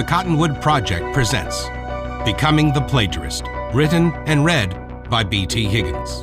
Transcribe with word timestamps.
the 0.00 0.06
Cottonwood 0.06 0.62
Project 0.62 1.12
presents 1.12 1.68
Becoming 2.24 2.72
the 2.72 2.80
Plagiarist, 2.80 3.44
written 3.74 4.14
and 4.26 4.46
read 4.46 4.70
by 5.10 5.22
B.T. 5.22 5.64
Higgins. 5.64 6.22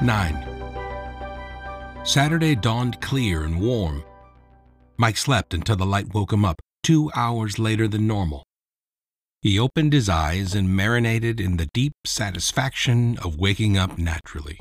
9. 0.00 2.00
Saturday 2.02 2.54
dawned 2.54 2.98
clear 3.02 3.44
and 3.44 3.60
warm. 3.60 4.02
Mike 4.96 5.18
slept 5.18 5.52
until 5.52 5.76
the 5.76 5.84
light 5.84 6.14
woke 6.14 6.32
him 6.32 6.46
up, 6.46 6.62
two 6.82 7.10
hours 7.14 7.58
later 7.58 7.86
than 7.86 8.06
normal. 8.06 8.42
He 9.42 9.58
opened 9.58 9.92
his 9.92 10.08
eyes 10.08 10.54
and 10.54 10.74
marinated 10.74 11.42
in 11.42 11.58
the 11.58 11.68
deep 11.74 11.92
satisfaction 12.06 13.18
of 13.18 13.36
waking 13.36 13.76
up 13.76 13.98
naturally. 13.98 14.58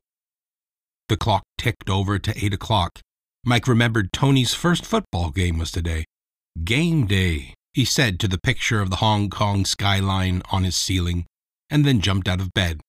The 1.07 1.15
clock 1.15 1.43
ticked 1.57 1.89
over 1.89 2.19
to 2.19 2.45
eight 2.45 2.53
o'clock. 2.53 2.99
Mike 3.47 3.67
remembered 3.67 4.11
Tony's 4.11 4.55
first 4.55 4.83
football 4.83 5.29
game 5.29 5.59
was 5.59 5.69
today. 5.69 6.05
Game 6.63 7.05
day, 7.05 7.53
he 7.73 7.85
said 7.85 8.19
to 8.19 8.27
the 8.27 8.39
picture 8.39 8.81
of 8.81 8.89
the 8.89 8.95
Hong 8.95 9.29
Kong 9.29 9.65
skyline 9.65 10.41
on 10.51 10.63
his 10.63 10.75
ceiling, 10.75 11.27
and 11.69 11.85
then 11.85 12.01
jumped 12.01 12.27
out 12.27 12.41
of 12.41 12.55
bed. 12.55 12.81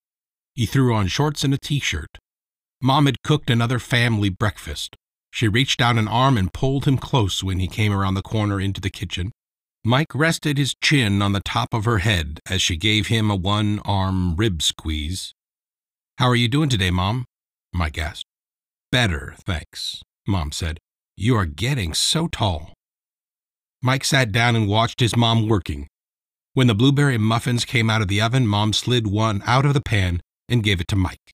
He 0.55 0.65
threw 0.65 0.95
on 0.95 1.09
shorts 1.09 1.45
and 1.45 1.53
a 1.53 1.59
t 1.59 1.79
shirt. 1.79 2.17
Mom 2.81 3.05
had 3.05 3.23
cooked 3.23 3.51
another 3.51 3.79
family 3.79 4.31
breakfast. 4.31 4.97
She 5.31 5.47
reached 5.47 5.83
out 5.83 5.99
an 5.99 6.09
arm 6.09 6.39
and 6.39 6.51
pulled 6.51 6.87
him 6.87 6.97
close 6.97 7.45
when 7.45 7.59
he 7.59 7.69
came 7.69 7.93
around 7.93 8.15
the 8.15 8.23
corner 8.23 8.59
into 8.59 8.81
the 8.81 8.89
kitchen. 8.89 9.33
Mike 9.85 10.15
rested 10.15 10.57
his 10.57 10.75
chin 10.83 11.21
on 11.21 11.33
the 11.33 11.43
top 11.45 11.75
of 11.75 11.85
her 11.85 11.99
head 11.99 12.41
as 12.49 12.63
she 12.63 12.79
gave 12.79 13.09
him 13.09 13.31
a 13.31 13.37
one 13.37 13.81
arm 13.85 14.35
rib 14.37 14.63
squeeze. 14.63 15.35
How 16.17 16.29
are 16.29 16.35
you 16.35 16.49
doing 16.49 16.71
today, 16.71 16.91
Mom? 16.91 17.27
Mike 17.75 17.99
asked. 17.99 18.25
Better, 18.91 19.35
thanks, 19.45 20.03
Mom 20.27 20.53
said. 20.53 20.79
You 21.17 21.37
are 21.37 21.47
getting 21.47 21.95
so 21.95 22.29
tall. 22.29 22.75
Mike 23.83 24.05
sat 24.05 24.33
down 24.33 24.57
and 24.57 24.69
watched 24.69 25.01
his 25.01 25.17
mom 25.17 25.49
working. 25.49 25.89
When 26.55 26.67
the 26.67 26.75
blueberry 26.75 27.19
muffins 27.19 27.65
came 27.65 27.89
out 27.89 28.03
of 28.03 28.09
the 28.09 28.21
oven, 28.21 28.47
Mom 28.47 28.73
slid 28.73 29.07
one 29.07 29.43
out 29.47 29.65
of 29.65 29.75
the 29.75 29.81
pan 29.81 30.21
and 30.49 30.63
gave 30.63 30.81
it 30.81 30.89
to 30.89 30.97
Mike. 30.97 31.33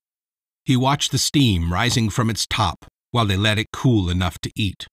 He 0.65 0.77
watched 0.77 1.11
the 1.11 1.17
steam 1.17 1.73
rising 1.73 2.09
from 2.09 2.29
its 2.29 2.45
top 2.45 2.85
while 3.11 3.25
they 3.25 3.37
let 3.37 3.59
it 3.59 3.67
cool 3.73 4.09
enough 4.09 4.39
to 4.39 4.51
eat. 4.55 4.87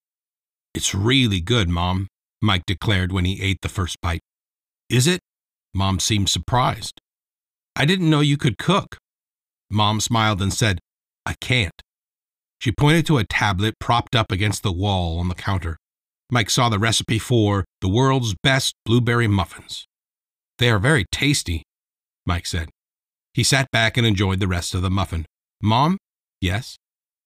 It's 0.74 0.94
really 0.94 1.40
good, 1.40 1.68
Mom, 1.68 2.08
Mike 2.42 2.64
declared 2.66 3.12
when 3.12 3.24
he 3.24 3.42
ate 3.42 3.58
the 3.62 3.68
first 3.68 4.00
bite. 4.00 4.20
Is 4.88 5.06
it? 5.06 5.20
Mom 5.74 6.00
seemed 6.00 6.28
surprised. 6.28 7.00
I 7.76 7.84
didn't 7.84 8.10
know 8.10 8.20
you 8.20 8.36
could 8.36 8.58
cook. 8.58 8.98
Mom 9.70 10.00
smiled 10.00 10.42
and 10.42 10.52
said, 10.52 10.80
I 11.24 11.34
can't. 11.40 11.80
She 12.60 12.70
pointed 12.70 13.06
to 13.06 13.16
a 13.18 13.24
tablet 13.24 13.78
propped 13.80 14.14
up 14.14 14.30
against 14.30 14.62
the 14.62 14.72
wall 14.72 15.18
on 15.18 15.28
the 15.28 15.34
counter. 15.34 15.78
Mike 16.30 16.50
saw 16.50 16.68
the 16.68 16.78
recipe 16.78 17.18
for 17.18 17.64
the 17.80 17.88
world's 17.88 18.34
best 18.42 18.74
blueberry 18.84 19.26
muffins. 19.26 19.86
They 20.58 20.70
are 20.70 20.78
very 20.78 21.06
tasty, 21.10 21.64
Mike 22.26 22.46
said. 22.46 22.68
He 23.32 23.42
sat 23.42 23.70
back 23.70 23.96
and 23.96 24.06
enjoyed 24.06 24.40
the 24.40 24.46
rest 24.46 24.74
of 24.74 24.82
the 24.82 24.90
muffin. 24.90 25.24
Mom? 25.62 25.96
Yes. 26.40 26.76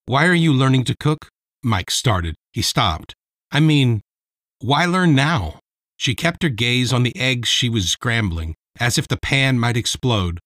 Why 0.07 0.27
are 0.27 0.35
you 0.35 0.53
learning 0.53 0.85
to 0.85 0.97
cook? 0.99 1.29
Mike 1.63 1.91
started. 1.91 2.37
He 2.53 2.63
stopped. 2.63 3.15
I 3.51 3.59
mean, 3.59 4.03
why 4.61 4.87
learn 4.87 5.15
now? 5.15 5.59
She 5.97 6.15
kept 6.15 6.43
her 6.43 6.49
gaze 6.49 6.93
on 6.93 7.03
the 7.03 7.17
eggs 7.17 7.49
she 7.49 7.69
was 7.69 7.91
scrambling, 7.91 8.55
as 8.79 8.99
if 8.99 9.09
the 9.09 9.17
pan 9.17 9.59
might 9.59 9.77
explode. 9.77 10.39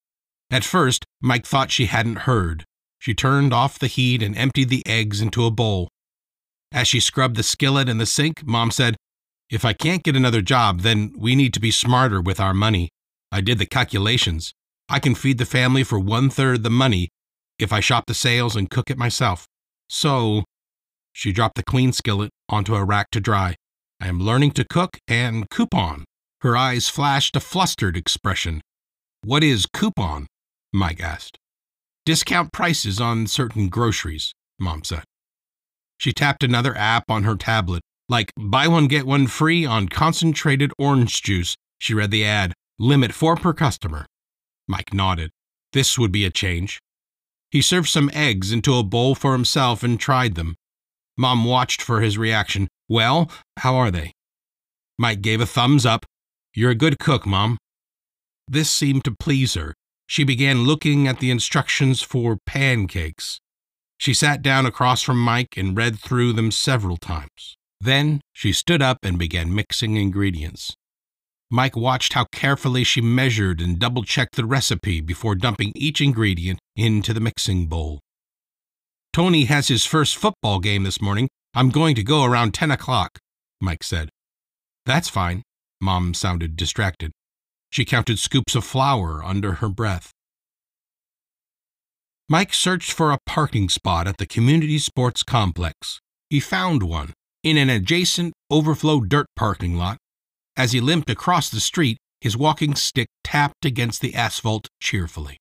At 0.50 0.64
first, 0.64 1.05
Mike 1.20 1.47
thought 1.47 1.70
she 1.70 1.86
hadn't 1.86 2.20
heard. 2.20 2.64
She 2.98 3.14
turned 3.14 3.52
off 3.52 3.78
the 3.78 3.86
heat 3.86 4.22
and 4.22 4.36
emptied 4.36 4.68
the 4.68 4.82
eggs 4.86 5.20
into 5.20 5.44
a 5.44 5.50
bowl. 5.50 5.88
As 6.72 6.88
she 6.88 7.00
scrubbed 7.00 7.36
the 7.36 7.42
skillet 7.42 7.88
and 7.88 8.00
the 8.00 8.06
sink, 8.06 8.46
Mom 8.46 8.70
said, 8.70 8.96
If 9.50 9.64
I 9.64 9.72
can't 9.72 10.02
get 10.02 10.16
another 10.16 10.42
job, 10.42 10.80
then 10.80 11.12
we 11.16 11.34
need 11.34 11.54
to 11.54 11.60
be 11.60 11.70
smarter 11.70 12.20
with 12.20 12.41
our 12.41 12.52
money. 12.52 12.91
I 13.30 13.41
did 13.41 13.59
the 13.59 13.66
calculations. 13.66 14.53
I 14.88 14.98
can 14.98 15.14
feed 15.14 15.38
the 15.38 15.47
family 15.47 15.84
for 15.84 15.98
one 15.98 16.31
third 16.31 16.62
the 16.62 16.70
money 16.70 17.09
if 17.59 17.72
I 17.72 17.81
shop 17.81 18.04
the 18.06 18.14
sales 18.14 18.56
and 18.56 18.70
cook 18.70 18.91
it 18.91 18.98
myself. 18.98 19.47
So, 19.88 20.44
she 21.12 21.32
dropped 21.32 21.56
the 21.56 21.62
clean 21.62 21.92
skillet 21.92 22.30
onto 22.48 22.75
a 22.75 22.84
rack 22.84 23.10
to 23.12 23.20
dry. 23.20 23.56
I 24.00 24.09
am 24.09 24.20
learning 24.20 24.53
to 24.53 24.65
cook 24.65 24.98
and 25.09 25.48
coupon. 25.50 26.04
Her 26.42 26.56
eyes 26.56 26.88
flashed 26.88 27.34
a 27.34 27.41
flustered 27.41 27.97
expression. 27.97 28.60
What 29.25 29.42
is 29.42 29.66
coupon? 29.66 30.28
Mike 30.72 31.00
asked. 31.00 31.38
Discount 32.08 32.54
prices 32.54 33.02
on 33.02 33.26
certain 33.26 33.69
groceries, 33.69 34.32
Mom 34.58 34.82
said. 34.82 35.04
She 35.98 36.10
tapped 36.10 36.42
another 36.42 36.74
app 36.74 37.10
on 37.10 37.24
her 37.24 37.36
tablet, 37.36 37.82
like 38.08 38.32
buy 38.34 38.66
one 38.66 38.88
get 38.88 39.06
one 39.06 39.26
free 39.26 39.66
on 39.66 39.91
concentrated 39.91 40.72
orange 40.78 41.20
juice. 41.20 41.54
She 41.78 41.92
read 41.92 42.10
the 42.10 42.24
ad, 42.24 42.54
limit 42.78 43.12
four 43.12 43.36
per 43.36 43.52
customer. 43.52 44.06
Mike 44.66 44.94
nodded. 44.94 45.32
This 45.74 45.98
would 45.98 46.10
be 46.10 46.24
a 46.24 46.30
change. 46.30 46.78
He 47.50 47.60
served 47.60 47.91
some 47.91 48.10
eggs 48.14 48.52
into 48.52 48.74
a 48.76 48.82
bowl 48.82 49.14
for 49.14 49.32
himself 49.32 49.82
and 49.82 50.00
tried 50.00 50.34
them. 50.34 50.54
Mom 51.18 51.44
watched 51.44 51.82
for 51.82 52.00
his 52.00 52.16
reaction. 52.16 52.68
Well, 52.88 53.30
how 53.58 53.76
are 53.76 53.91
they? 53.91 54.12
Mike 54.98 55.20
gave 55.20 55.42
a 55.42 55.47
thumbs 55.47 55.84
up. 55.84 56.06
You're 56.54 56.70
a 56.70 56.74
good 56.74 56.98
cook, 56.98 57.26
Mom. 57.26 57.58
This 58.50 58.70
seemed 58.70 59.04
to 59.04 59.14
please 59.14 59.52
her. 59.52 59.74
She 60.08 60.24
began 60.24 60.64
looking 60.64 61.06
at 61.06 61.20
the 61.20 61.30
instructions 61.30 62.00
for 62.00 62.38
pancakes. 62.46 63.41
She 63.98 64.14
sat 64.14 64.41
down 64.41 64.64
across 64.64 65.02
from 65.02 65.22
Mike 65.22 65.54
and 65.58 65.76
read 65.76 65.98
through 65.98 66.32
them 66.32 66.50
several 66.50 66.96
times. 66.96 67.58
Then 67.78 68.22
she 68.32 68.54
stood 68.54 68.80
up 68.80 68.98
and 69.02 69.18
began 69.18 69.54
mixing 69.54 69.97
ingredients. 69.97 70.74
Mike 71.50 71.76
watched 71.76 72.14
how 72.14 72.24
carefully 72.32 72.84
she 72.84 73.02
measured 73.02 73.60
and 73.60 73.78
double 73.78 74.02
checked 74.02 74.36
the 74.36 74.47
recipe 74.47 75.02
before 75.02 75.34
dumping 75.34 75.72
each 75.76 76.00
ingredient 76.00 76.58
into 76.74 77.12
the 77.12 77.20
mixing 77.20 77.66
bowl. 77.66 78.00
Tony 79.12 79.44
has 79.44 79.68
his 79.68 79.84
first 79.84 80.16
football 80.16 80.58
game 80.58 80.84
this 80.84 81.02
morning. 81.02 81.28
I'm 81.54 81.68
going 81.68 81.94
to 81.97 82.02
go 82.02 82.24
around 82.24 82.54
10 82.54 82.70
o'clock, 82.70 83.18
Mike 83.60 83.84
said. 83.84 84.08
That's 84.86 85.10
fine. 85.10 85.42
Mom 85.82 86.14
sounded 86.14 86.56
distracted. 86.56 87.12
She 87.70 87.84
counted 87.84 88.18
scoops 88.18 88.54
of 88.54 88.64
flour 88.64 89.22
under 89.24 89.54
her 89.54 89.68
breath. 89.68 90.12
Mike 92.28 92.52
searched 92.52 92.92
for 92.92 93.10
a 93.10 93.18
parking 93.26 93.68
spot 93.68 94.06
at 94.06 94.18
the 94.18 94.26
community 94.26 94.78
sports 94.78 95.22
complex. 95.22 96.00
He 96.28 96.40
found 96.40 96.82
one 96.82 97.14
in 97.42 97.56
an 97.56 97.70
adjacent 97.70 98.34
overflow 98.50 99.00
dirt 99.00 99.26
parking 99.36 99.76
lot 99.76 99.98
as 100.58 100.72
he 100.72 100.80
limped 100.80 101.08
across 101.08 101.48
the 101.48 101.60
street, 101.60 101.96
his 102.20 102.36
walking 102.36 102.74
stick 102.74 103.08
tapped 103.22 103.64
against 103.64 104.00
the 104.00 104.14
asphalt 104.16 104.66
cheerfully. 104.80 105.38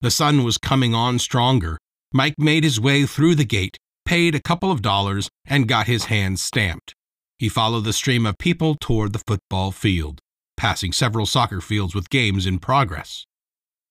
The 0.00 0.12
sun 0.12 0.44
was 0.44 0.58
coming 0.58 0.94
on 0.94 1.18
stronger. 1.18 1.76
Mike 2.14 2.36
made 2.38 2.62
his 2.62 2.80
way 2.80 3.04
through 3.04 3.34
the 3.34 3.44
gate, 3.44 3.76
paid 4.04 4.36
a 4.36 4.40
couple 4.40 4.70
of 4.70 4.80
dollars, 4.80 5.28
and 5.44 5.66
got 5.66 5.88
his 5.88 6.04
hands 6.04 6.40
stamped. 6.40 6.94
He 7.38 7.48
followed 7.48 7.84
the 7.84 7.92
stream 7.92 8.26
of 8.26 8.38
people 8.38 8.76
toward 8.80 9.12
the 9.12 9.22
football 9.26 9.72
field, 9.72 10.20
passing 10.58 10.92
several 10.92 11.24
soccer 11.24 11.62
fields 11.62 11.94
with 11.94 12.10
games 12.10 12.44
in 12.44 12.58
progress. 12.58 13.24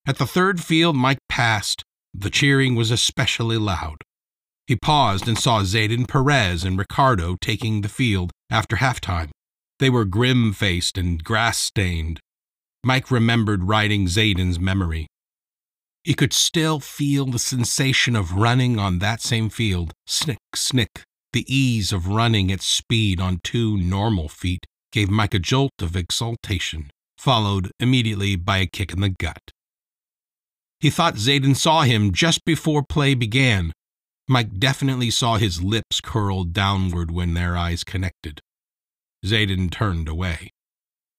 At 0.06 0.20
the 0.20 0.28
third 0.28 0.62
field 0.62 0.96
Mike 0.96 1.18
passed, 1.28 1.84
the 2.14 2.30
cheering 2.30 2.76
was 2.76 2.92
especially 2.92 3.58
loud. 3.58 4.04
He 4.68 4.76
paused 4.76 5.28
and 5.28 5.40
saw 5.40 5.62
Zayden 5.62 6.08
Perez 6.08 6.64
and 6.64 6.78
Ricardo 6.78 7.38
taking 7.40 7.82
the 7.82 7.90
field 7.90 8.32
after 8.52 8.76
halftime. 8.76 9.30
They 9.80 9.90
were 9.90 10.06
grim 10.06 10.54
faced 10.54 10.98
and 10.98 11.24
grass 11.24 11.58
stained. 11.58 12.20
Mike 12.84 13.10
remembered 13.10 13.64
writing 13.64 14.08
Zayden's 14.08 14.60
memory. 14.60 15.08
He 16.04 16.14
could 16.14 16.34
still 16.34 16.80
feel 16.80 17.26
the 17.26 17.40
sensation 17.40 18.16
of 18.16 18.34
running 18.34 18.78
on 18.78 19.00
that 19.00 19.22
same 19.22 19.50
field. 19.50 19.94
Snick, 20.06 20.40
snick. 20.56 21.04
The 21.34 21.46
ease 21.54 21.92
of 21.92 22.08
running 22.08 22.52
at 22.52 22.62
speed 22.62 23.20
on 23.20 23.40
two 23.44 23.78
normal 23.78 24.30
feet 24.30 24.66
gave 24.98 25.12
Mike 25.12 25.36
a 25.36 25.38
jolt 25.38 25.80
of 25.80 25.96
exultation, 25.96 26.90
followed 27.20 27.70
immediately 27.80 28.36
by 28.36 28.58
a 28.58 28.66
kick 28.66 28.92
in 28.92 29.00
the 29.00 29.10
gut. 29.10 29.52
He 30.80 30.90
thought 30.90 31.18
Zayden 31.18 31.56
saw 31.56 31.84
him 31.84 32.12
just 32.12 32.44
before 32.44 32.82
play 32.82 33.14
began. 33.14 33.74
Mike 34.28 34.58
definitely 34.58 35.12
saw 35.12 35.38
his 35.38 35.62
lips 35.62 36.02
curl 36.02 36.46
downward 36.46 37.12
when 37.12 37.36
their 37.36 37.56
eyes 37.56 37.84
connected. 37.84 38.42
Zayden 39.24 39.70
turned 39.70 40.10
away. 40.10 40.50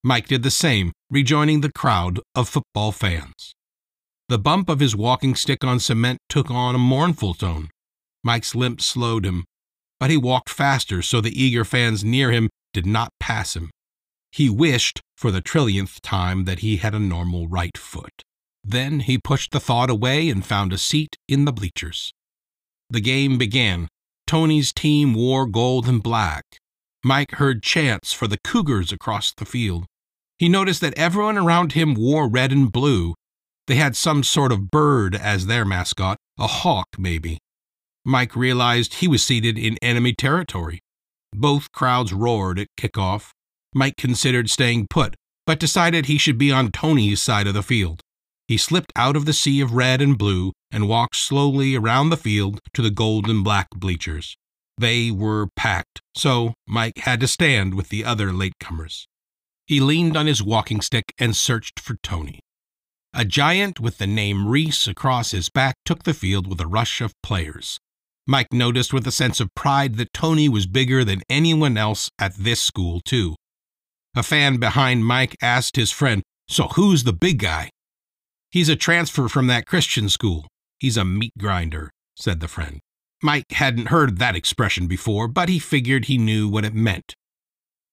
Mike 0.03 0.27
did 0.27 0.43
the 0.43 0.51
same, 0.51 0.91
rejoining 1.09 1.61
the 1.61 1.71
crowd 1.71 2.19
of 2.35 2.49
football 2.49 2.91
fans. 2.91 3.55
The 4.29 4.41
bump 4.41 4.69
of 4.69 4.81
his 4.81 4.97
walking 4.97 5.37
stick 5.37 5.63
on 5.63 5.79
cement 5.79 6.19
took 6.29 6.51
on 6.51 6.75
a 6.75 6.79
mournful 6.79 7.35
tone. 7.35 7.69
Mike's 8.25 8.57
limp 8.57 8.81
slowed 8.81 9.25
him, 9.25 9.45
but 10.01 10.11
he 10.11 10.17
walked 10.17 10.51
faster 10.51 11.01
so 11.01 11.21
the 11.21 11.41
eager 11.41 11.65
fans 11.65 12.03
near 12.03 12.33
him 12.33 12.49
did 12.73 12.87
not 12.87 13.13
pass 13.21 13.57
him. 13.57 13.71
He 14.31 14.51
wished, 14.51 15.01
for 15.17 15.31
the 15.31 15.43
trillionth 15.43 16.01
time, 16.03 16.45
that 16.45 16.61
he 16.61 16.77
had 16.77 16.95
a 16.95 16.99
normal 16.99 17.49
right 17.49 17.77
foot. 17.77 18.23
Then 18.63 19.01
he 19.01 19.19
pushed 19.19 19.53
the 19.53 19.61
thought 19.61 19.91
away 19.91 20.29
and 20.29 20.45
found 20.45 20.73
a 20.73 20.79
seat 20.79 21.17
in 21.27 21.45
the 21.45 21.53
bleachers. 21.53 22.13
The 22.91 23.01
game 23.01 23.39
began. 23.39 23.89
Tony's 24.27 24.73
team 24.73 25.15
wore 25.15 25.47
gold 25.47 25.89
and 25.89 26.03
black. 26.03 26.45
Mike 27.05 27.33
heard 27.33 27.63
chants 27.63 28.13
for 28.13 28.27
the 28.27 28.39
Cougars 28.45 28.93
across 28.93 29.33
the 29.33 29.47
field. 29.47 29.87
He 30.37 30.49
noticed 30.49 30.81
that 30.83 30.95
everyone 30.99 31.39
around 31.39 31.73
him 31.73 31.95
wore 31.95 32.29
red 32.29 32.53
and 32.53 32.71
blue. 32.71 33.15
They 33.67 33.77
had 33.77 33.97
some 33.97 34.23
sort 34.23 34.53
of 34.53 34.71
bird 34.71 35.15
as 35.15 35.47
their 35.47 35.65
mascot, 35.65 36.19
a 36.39 36.47
hawk, 36.47 36.89
maybe. 36.99 37.39
Mike 38.05 38.37
realized 38.37 38.95
he 38.95 39.09
was 39.09 39.23
seated 39.23 39.59
in 39.59 39.77
enemy 39.83 40.13
territory. 40.13 40.81
Both 41.33 41.73
crowds 41.73 42.13
roared 42.13 42.59
at 42.59 42.69
kickoff. 42.77 43.31
Mike 43.75 43.97
considered 43.97 44.51
staying 44.51 44.87
put, 44.89 45.15
but 45.47 45.61
decided 45.61 46.07
he 46.07 46.19
should 46.19 46.39
be 46.39 46.51
on 46.51 46.73
Tony's 46.73 47.21
side 47.21 47.47
of 47.47 47.55
the 47.55 47.63
field. 47.63 48.01
He 48.47 48.57
slipped 48.57 48.93
out 48.97 49.15
of 49.15 49.27
the 49.27 49.35
sea 49.35 49.61
of 49.61 49.73
red 49.73 50.01
and 50.01 50.17
blue 50.17 50.53
and 50.71 50.89
walked 50.89 51.17
slowly 51.17 51.77
around 51.77 52.11
the 52.11 52.17
field 52.17 52.61
to 52.73 52.83
the 52.83 52.91
gold 52.91 53.29
and 53.29 53.45
black 53.45 53.69
bleachers. 53.75 54.37
They 54.79 55.11
were 55.11 55.49
packed, 55.55 56.01
so 56.15 56.55
Mike 56.67 56.99
had 56.99 57.21
to 57.21 57.29
stand 57.29 57.75
with 57.75 57.89
the 57.89 58.05
other 58.05 58.29
latecomers. 58.31 59.05
He 59.67 59.81
leaned 59.81 60.17
on 60.17 60.27
his 60.27 60.43
walking 60.43 60.81
stick 60.81 61.13
and 61.19 61.37
searched 61.37 61.79
for 61.79 61.97
Tony. 62.03 62.41
A 63.13 63.25
giant 63.25 63.81
with 63.81 63.99
the 63.99 64.07
name 64.07 64.47
Reese 64.47 64.87
across 64.87 65.33
his 65.33 65.51
back 65.51 65.75
took 65.85 66.05
the 66.05 66.15
field 66.15 66.47
with 66.47 66.61
a 66.61 66.67
rush 66.67 67.01
of 67.01 67.13
players. 67.23 67.79
Mike 68.31 68.53
noticed 68.53 68.93
with 68.93 69.07
a 69.07 69.11
sense 69.11 69.41
of 69.41 69.55
pride 69.55 69.97
that 69.97 70.13
Tony 70.13 70.51
was 70.51 70.67
bigger 70.67 71.03
than 71.03 71.23
anyone 71.31 71.79
else 71.79 72.11
at 72.19 72.35
this 72.35 72.61
school, 72.61 73.01
too. 73.01 73.35
A 74.15 74.23
fan 74.23 74.59
behind 74.59 75.07
Mike 75.07 75.35
asked 75.41 75.77
his 75.77 75.91
friend, 75.91 76.23
So 76.47 76.69
who's 76.69 77.05
the 77.05 77.15
big 77.15 77.39
guy? 77.39 77.71
He's 78.51 78.69
a 78.69 78.77
transfer 78.77 79.29
from 79.29 79.47
that 79.47 79.67
Christian 79.67 80.11
school. 80.11 80.47
He's 80.79 80.99
a 80.99 81.07
meat 81.07 81.33
grinder, 81.39 81.91
said 82.17 82.41
the 82.41 82.49
friend. 82.49 82.81
Mike 83.23 83.51
hadn't 83.53 83.89
heard 83.89 84.19
that 84.19 84.37
expression 84.37 84.87
before, 84.87 85.27
but 85.27 85.49
he 85.49 85.59
figured 85.59 86.05
he 86.05 86.19
knew 86.19 86.49
what 86.49 86.67
it 86.67 86.75
meant. 86.75 87.15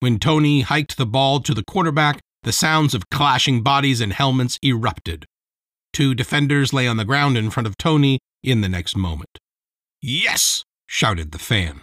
When 0.01 0.19
Tony 0.19 0.61
hiked 0.61 0.97
the 0.97 1.05
ball 1.05 1.39
to 1.39 1.53
the 1.53 1.63
quarterback, 1.63 2.19
the 2.43 2.51
sounds 2.51 2.93
of 2.93 3.09
clashing 3.09 3.63
bodies 3.63 4.01
and 4.01 4.11
helmets 4.11 4.59
erupted. 4.61 5.25
Two 5.93 6.13
defenders 6.13 6.73
lay 6.73 6.87
on 6.87 6.97
the 6.97 7.05
ground 7.05 7.37
in 7.37 7.49
front 7.49 7.67
of 7.67 7.77
Tony 7.77 8.19
in 8.43 8.59
the 8.59 8.69
next 8.69 8.97
moment. 8.97 9.39
Yes! 10.07 10.63
shouted 10.85 11.31
the 11.31 11.39
fan. 11.39 11.81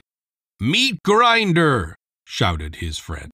Meat 0.61 1.03
grinder! 1.03 1.97
shouted 2.25 2.77
his 2.77 2.97
friend. 2.97 3.33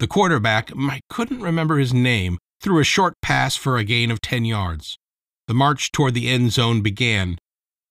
The 0.00 0.08
quarterback, 0.08 0.74
Mike 0.74 1.04
couldn't 1.08 1.40
remember 1.40 1.78
his 1.78 1.94
name, 1.94 2.38
threw 2.60 2.80
a 2.80 2.84
short 2.84 3.14
pass 3.22 3.54
for 3.54 3.78
a 3.78 3.84
gain 3.84 4.10
of 4.10 4.20
10 4.20 4.44
yards. 4.44 4.98
The 5.46 5.54
march 5.54 5.92
toward 5.92 6.14
the 6.14 6.28
end 6.28 6.50
zone 6.50 6.82
began. 6.82 7.38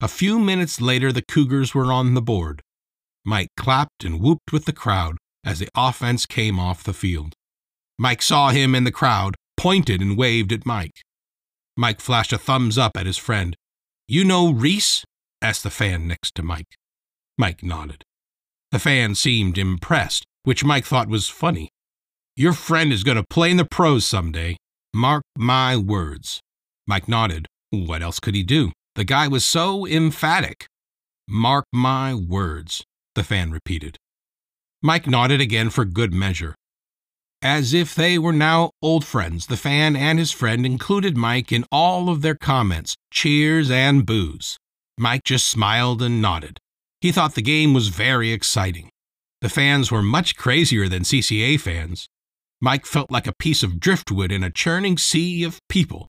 A 0.01 0.09
few 0.09 0.37
minutes 0.37 0.81
later, 0.81 1.13
the 1.13 1.21
Cougars 1.21 1.73
were 1.73 1.93
on 1.93 2.13
the 2.13 2.21
board. 2.21 2.61
Mike 3.23 3.51
clapped 3.55 4.03
and 4.03 4.19
whooped 4.19 4.51
with 4.51 4.65
the 4.65 4.73
crowd 4.73 5.15
as 5.45 5.59
the 5.59 5.69
offense 5.77 6.25
came 6.25 6.59
off 6.59 6.83
the 6.83 6.93
field. 6.93 7.35
Mike 7.97 8.21
saw 8.21 8.49
him 8.49 8.75
in 8.75 8.83
the 8.83 8.91
crowd, 8.91 9.35
pointed 9.55 10.01
and 10.01 10.17
waved 10.17 10.51
at 10.51 10.65
Mike. 10.65 11.03
Mike 11.77 12.01
flashed 12.01 12.33
a 12.33 12.37
thumbs 12.37 12.77
up 12.77 12.97
at 12.97 13.05
his 13.05 13.17
friend. 13.17 13.55
You 14.09 14.25
know 14.25 14.51
Reese? 14.51 15.05
Asked 15.45 15.61
the 15.61 15.69
fan 15.69 16.07
next 16.07 16.33
to 16.33 16.41
Mike. 16.41 16.75
Mike 17.37 17.61
nodded. 17.61 18.03
The 18.71 18.79
fan 18.79 19.13
seemed 19.13 19.59
impressed, 19.59 20.25
which 20.41 20.65
Mike 20.65 20.85
thought 20.85 21.07
was 21.07 21.29
funny. 21.29 21.69
Your 22.35 22.51
friend 22.51 22.91
is 22.91 23.03
going 23.03 23.17
to 23.17 23.23
play 23.29 23.51
in 23.51 23.57
the 23.57 23.63
pros 23.77 24.05
someday. 24.07 24.57
Mark 24.91 25.21
my 25.37 25.77
words. 25.77 26.39
Mike 26.87 27.07
nodded. 27.07 27.45
What 27.69 28.01
else 28.01 28.19
could 28.19 28.33
he 28.33 28.41
do? 28.41 28.71
The 28.95 29.03
guy 29.03 29.27
was 29.27 29.45
so 29.45 29.85
emphatic. 29.85 30.65
Mark 31.27 31.65
my 31.71 32.15
words, 32.15 32.83
the 33.13 33.23
fan 33.23 33.51
repeated. 33.51 33.97
Mike 34.81 35.05
nodded 35.05 35.41
again 35.41 35.69
for 35.69 35.85
good 35.85 36.11
measure. 36.11 36.55
As 37.43 37.71
if 37.71 37.93
they 37.93 38.17
were 38.17 38.33
now 38.33 38.71
old 38.81 39.05
friends, 39.05 39.45
the 39.45 39.57
fan 39.57 39.95
and 39.95 40.17
his 40.17 40.31
friend 40.31 40.65
included 40.65 41.15
Mike 41.15 41.51
in 41.51 41.65
all 41.71 42.09
of 42.09 42.23
their 42.23 42.33
comments, 42.33 42.95
cheers, 43.11 43.69
and 43.69 44.07
boos. 44.07 44.57
Mike 44.97 45.23
just 45.23 45.47
smiled 45.47 46.01
and 46.01 46.21
nodded. 46.21 46.59
He 47.01 47.11
thought 47.11 47.35
the 47.35 47.41
game 47.41 47.73
was 47.73 47.89
very 47.89 48.31
exciting. 48.31 48.89
The 49.41 49.49
fans 49.49 49.91
were 49.91 50.01
much 50.01 50.35
crazier 50.35 50.87
than 50.87 51.03
CCA 51.03 51.59
fans. 51.59 52.07
Mike 52.61 52.85
felt 52.85 53.11
like 53.11 53.27
a 53.27 53.35
piece 53.35 53.61
of 53.61 53.79
driftwood 53.79 54.31
in 54.31 54.43
a 54.43 54.49
churning 54.49 54.97
sea 54.97 55.43
of 55.43 55.59
people. 55.67 56.07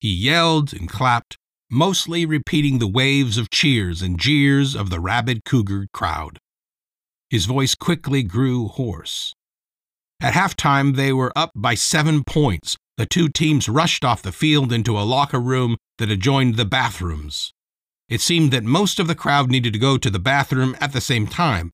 He 0.00 0.12
yelled 0.12 0.72
and 0.72 0.88
clapped, 0.88 1.36
mostly 1.70 2.26
repeating 2.26 2.78
the 2.78 2.88
waves 2.88 3.38
of 3.38 3.50
cheers 3.50 4.02
and 4.02 4.18
jeers 4.18 4.74
of 4.74 4.90
the 4.90 4.98
rabid 4.98 5.44
cougar 5.44 5.86
crowd. 5.92 6.38
His 7.30 7.46
voice 7.46 7.74
quickly 7.74 8.22
grew 8.22 8.68
hoarse. 8.68 9.32
At 10.20 10.34
halftime, 10.34 10.96
they 10.96 11.12
were 11.12 11.32
up 11.36 11.50
by 11.54 11.74
seven 11.74 12.24
points. 12.24 12.76
The 12.96 13.06
two 13.06 13.28
teams 13.28 13.68
rushed 13.68 14.04
off 14.04 14.22
the 14.22 14.32
field 14.32 14.72
into 14.72 14.98
a 14.98 15.02
locker 15.02 15.40
room 15.40 15.76
that 15.98 16.10
adjoined 16.10 16.56
the 16.56 16.64
bathrooms. 16.64 17.52
It 18.12 18.20
seemed 18.20 18.50
that 18.50 18.62
most 18.62 19.00
of 19.00 19.06
the 19.06 19.14
crowd 19.14 19.50
needed 19.50 19.72
to 19.72 19.78
go 19.78 19.96
to 19.96 20.10
the 20.10 20.18
bathroom 20.18 20.76
at 20.82 20.92
the 20.92 21.00
same 21.00 21.26
time. 21.26 21.70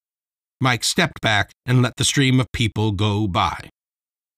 Mike 0.60 0.84
stepped 0.84 1.20
back 1.20 1.50
and 1.66 1.82
let 1.82 1.96
the 1.96 2.04
stream 2.04 2.38
of 2.38 2.46
people 2.52 2.92
go 2.92 3.26
by. 3.26 3.70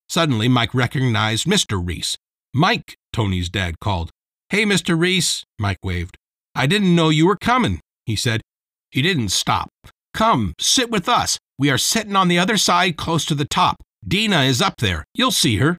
Suddenly, 0.09 0.49
Mike 0.49 0.73
recognized 0.73 1.47
Mr. 1.47 1.79
Reese, 1.79 2.17
Mike, 2.55 2.97
Tony's 3.13 3.51
dad 3.51 3.81
called. 3.81 4.11
Hey, 4.49 4.65
Mr. 4.65 4.99
Reese, 4.99 5.45
Mike 5.59 5.77
waved. 5.85 6.17
I 6.55 6.67
didn't 6.67 6.97
know 6.97 7.11
you 7.11 7.27
were 7.27 7.37
coming, 7.37 7.81
he 8.07 8.17
said. 8.17 8.41
He 8.91 9.03
didn't 9.03 9.29
stop. 9.29 9.69
Come, 10.15 10.55
sit 10.59 10.91
with 10.91 11.07
us. 11.07 11.39
We 11.59 11.69
are 11.69 11.77
sitting 11.77 12.17
on 12.17 12.29
the 12.29 12.39
other 12.39 12.57
side 12.57 12.97
close 12.97 13.27
to 13.27 13.35
the 13.35 13.45
top. 13.45 13.77
Dina 14.09 14.45
is 14.45 14.63
up 14.63 14.79
there. 14.79 15.05
You'll 15.13 15.33
see 15.33 15.59
her. 15.59 15.77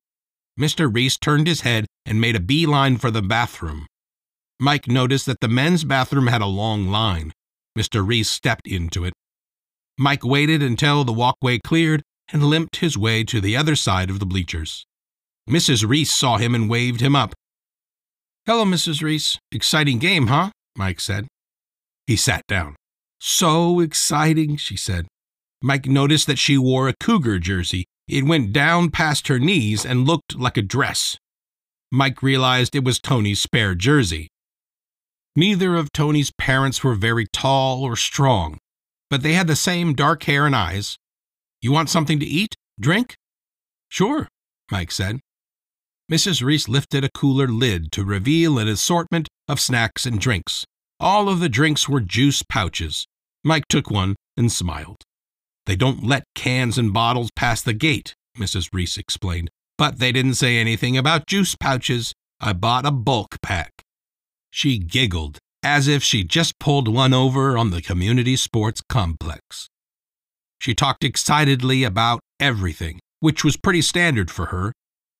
Mr. 0.59 0.87
Reese 0.93 1.17
turned 1.17 1.47
his 1.47 1.61
head 1.61 1.87
and 2.05 2.21
made 2.21 2.35
a 2.35 2.39
beeline 2.39 2.97
for 2.97 3.09
the 3.09 3.23
bathroom. 3.23 3.87
Mike 4.61 4.87
noticed 4.87 5.25
that 5.25 5.39
the 5.39 5.47
men's 5.47 5.83
bathroom 5.83 6.27
had 6.27 6.41
a 6.41 6.45
long 6.45 6.87
line. 6.87 7.33
Mr. 7.75 8.05
Reese 8.05 8.29
stepped 8.29 8.67
into 8.67 9.03
it. 9.03 9.13
Mike 9.97 10.23
waited 10.23 10.61
until 10.61 11.03
the 11.03 11.11
walkway 11.11 11.57
cleared 11.57 12.03
and 12.31 12.43
limped 12.43 12.75
his 12.75 12.95
way 12.95 13.23
to 13.23 13.41
the 13.41 13.57
other 13.57 13.75
side 13.75 14.11
of 14.11 14.19
the 14.19 14.25
bleachers. 14.25 14.85
Mrs. 15.49 15.87
Reese 15.87 16.15
saw 16.15 16.37
him 16.37 16.53
and 16.53 16.69
waved 16.69 17.01
him 17.01 17.15
up. 17.15 17.33
Hello, 18.45 18.63
Mrs. 18.63 19.01
Reese. 19.01 19.39
Exciting 19.51 19.97
game, 19.97 20.27
huh? 20.27 20.51
Mike 20.75 20.99
said. 20.99 21.25
He 22.05 22.15
sat 22.15 22.43
down. 22.47 22.75
So 23.19 23.79
exciting, 23.79 24.57
she 24.57 24.77
said. 24.77 25.07
Mike 25.63 25.87
noticed 25.87 26.27
that 26.27 26.37
she 26.37 26.59
wore 26.59 26.87
a 26.87 26.93
cougar 26.99 27.39
jersey. 27.39 27.85
It 28.07 28.25
went 28.25 28.53
down 28.53 28.91
past 28.91 29.27
her 29.27 29.39
knees 29.39 29.83
and 29.83 30.05
looked 30.05 30.37
like 30.37 30.57
a 30.57 30.61
dress. 30.61 31.17
Mike 31.91 32.21
realized 32.21 32.75
it 32.75 32.83
was 32.83 32.99
Tony's 32.99 33.41
spare 33.41 33.73
jersey. 33.73 34.27
Neither 35.35 35.75
of 35.75 35.93
Tony's 35.93 36.31
parents 36.37 36.83
were 36.83 36.95
very 36.95 37.25
tall 37.31 37.83
or 37.83 37.95
strong, 37.95 38.57
but 39.09 39.23
they 39.23 39.33
had 39.33 39.47
the 39.47 39.55
same 39.55 39.93
dark 39.93 40.23
hair 40.23 40.45
and 40.45 40.55
eyes. 40.55 40.97
You 41.61 41.71
want 41.71 41.89
something 41.89 42.19
to 42.19 42.25
eat? 42.25 42.55
Drink? 42.79 43.15
Sure, 43.87 44.27
Mike 44.71 44.91
said. 44.91 45.19
Mrs. 46.11 46.43
Reese 46.43 46.67
lifted 46.67 47.05
a 47.05 47.09
cooler 47.09 47.47
lid 47.47 47.91
to 47.93 48.03
reveal 48.03 48.59
an 48.59 48.67
assortment 48.67 49.29
of 49.47 49.61
snacks 49.61 50.05
and 50.05 50.19
drinks. 50.19 50.65
All 50.99 51.29
of 51.29 51.39
the 51.39 51.49
drinks 51.49 51.87
were 51.87 52.01
juice 52.01 52.43
pouches. 52.43 53.07
Mike 53.43 53.67
took 53.69 53.89
one 53.89 54.15
and 54.35 54.51
smiled. 54.51 55.03
They 55.65 55.77
don't 55.77 56.03
let 56.03 56.23
cans 56.35 56.77
and 56.77 56.91
bottles 56.91 57.29
pass 57.35 57.61
the 57.61 57.73
gate, 57.73 58.15
Mrs. 58.37 58.69
Reese 58.73 58.97
explained. 58.97 59.49
But 59.77 59.99
they 59.99 60.11
didn't 60.11 60.33
say 60.35 60.57
anything 60.57 60.97
about 60.97 61.27
juice 61.27 61.55
pouches. 61.55 62.13
I 62.39 62.53
bought 62.53 62.85
a 62.85 62.91
bulk 62.91 63.37
pack. 63.41 63.71
She 64.51 64.77
giggled, 64.77 65.39
as 65.63 65.87
if 65.87 66.03
she 66.03 66.23
just 66.23 66.59
pulled 66.59 66.87
one 66.87 67.13
over 67.13 67.57
on 67.57 67.71
the 67.71 67.81
community 67.81 68.35
sports 68.35 68.81
complex. 68.87 69.67
She 70.59 70.75
talked 70.75 71.03
excitedly 71.03 71.83
about 71.83 72.19
everything, 72.39 72.99
which 73.19 73.43
was 73.43 73.57
pretty 73.57 73.81
standard 73.81 74.29
for 74.29 74.47
her, 74.47 74.73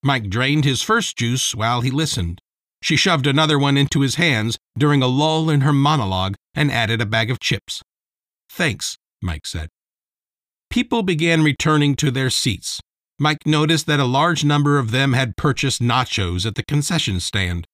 Mike 0.03 0.29
drained 0.29 0.65
his 0.65 0.81
first 0.81 1.15
juice 1.15 1.53
while 1.53 1.81
he 1.81 1.91
listened. 1.91 2.39
She 2.81 2.95
shoved 2.95 3.27
another 3.27 3.59
one 3.59 3.77
into 3.77 4.01
his 4.01 4.15
hands 4.15 4.57
during 4.77 5.03
a 5.03 5.07
lull 5.07 5.50
in 5.50 5.61
her 5.61 5.73
monologue 5.73 6.33
and 6.55 6.71
added 6.71 7.01
a 7.01 7.05
bag 7.05 7.29
of 7.29 7.39
chips. 7.39 7.83
Thanks, 8.50 8.97
Mike 9.21 9.45
said. 9.45 9.69
People 10.71 11.03
began 11.03 11.43
returning 11.43 11.95
to 11.97 12.09
their 12.09 12.31
seats. 12.31 12.79
Mike 13.19 13.45
noticed 13.45 13.85
that 13.85 14.00
a 14.00 14.05
large 14.05 14.43
number 14.43 14.79
of 14.79 14.89
them 14.89 15.13
had 15.13 15.38
purchased 15.38 15.81
nachos 15.81 16.47
at 16.47 16.55
the 16.55 16.63
concession 16.63 17.19
stand. 17.19 17.67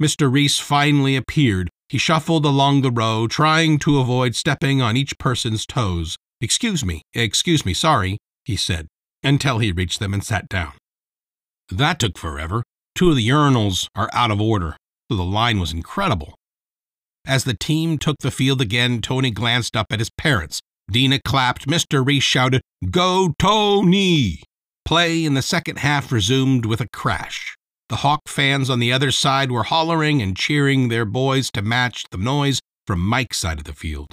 Mr. 0.00 0.32
Reese 0.32 0.58
finally 0.58 1.14
appeared. 1.16 1.68
He 1.88 1.98
shuffled 1.98 2.46
along 2.46 2.80
the 2.80 2.90
row, 2.90 3.26
trying 3.26 3.78
to 3.80 3.98
avoid 3.98 4.34
stepping 4.34 4.80
on 4.80 4.96
each 4.96 5.18
person's 5.18 5.66
toes. 5.66 6.16
Excuse 6.40 6.84
me, 6.84 7.02
excuse 7.12 7.66
me, 7.66 7.74
sorry, 7.74 8.18
he 8.44 8.56
said, 8.56 8.86
until 9.22 9.58
he 9.58 9.72
reached 9.72 9.98
them 9.98 10.14
and 10.14 10.24
sat 10.24 10.48
down. 10.48 10.72
That 11.68 11.98
took 11.98 12.16
forever. 12.16 12.62
Two 12.94 13.10
of 13.10 13.16
the 13.16 13.28
urinals 13.28 13.88
are 13.94 14.08
out 14.12 14.30
of 14.30 14.40
order, 14.40 14.76
so 15.10 15.16
the 15.16 15.24
line 15.24 15.60
was 15.60 15.72
incredible. 15.72 16.34
As 17.26 17.44
the 17.44 17.54
team 17.54 17.98
took 17.98 18.16
the 18.20 18.30
field 18.30 18.60
again, 18.60 19.00
Tony 19.02 19.30
glanced 19.30 19.76
up 19.76 19.86
at 19.90 19.98
his 19.98 20.10
parents. 20.10 20.60
Dina 20.90 21.20
clapped. 21.24 21.68
Mr. 21.68 22.04
Reese 22.04 22.24
shouted, 22.24 22.62
Go 22.90 23.34
Tony! 23.38 24.42
Play 24.84 25.24
in 25.24 25.34
the 25.34 25.42
second 25.42 25.78
half 25.78 26.10
resumed 26.10 26.66
with 26.66 26.80
a 26.80 26.88
crash. 26.88 27.56
The 27.90 27.96
Hawk 27.96 28.28
fans 28.28 28.70
on 28.70 28.78
the 28.78 28.92
other 28.92 29.10
side 29.10 29.50
were 29.50 29.64
hollering 29.64 30.22
and 30.22 30.36
cheering 30.36 30.88
their 30.88 31.04
boys 31.04 31.50
to 31.50 31.60
match 31.60 32.04
the 32.12 32.18
noise 32.18 32.60
from 32.86 33.00
Mike's 33.00 33.38
side 33.38 33.58
of 33.58 33.64
the 33.64 33.72
field. 33.72 34.12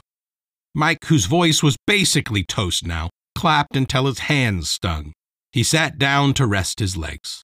Mike, 0.74 1.06
whose 1.06 1.28
voice 1.28 1.62
was 1.62 1.78
basically 1.86 2.44
toast 2.44 2.88
now, 2.88 3.12
clapped 3.36 3.76
until 3.76 4.08
his 4.08 4.18
hands 4.18 4.68
stung. 4.68 5.14
He 5.52 5.62
sat 5.62 6.00
down 6.00 6.34
to 6.34 6.48
rest 6.48 6.80
his 6.80 6.98
legs. 6.98 7.44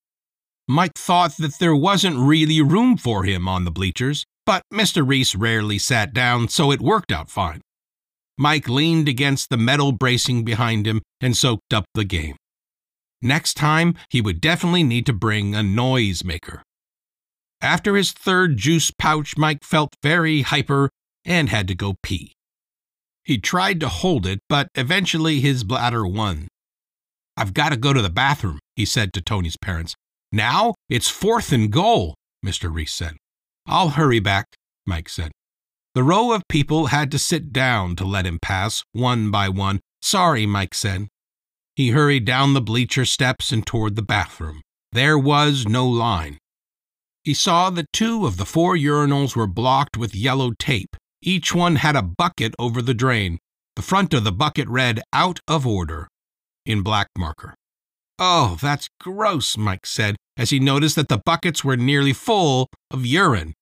Mike 0.68 0.96
thought 0.96 1.38
that 1.38 1.60
there 1.60 1.76
wasn't 1.76 2.18
really 2.18 2.64
room 2.64 2.98
for 2.98 3.26
him 3.26 3.48
on 3.48 3.64
the 3.64 3.72
bleachers, 3.72 4.26
but 4.44 4.64
Mr. 4.74 5.08
Reese 5.08 5.36
rarely 5.36 5.78
sat 5.78 6.16
down, 6.16 6.48
so 6.48 6.72
it 6.72 6.82
worked 6.82 7.12
out 7.12 7.30
fine. 7.30 7.62
Mike 8.40 8.68
leaned 8.68 9.08
against 9.08 9.52
the 9.52 9.58
metal 9.58 9.92
bracing 9.92 10.44
behind 10.44 10.88
him 10.88 11.04
and 11.22 11.38
soaked 11.38 11.76
up 11.76 11.86
the 11.94 12.04
game. 12.04 12.38
Next 13.24 13.54
time, 13.54 13.96
he 14.10 14.20
would 14.20 14.42
definitely 14.42 14.84
need 14.84 15.06
to 15.06 15.14
bring 15.14 15.56
a 15.56 15.64
noise 15.64 16.26
maker. 16.26 16.62
After 17.62 17.96
his 17.96 18.12
third 18.12 18.58
juice 18.58 18.92
pouch, 18.92 19.38
Mike 19.38 19.64
felt 19.64 19.96
very 20.04 20.42
hyper 20.42 20.90
and 21.24 21.48
had 21.48 21.70
to 21.70 21.76
go 21.76 21.96
pee. 22.04 22.34
He 23.24 23.38
tried 23.38 23.80
to 23.80 23.88
hold 23.88 24.28
it, 24.28 24.40
but 24.50 24.68
eventually 24.76 25.40
his 25.40 25.64
bladder 25.64 26.06
won. 26.06 26.50
I've 27.38 27.54
got 27.54 27.70
to 27.70 27.78
go 27.78 27.94
to 27.94 28.02
the 28.02 28.10
bathroom, 28.10 28.60
he 28.76 28.84
said 28.84 29.14
to 29.14 29.22
Tony's 29.22 29.56
parents. 29.56 29.96
Now 30.34 30.76
it's 30.90 31.08
fourth 31.08 31.54
and 31.54 31.72
goal, 31.72 32.16
Mr. 32.46 32.74
Reese 32.74 32.94
said. 32.94 33.16
I'll 33.66 33.90
hurry 33.90 34.20
back, 34.20 34.48
Mike 34.86 35.08
said. 35.08 35.32
The 35.96 36.04
row 36.04 36.34
of 36.34 36.48
people 36.50 36.88
had 36.88 37.10
to 37.12 37.20
sit 37.20 37.54
down 37.54 37.96
to 37.96 38.04
let 38.04 38.26
him 38.26 38.40
pass, 38.42 38.84
one 38.92 39.32
by 39.32 39.48
one. 39.48 39.80
Sorry, 40.02 40.46
Mike 40.46 40.74
said. 40.74 41.08
He 41.76 41.90
hurried 41.90 42.26
down 42.26 42.54
the 42.54 42.62
bleacher 42.62 43.06
steps 43.06 43.52
and 43.52 43.66
toward 43.66 43.96
the 43.96 44.02
bathroom. 44.04 44.62
There 44.92 45.18
was 45.18 45.66
no 45.68 45.88
line. 45.88 46.38
He 47.24 47.34
saw 47.34 47.70
that 47.72 47.92
two 47.94 48.26
of 48.26 48.38
the 48.38 48.46
four 48.46 48.76
urinals 48.76 49.36
were 49.36 49.48
blocked 49.48 49.98
with 49.98 50.14
yellow 50.14 50.52
tape. 50.60 50.96
Each 51.22 51.56
one 51.56 51.78
had 51.78 51.96
a 51.96 52.02
bucket 52.02 52.54
over 52.60 52.82
the 52.82 52.94
drain. 52.94 53.40
The 53.76 53.82
front 53.82 54.14
of 54.14 54.24
the 54.24 54.32
bucket 54.32 54.68
read, 54.68 55.02
Out 55.12 55.40
of 55.48 55.66
order, 55.66 56.08
in 56.66 56.84
black 56.84 57.08
marker. 57.18 57.56
Oh, 58.20 58.58
that's 58.62 58.90
gross, 59.00 59.58
Mike 59.58 59.88
said, 59.88 60.16
as 60.38 60.52
he 60.52 60.60
noticed 60.60 60.96
that 60.96 61.08
the 61.08 61.22
buckets 61.26 61.64
were 61.64 61.78
nearly 61.78 62.14
full 62.14 62.70
of 62.92 63.06
urine. 63.06 63.54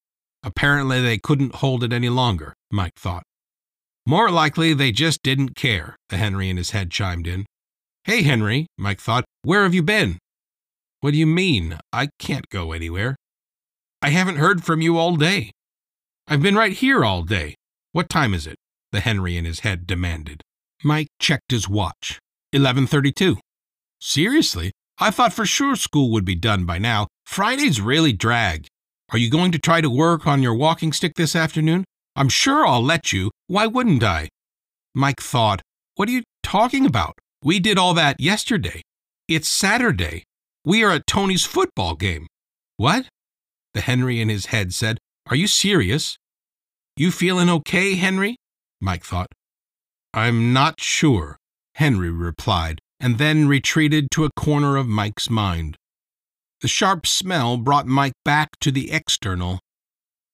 Apparently, 0.43 1.01
they 1.01 1.17
couldn't 1.17 1.55
hold 1.55 1.83
it 1.83 1.93
any 1.93 2.09
longer, 2.09 2.53
Mike 2.71 2.95
thought. 2.97 3.23
More 4.05 4.29
likely, 4.31 4.73
they 4.73 4.91
just 4.91 5.23
didn't 5.23 5.55
care, 5.55 5.95
the 6.09 6.17
Henry 6.17 6.49
in 6.49 6.57
his 6.57 6.71
head 6.71 6.91
chimed 6.91 7.27
in. 7.27 7.45
Hey, 8.03 8.23
Henry, 8.23 8.65
Mike 8.79 8.99
thought, 8.99 9.25
where 9.43 9.61
have 9.61 9.75
you 9.75 9.83
been? 9.83 10.17
What 11.01 11.11
do 11.11 11.17
you 11.17 11.27
mean? 11.27 11.77
I 11.93 12.09
can't 12.17 12.49
go 12.49 12.71
anywhere. 12.71 13.15
I 14.01 14.09
haven't 14.09 14.37
heard 14.37 14.63
from 14.63 14.81
you 14.81 14.97
all 14.97 15.15
day. 15.15 15.51
I've 16.27 16.41
been 16.41 16.55
right 16.55 16.73
here 16.73 17.05
all 17.05 17.21
day. 17.21 17.53
What 17.91 18.09
time 18.09 18.33
is 18.33 18.47
it? 18.47 18.55
The 18.91 19.01
Henry 19.01 19.37
in 19.37 19.45
his 19.45 19.59
head 19.59 19.85
demanded. 19.85 20.41
Mike 20.83 21.09
checked 21.19 21.51
his 21.51 21.69
watch. 21.69 22.17
11:32. 22.55 23.37
Seriously? 23.99 24.71
I 24.97 25.11
thought 25.11 25.31
for 25.31 25.45
sure 25.45 25.75
school 25.75 26.09
would 26.11 26.25
be 26.25 26.35
done 26.35 26.65
by 26.65 26.79
now. 26.79 27.05
Fridays 27.27 27.79
really 27.79 28.13
drag. 28.13 28.65
Are 29.11 29.19
you 29.19 29.29
going 29.29 29.51
to 29.51 29.59
try 29.59 29.79
to 29.79 29.91
work 29.91 30.25
on 30.25 30.41
your 30.41 30.55
walking 30.55 30.91
stick 30.91 31.13
this 31.17 31.35
afternoon? 31.35 31.83
I'm 32.15 32.29
sure 32.29 32.65
I'll 32.65 32.83
let 32.83 33.13
you. 33.13 33.29
Why 33.45 33.67
wouldn't 33.67 34.03
I? 34.03 34.29
Mike 34.95 35.21
thought, 35.21 35.61
What 35.97 36.09
are 36.09 36.13
you 36.13 36.23
talking 36.41 36.87
about? 36.87 37.13
We 37.43 37.59
did 37.59 37.79
all 37.79 37.95
that 37.95 38.19
yesterday. 38.19 38.83
It's 39.27 39.47
Saturday. 39.47 40.25
We 40.63 40.83
are 40.83 40.91
at 40.91 41.07
Tony's 41.07 41.43
football 41.43 41.95
game. 41.95 42.27
What? 42.77 43.07
The 43.73 43.81
Henry 43.81 44.21
in 44.21 44.29
his 44.29 44.47
head 44.47 44.75
said, 44.75 44.99
Are 45.27 45.35
you 45.35 45.47
serious? 45.47 46.17
You 46.95 47.09
feeling 47.09 47.49
okay, 47.49 47.95
Henry? 47.95 48.35
Mike 48.79 49.03
thought. 49.03 49.31
I'm 50.13 50.53
not 50.53 50.79
sure, 50.79 51.37
Henry 51.75 52.11
replied, 52.11 52.79
and 52.99 53.17
then 53.17 53.47
retreated 53.47 54.11
to 54.11 54.25
a 54.25 54.31
corner 54.35 54.77
of 54.77 54.87
Mike's 54.87 55.29
mind. 55.29 55.77
The 56.61 56.67
sharp 56.67 57.07
smell 57.07 57.57
brought 57.57 57.87
Mike 57.87 58.13
back 58.23 58.49
to 58.59 58.71
the 58.71 58.91
external. 58.91 59.59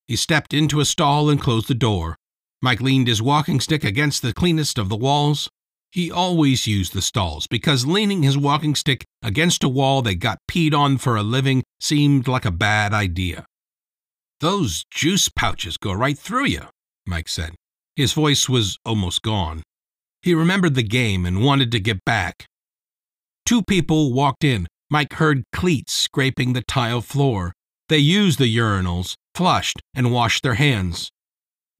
He 0.07 0.17
stepped 0.17 0.53
into 0.53 0.81
a 0.81 0.85
stall 0.85 1.29
and 1.29 1.39
closed 1.39 1.69
the 1.69 1.73
door. 1.73 2.17
Mike 2.61 2.81
leaned 2.81 3.07
his 3.07 3.21
walking 3.21 3.61
stick 3.61 3.85
against 3.85 4.21
the 4.21 4.33
cleanest 4.33 4.77
of 4.77 4.89
the 4.89 4.97
walls. 4.97 5.47
He 5.91 6.11
always 6.11 6.67
used 6.67 6.93
the 6.93 7.01
stalls 7.01 7.47
because 7.47 7.85
leaning 7.85 8.23
his 8.23 8.37
walking 8.37 8.75
stick 8.75 9.05
against 9.23 9.63
a 9.63 9.69
wall 9.69 10.01
that 10.03 10.15
got 10.15 10.39
peed 10.49 10.73
on 10.73 10.97
for 10.97 11.15
a 11.15 11.23
living 11.23 11.63
seemed 11.79 12.27
like 12.27 12.45
a 12.45 12.51
bad 12.51 12.93
idea. 12.93 13.45
Those 14.39 14.85
juice 14.91 15.29
pouches 15.29 15.77
go 15.77 15.93
right 15.93 16.17
through 16.17 16.47
you, 16.47 16.63
Mike 17.05 17.29
said. 17.29 17.55
His 17.95 18.13
voice 18.13 18.47
was 18.47 18.77
almost 18.85 19.23
gone. 19.23 19.63
He 20.21 20.35
remembered 20.35 20.75
the 20.75 20.83
game 20.83 21.25
and 21.25 21.43
wanted 21.43 21.71
to 21.71 21.79
get 21.79 22.05
back. 22.05 22.45
Two 23.45 23.63
people 23.63 24.13
walked 24.13 24.43
in. 24.43 24.67
Mike 24.89 25.13
heard 25.13 25.43
cleats 25.51 25.93
scraping 25.93 26.53
the 26.53 26.61
tile 26.61 27.01
floor. 27.01 27.53
They 27.89 27.97
used 27.97 28.37
the 28.37 28.55
urinals, 28.55 29.15
flushed, 29.33 29.81
and 29.95 30.11
washed 30.11 30.43
their 30.43 30.55
hands. 30.55 31.09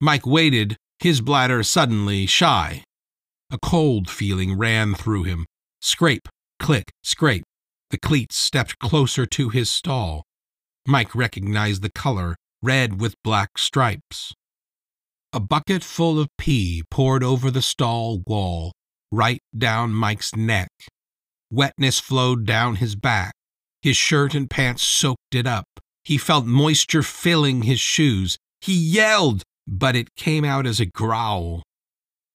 Mike 0.01 0.25
waited, 0.25 0.77
his 0.99 1.21
bladder 1.21 1.61
suddenly 1.63 2.25
shy. 2.25 2.83
A 3.49 3.57
cold 3.57 4.09
feeling 4.09 4.57
ran 4.57 4.93
through 4.93 5.23
him. 5.23 5.45
Scrape, 5.81 6.27
click, 6.59 6.91
scrape. 7.01 7.45
The 7.91 7.97
cleats 7.97 8.35
stepped 8.35 8.77
closer 8.79 9.25
to 9.25 9.49
his 9.49 9.69
stall. 9.69 10.25
Mike 10.85 11.15
recognized 11.15 11.81
the 11.81 11.91
color, 11.91 12.35
red 12.61 12.99
with 12.99 13.15
black 13.23 13.57
stripes. 13.57 14.33
A 15.31 15.39
bucket 15.39 15.83
full 15.83 16.19
of 16.19 16.27
pee 16.37 16.83
poured 16.91 17.23
over 17.23 17.49
the 17.49 17.61
stall 17.61 18.21
wall, 18.27 18.73
right 19.11 19.39
down 19.57 19.93
Mike's 19.93 20.35
neck. 20.35 20.69
Wetness 21.49 21.99
flowed 21.99 22.45
down 22.45 22.75
his 22.75 22.95
back. 22.95 23.33
His 23.81 23.95
shirt 23.95 24.35
and 24.35 24.49
pants 24.49 24.83
soaked 24.83 25.33
it 25.33 25.47
up. 25.47 25.67
He 26.03 26.17
felt 26.17 26.45
moisture 26.45 27.03
filling 27.03 27.61
his 27.61 27.79
shoes. 27.79 28.37
He 28.59 28.73
yelled, 28.73 29.43
but 29.65 29.95
it 29.95 30.15
came 30.15 30.43
out 30.43 30.65
as 30.65 30.81
a 30.81 30.85
growl. 30.85 31.63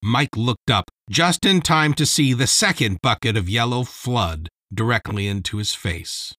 Mike 0.03 0.37
looked 0.37 0.71
up 0.71 0.91
just 1.13 1.45
in 1.45 1.61
time 1.61 1.93
to 1.93 2.07
see 2.07 2.33
the 2.33 2.47
second 2.47 2.99
bucket 3.03 3.37
of 3.37 3.47
yellow 3.47 3.85
flood 3.85 4.49
directly 4.73 5.29
into 5.29 5.59
his 5.59 5.75
face. 5.75 6.33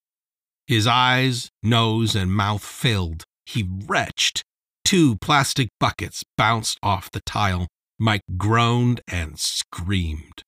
His 0.66 0.88
eyes, 0.88 1.52
nose, 1.62 2.16
and 2.16 2.34
mouth 2.34 2.64
filled. 2.64 3.24
He 3.46 3.70
retched. 3.86 4.44
Two 4.84 5.16
plastic 5.18 5.70
buckets 5.80 6.24
bounced 6.38 6.80
off 6.82 7.12
the 7.12 7.22
tile. 7.22 7.68
Mike 8.00 8.24
groaned 8.36 9.02
and 9.08 9.38
screamed. 9.38 10.42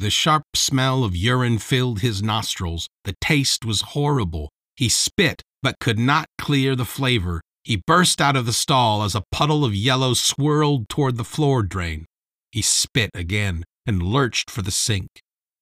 The 0.00 0.10
sharp 0.10 0.42
smell 0.56 1.04
of 1.04 1.14
urine 1.14 1.58
filled 1.58 2.00
his 2.00 2.24
nostrils. 2.24 2.88
The 3.04 3.14
taste 3.20 3.64
was 3.64 3.92
horrible. 3.92 4.50
He 4.74 4.88
spit, 4.88 5.42
but 5.62 5.78
could 5.78 5.98
not 5.98 6.26
clear 6.38 6.74
the 6.74 6.84
flavor. 6.84 7.40
He 7.62 7.80
burst 7.86 8.20
out 8.20 8.34
of 8.34 8.46
the 8.46 8.52
stall 8.52 9.04
as 9.04 9.14
a 9.14 9.22
puddle 9.30 9.64
of 9.64 9.76
yellow 9.76 10.14
swirled 10.14 10.88
toward 10.88 11.16
the 11.16 11.24
floor 11.24 11.62
drain. 11.62 12.06
He 12.52 12.62
spit 12.62 13.10
again 13.14 13.64
and 13.86 14.02
lurched 14.02 14.50
for 14.50 14.62
the 14.62 14.70
sink. 14.70 15.08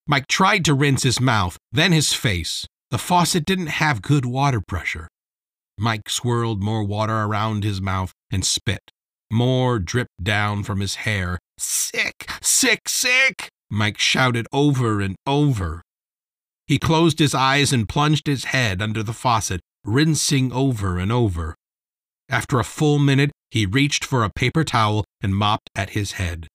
Mike 0.06 0.26
tried 0.26 0.64
to 0.64 0.74
rinse 0.74 1.04
his 1.04 1.20
mouth, 1.20 1.56
then 1.70 1.92
his 1.92 2.12
face. 2.12 2.66
The 2.90 2.98
faucet 2.98 3.44
didn't 3.46 3.68
have 3.68 4.02
good 4.02 4.26
water 4.26 4.60
pressure. 4.60 5.08
Mike 5.78 6.10
swirled 6.10 6.60
more 6.60 6.82
water 6.82 7.14
around 7.14 7.62
his 7.62 7.80
mouth 7.80 8.12
and 8.30 8.44
spit. 8.44 8.90
More 9.30 9.78
dripped 9.78 10.22
down 10.22 10.64
from 10.64 10.80
his 10.80 10.96
hair. 11.06 11.38
Sick, 11.58 12.28
sick, 12.42 12.88
sick! 12.88 13.48
Mike 13.70 13.98
shouted 13.98 14.48
over 14.52 15.00
and 15.00 15.14
over. 15.26 15.82
He 16.66 16.78
closed 16.78 17.20
his 17.20 17.34
eyes 17.34 17.72
and 17.72 17.88
plunged 17.88 18.26
his 18.26 18.46
head 18.46 18.82
under 18.82 19.04
the 19.04 19.12
faucet, 19.12 19.60
rinsing 19.84 20.52
over 20.52 20.98
and 20.98 21.12
over. 21.12 21.54
After 22.28 22.58
a 22.58 22.64
full 22.64 22.98
minute, 22.98 23.30
he 23.50 23.64
reached 23.64 24.04
for 24.04 24.24
a 24.24 24.30
paper 24.30 24.64
towel 24.64 25.04
and 25.20 25.36
mopped 25.36 25.70
at 25.76 25.90
his 25.90 26.12
head. 26.12 26.48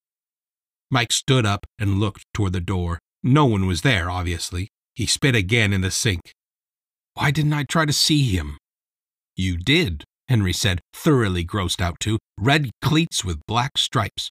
Mike 0.89 1.11
stood 1.11 1.45
up 1.45 1.65
and 1.79 1.99
looked 1.99 2.25
toward 2.33 2.53
the 2.53 2.59
door. 2.59 2.99
No 3.23 3.45
one 3.45 3.65
was 3.65 3.81
there, 3.81 4.09
obviously. 4.09 4.69
He 4.93 5.05
spit 5.05 5.35
again 5.35 5.73
in 5.73 5.81
the 5.81 5.91
sink. 5.91 6.33
Why 7.15 7.31
didn't 7.31 7.53
I 7.53 7.63
try 7.63 7.85
to 7.85 7.93
see 7.93 8.23
him? 8.23 8.57
You 9.35 9.57
did, 9.57 10.03
Henry 10.27 10.53
said, 10.53 10.81
thoroughly 10.93 11.45
grossed 11.45 11.81
out 11.81 11.99
too. 11.99 12.19
Red 12.37 12.71
cleats 12.81 13.23
with 13.23 13.45
black 13.47 13.77
stripes. 13.77 14.29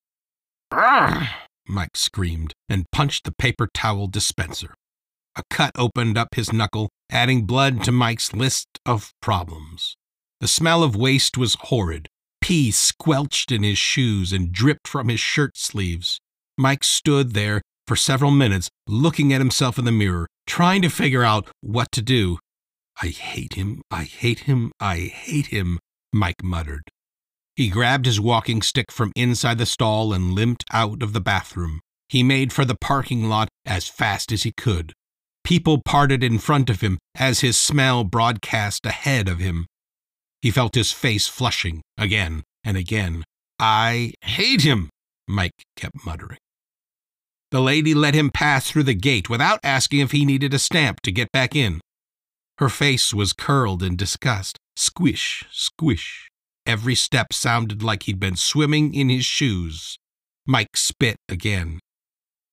Mike 1.68 1.96
screamed 1.96 2.52
and 2.68 2.90
punched 2.92 3.24
the 3.24 3.32
paper 3.32 3.68
towel 3.72 4.06
dispenser. 4.06 4.74
A 5.36 5.42
cut 5.50 5.72
opened 5.76 6.16
up 6.16 6.34
his 6.34 6.52
knuckle, 6.52 6.90
adding 7.10 7.46
blood 7.46 7.82
to 7.84 7.92
Mike's 7.92 8.32
list 8.32 8.68
of 8.86 9.12
problems. 9.20 9.96
The 10.40 10.48
smell 10.48 10.82
of 10.82 10.94
waste 10.94 11.36
was 11.36 11.56
horrid. 11.58 12.08
Pee 12.40 12.70
squelched 12.70 13.50
in 13.50 13.62
his 13.62 13.78
shoes 13.78 14.32
and 14.32 14.52
dripped 14.52 14.86
from 14.86 15.08
his 15.08 15.20
shirt 15.20 15.56
sleeves. 15.56 16.20
Mike 16.56 16.84
stood 16.84 17.34
there 17.34 17.62
for 17.86 17.96
several 17.96 18.30
minutes, 18.30 18.68
looking 18.86 19.32
at 19.32 19.40
himself 19.40 19.78
in 19.78 19.84
the 19.84 19.92
mirror, 19.92 20.26
trying 20.46 20.82
to 20.82 20.88
figure 20.88 21.24
out 21.24 21.48
what 21.60 21.90
to 21.92 22.02
do. 22.02 22.38
I 23.02 23.08
hate 23.08 23.54
him, 23.54 23.82
I 23.90 24.04
hate 24.04 24.40
him, 24.40 24.72
I 24.78 24.96
hate 24.98 25.46
him, 25.46 25.80
Mike 26.12 26.42
muttered. 26.44 26.90
He 27.56 27.68
grabbed 27.68 28.06
his 28.06 28.20
walking 28.20 28.62
stick 28.62 28.90
from 28.90 29.12
inside 29.14 29.58
the 29.58 29.66
stall 29.66 30.12
and 30.12 30.32
limped 30.32 30.64
out 30.72 31.02
of 31.02 31.12
the 31.12 31.20
bathroom. 31.20 31.80
He 32.08 32.22
made 32.22 32.52
for 32.52 32.64
the 32.64 32.76
parking 32.80 33.28
lot 33.28 33.48
as 33.64 33.88
fast 33.88 34.32
as 34.32 34.44
he 34.44 34.52
could. 34.52 34.92
People 35.42 35.82
parted 35.84 36.22
in 36.22 36.38
front 36.38 36.70
of 36.70 36.80
him 36.80 36.98
as 37.16 37.40
his 37.40 37.58
smell 37.58 38.04
broadcast 38.04 38.86
ahead 38.86 39.28
of 39.28 39.38
him. 39.38 39.66
He 40.40 40.50
felt 40.50 40.74
his 40.74 40.92
face 40.92 41.26
flushing 41.26 41.82
again 41.98 42.42
and 42.64 42.76
again. 42.76 43.24
I 43.58 44.12
hate 44.22 44.62
him, 44.62 44.90
Mike 45.28 45.64
kept 45.76 46.04
muttering. 46.04 46.38
The 47.54 47.60
lady 47.60 47.94
let 47.94 48.16
him 48.16 48.32
pass 48.32 48.68
through 48.68 48.82
the 48.82 48.94
gate 48.94 49.30
without 49.30 49.60
asking 49.62 50.00
if 50.00 50.10
he 50.10 50.24
needed 50.24 50.52
a 50.52 50.58
stamp 50.58 51.00
to 51.02 51.12
get 51.12 51.30
back 51.30 51.54
in. 51.54 51.80
Her 52.58 52.68
face 52.68 53.14
was 53.14 53.32
curled 53.32 53.80
in 53.80 53.94
disgust. 53.94 54.58
Squish, 54.74 55.44
squish. 55.52 56.28
Every 56.66 56.96
step 56.96 57.32
sounded 57.32 57.80
like 57.80 58.02
he'd 58.02 58.18
been 58.18 58.34
swimming 58.34 58.92
in 58.92 59.08
his 59.08 59.24
shoes. 59.24 59.98
Mike 60.44 60.76
spit 60.76 61.14
again. 61.28 61.78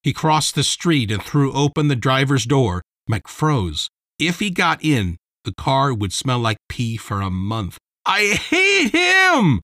He 0.03 0.13
crossed 0.13 0.53
the 0.53 0.63
street 0.63 1.09
and 1.09 1.23
threw 1.23 1.51
open 1.51 1.87
the 1.87 1.95
driver's 1.95 2.45
door. 2.45 2.83
Mike 3.07 3.27
froze. 3.27 3.89
If 4.19 4.37
he 4.37 4.51
got 4.51 4.85
in, 4.85 5.17
the 5.45 5.55
car 5.55 5.95
would 5.95 6.13
smell 6.13 6.37
like 6.37 6.57
pee 6.69 6.95
for 6.95 7.21
a 7.21 7.31
month. 7.31 7.79
I 8.05 8.37
hate 8.39 8.91
him! 8.91 9.61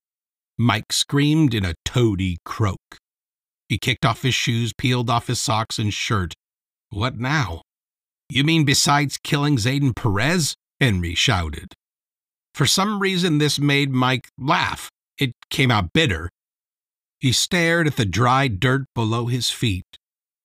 Mike 0.58 0.92
screamed 0.92 1.54
in 1.54 1.64
a 1.64 1.76
toady 1.86 2.38
croak. 2.44 2.98
He 3.70 3.78
kicked 3.78 4.06
off 4.06 4.22
his 4.22 4.36
shoes, 4.36 4.74
peeled 4.78 5.10
off 5.10 5.28
his 5.28 5.42
socks 5.42 5.78
and 5.78 5.94
shirt. 5.94 6.34
What 6.90 7.18
now? 7.18 7.62
You 8.30 8.44
mean 8.44 8.66
besides 8.66 9.18
killing 9.18 9.58
Zayden 9.58 9.96
Perez? 9.96 10.56
Henry 10.80 11.16
shouted. 11.16 11.74
For 12.54 12.66
some 12.66 13.00
reason, 13.00 13.38
this 13.38 13.60
made 13.60 13.92
Mike 13.92 14.30
laugh. 14.38 14.90
It 15.18 15.32
came 15.50 15.72
out 15.72 15.94
bitter. 15.94 16.30
He 17.20 17.32
stared 17.32 17.88
at 17.88 17.96
the 17.96 18.06
dry 18.06 18.48
dirt 18.48 18.86
below 18.94 19.26
his 19.26 19.50
feet. 19.50 19.86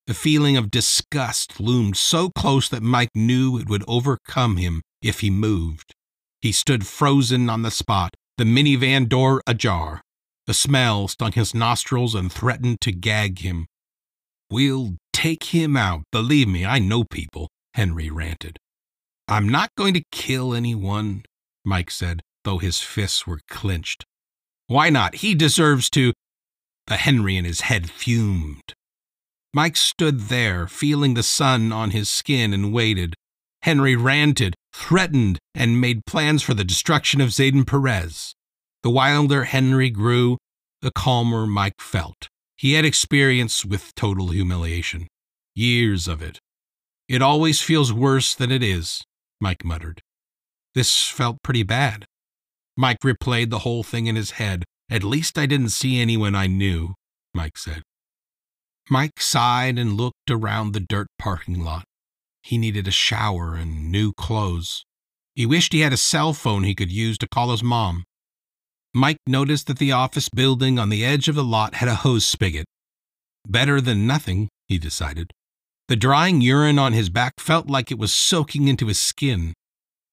The 0.07 0.15
feeling 0.15 0.57
of 0.57 0.71
disgust 0.71 1.61
loomed 1.61 1.97
so 1.97 2.31
close 2.31 2.69
that 2.69 2.83
Mike 2.83 3.11
knew 3.15 3.59
it 3.59 3.69
would 3.69 3.85
overcome 3.87 4.57
him 4.57 4.83
if 5.01 5.21
he 5.21 5.31
moved. 5.31 5.95
He 6.41 6.51
stood 6.51 6.87
frozen 6.87 7.49
on 7.49 7.63
the 7.63 7.71
spot, 7.71 8.15
the 8.37 8.45
minivan 8.45 9.09
door 9.09 9.43
ajar. 9.47 10.01
The 10.47 10.55
smell 10.55 11.09
stung 11.09 11.33
his 11.33 11.55
nostrils 11.55 12.15
and 12.15 12.33
threatened 12.33 12.81
to 12.81 12.93
gag 12.93 13.41
him. 13.41 13.67
We'll 14.51 14.97
take 15.13 15.45
him 15.45 15.77
out. 15.77 16.03
Believe 16.11 16.49
me, 16.49 16.67
I 16.67 16.79
know 16.79 17.05
people, 17.05 17.49
Henry 17.75 18.11
ranted. 18.11 18.59
I'm 19.29 19.49
not 19.49 19.71
going 19.77 19.95
to 19.95 20.05
kill 20.11 20.53
anyone, 20.53 21.25
Mike 21.65 21.91
said, 21.91 22.23
though 22.45 22.59
his 22.59 22.81
fists 22.81 23.27
were 23.27 23.41
clenched. 23.49 24.05
Why 24.67 24.91
not? 24.91 25.17
He 25.17 25.35
deserves 25.35 25.89
to. 25.91 26.13
The 26.87 26.97
Henry 26.97 27.37
in 27.37 27.45
his 27.45 27.63
head 27.63 27.89
fumed. 27.89 28.75
Mike 29.55 29.77
stood 29.77 30.23
there, 30.23 30.67
feeling 30.67 31.15
the 31.15 31.23
sun 31.23 31.73
on 31.73 31.91
his 31.91 32.11
skin, 32.11 32.53
and 32.53 32.73
waited. 32.73 33.15
Henry 33.63 33.95
ranted, 33.95 34.55
threatened, 34.73 35.39
and 35.55 35.81
made 35.81 36.05
plans 36.05 36.43
for 36.43 36.55
the 36.55 36.65
destruction 36.65 37.21
of 37.21 37.29
Zayden 37.29 37.67
Perez. 37.67 38.35
The 38.83 38.91
wilder 38.91 39.45
Henry 39.45 39.91
grew, 39.91 40.39
the 40.81 40.91
calmer 40.91 41.47
Mike 41.47 41.81
felt. 41.81 42.29
He 42.57 42.73
had 42.73 42.85
experience 42.85 43.65
with 43.65 43.95
total 43.95 44.29
humiliation. 44.29 45.07
Years 45.55 46.09
of 46.09 46.21
it. 46.21 46.39
It 47.09 47.23
always 47.23 47.61
feels 47.61 47.93
worse 47.93 48.35
than 48.35 48.51
it 48.51 48.63
is, 48.63 49.03
Mike 49.41 49.65
muttered. 49.65 50.01
This 50.75 51.07
felt 51.07 51.43
pretty 51.43 51.63
bad. 51.63 52.07
Mike 52.77 52.99
replayed 53.05 53.51
the 53.51 53.61
whole 53.61 53.83
thing 53.83 54.07
in 54.07 54.17
his 54.17 54.33
head. 54.33 54.65
At 54.91 55.05
least 55.05 55.39
I 55.39 55.47
didn't 55.47 55.71
see 55.71 56.01
anyone 56.01 56.35
I 56.35 56.47
knew, 56.47 56.95
Mike 57.35 57.59
said. 57.59 57.83
Mike 58.91 59.21
sighed 59.21 59.79
and 59.79 59.97
looked 59.97 60.31
around 60.31 60.73
the 60.73 60.81
dirt 60.81 61.07
parking 61.19 61.63
lot. 61.63 61.85
He 62.43 62.59
needed 62.59 62.89
a 62.89 62.93
shower 62.93 63.55
and 63.55 63.93
new 63.93 64.13
clothes. 64.13 64.85
He 65.35 65.47
wished 65.47 65.73
he 65.73 65.81
had 65.81 65.93
a 65.93 65.97
cell 65.97 66.33
phone 66.33 66.65
he 66.65 66.75
could 66.75 66.91
use 66.91 67.17
to 67.19 67.29
call 67.29 67.53
his 67.53 67.63
mom. 67.63 68.05
Mike 68.95 69.19
noticed 69.27 69.67
that 69.69 69.79
the 69.79 69.93
office 69.93 70.29
building 70.29 70.79
on 70.79 70.91
the 70.91 71.05
edge 71.05 71.29
of 71.29 71.35
the 71.35 71.45
lot 71.45 71.77
had 71.77 71.89
a 71.89 71.97
hose 71.97 72.27
spigot. 72.27 72.67
Better 73.49 73.81
than 73.81 74.07
nothing, 74.07 74.49
he 74.69 74.79
decided. 74.79 75.33
The 75.89 75.97
drying 75.97 76.41
urine 76.41 76.79
on 76.79 76.93
his 76.93 77.09
back 77.09 77.41
felt 77.41 77.69
like 77.69 77.91
it 77.91 77.99
was 77.99 78.13
soaking 78.13 78.69
into 78.69 78.87
his 78.87 79.01
skin. 79.01 79.55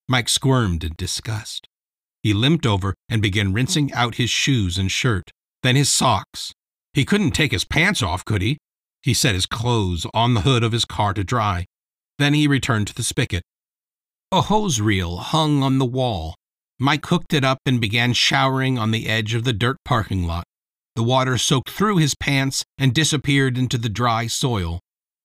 Mike 0.07 0.29
squirmed 0.29 0.83
in 0.83 0.93
disgust. 0.97 1.67
He 2.23 2.33
limped 2.33 2.65
over 2.65 2.95
and 3.07 3.21
began 3.21 3.53
rinsing 3.53 3.93
out 3.93 4.15
his 4.15 4.29
shoes 4.29 4.77
and 4.77 4.91
shirt, 4.91 5.31
then 5.61 5.75
his 5.75 5.91
socks. 5.91 6.53
He 6.93 7.05
couldn't 7.05 7.31
take 7.31 7.51
his 7.51 7.65
pants 7.65 8.01
off, 8.01 8.25
could 8.25 8.41
he? 8.41 8.57
He 9.01 9.13
set 9.13 9.35
his 9.35 9.45
clothes 9.45 10.05
on 10.13 10.33
the 10.33 10.41
hood 10.41 10.63
of 10.63 10.71
his 10.71 10.85
car 10.85 11.13
to 11.13 11.23
dry. 11.23 11.65
Then 12.17 12.33
he 12.33 12.47
returned 12.47 12.87
to 12.87 12.95
the 12.95 13.03
spigot. 13.03 13.43
A 14.31 14.41
hose 14.41 14.81
reel 14.81 15.17
hung 15.17 15.63
on 15.63 15.77
the 15.77 15.85
wall, 15.85 16.35
Mike 16.79 17.05
hooked 17.07 17.33
it 17.33 17.43
up 17.43 17.59
and 17.65 17.81
began 17.81 18.13
showering 18.13 18.79
on 18.79 18.91
the 18.91 19.07
edge 19.09 19.33
of 19.33 19.43
the 19.43 19.51
dirt 19.51 19.77
parking 19.83 20.25
lot. 20.25 20.45
The 20.95 21.03
water 21.03 21.37
soaked 21.37 21.69
through 21.69 21.97
his 21.97 22.15
pants 22.15 22.63
and 22.77 22.93
disappeared 22.93 23.57
into 23.57 23.77
the 23.77 23.89
dry 23.89 24.27
soil. 24.27 24.79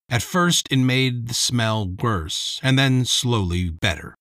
At 0.09 0.23
first, 0.23 0.67
it 0.71 0.79
made 0.79 1.29
the 1.29 1.35
smell 1.35 1.89
worse, 1.89 2.61
and 2.63 2.79
then 2.79 3.05
slowly 3.05 3.71
better. 3.71 4.17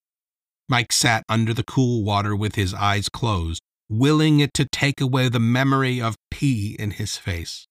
Mike 0.68 0.92
sat 0.92 1.24
under 1.28 1.52
the 1.52 1.64
cool 1.64 2.04
water 2.04 2.34
with 2.34 2.54
his 2.54 2.72
eyes 2.72 3.08
closed, 3.08 3.60
willing 3.88 4.40
it 4.40 4.54
to 4.54 4.64
take 4.64 5.00
away 5.00 5.28
the 5.28 5.40
memory 5.40 6.00
of 6.00 6.16
pee 6.30 6.76
in 6.78 6.92
his 6.92 7.16
face. 7.16 7.66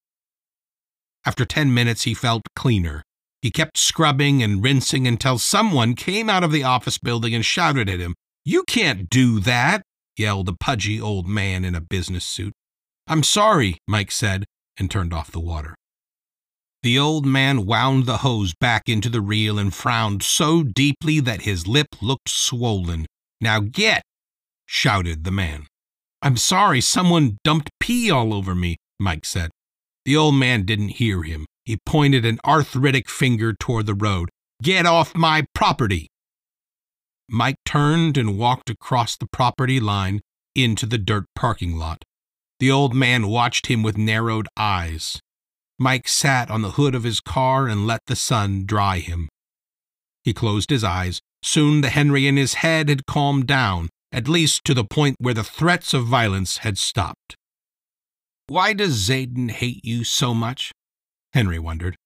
After 1.26 1.46
ten 1.46 1.74
minutes, 1.74 2.04
he 2.04 2.14
felt 2.14 2.44
cleaner. 2.56 3.04
He 3.42 3.50
kept 3.50 3.78
scrubbing 3.78 4.44
and 4.44 4.64
rinsing 4.64 5.08
until 5.08 5.38
someone 5.38 5.96
came 5.96 6.30
out 6.30 6.44
of 6.44 6.52
the 6.52 6.64
office 6.64 6.98
building 6.98 7.34
and 7.34 7.44
shouted 7.44 7.90
at 7.90 8.00
him, 8.00 8.14
you 8.46 8.64
can't 8.64 9.10
do 9.10 9.40
that, 9.42 9.84
yelled 10.18 10.50
a 10.50 10.54
pudgy 10.54 11.00
old 11.00 11.28
man 11.28 11.64
in 11.64 11.76
a 11.76 11.82
business 11.82 12.26
suit. 12.26 12.54
I'm 13.08 13.24
sorry, 13.24 13.78
Mike 13.88 14.12
said, 14.12 14.46
and 14.78 14.90
turned 14.90 15.14
off 15.14 15.32
the 15.32 15.40
water. 15.40 15.76
The 16.84 17.00
old 17.00 17.26
man 17.26 17.66
wound 17.66 18.06
the 18.06 18.18
hose 18.18 18.54
back 18.54 18.90
into 18.90 19.10
the 19.10 19.22
reel 19.22 19.58
and 19.58 19.74
frowned 19.74 20.22
so 20.22 20.64
deeply 20.64 21.22
that 21.22 21.44
his 21.44 21.66
lip 21.66 21.88
looked 22.02 22.30
swollen. 22.30 23.06
Now 23.40 23.62
get, 23.62 24.04
shouted 24.66 25.24
the 25.24 25.32
man. 25.32 25.68
I'm 26.22 26.38
sorry, 26.38 26.82
someone 26.82 27.38
dumped 27.44 27.70
pee 27.80 28.12
all 28.12 28.34
over 28.34 28.54
me, 28.54 28.78
Mike 29.00 29.26
said. 29.26 29.52
The 30.06 30.18
old 30.18 30.36
man 30.36 30.66
didn't 30.66 30.90
hear 30.90 31.24
him. 31.24 31.46
He 31.64 31.78
pointed 31.86 32.26
an 32.26 32.40
arthritic 32.46 33.10
finger 33.10 33.54
toward 33.54 33.86
the 33.86 33.94
road. 33.94 34.30
Get 34.62 34.86
off 34.86 35.16
my 35.16 35.46
property! 35.56 36.10
Mike 37.30 37.58
turned 37.66 38.18
and 38.18 38.38
walked 38.38 38.70
across 38.70 39.16
the 39.16 39.28
property 39.28 39.80
line 39.80 40.22
into 40.56 40.86
the 40.86 40.98
dirt 40.98 41.26
parking 41.36 41.78
lot. 41.78 42.04
The 42.60 42.72
old 42.72 42.94
man 42.94 43.28
watched 43.28 43.68
him 43.68 43.84
with 43.84 43.98
narrowed 43.98 44.48
eyes. 44.56 45.20
Mike 45.80 46.08
sat 46.08 46.52
on 46.52 46.62
the 46.62 46.72
hood 46.72 46.96
of 46.96 47.04
his 47.04 47.20
car 47.20 47.68
and 47.68 47.88
let 47.88 48.02
the 48.06 48.16
sun 48.16 48.66
dry 48.66 49.00
him. 49.00 49.30
He 50.24 50.34
closed 50.34 50.70
his 50.70 50.84
eyes. 50.84 51.22
Soon 51.44 51.82
the 51.82 51.90
Henry 51.90 52.28
in 52.28 52.38
his 52.38 52.56
head 52.56 52.88
had 52.88 53.06
calmed 53.06 53.48
down, 53.48 53.90
at 54.12 54.30
least 54.30 54.64
to 54.66 54.74
the 54.74 54.86
point 54.86 55.18
where 55.20 55.34
the 55.34 55.44
threats 55.44 55.94
of 55.94 56.06
violence 56.06 56.58
had 56.58 56.78
stopped. 56.78 57.36
Why 58.48 58.74
does 58.74 59.10
Zayden 59.10 59.52
hate 59.52 59.84
you 59.84 60.04
so 60.04 60.34
much? 60.34 60.72
Henry 61.34 61.60
wondered. 61.60 61.98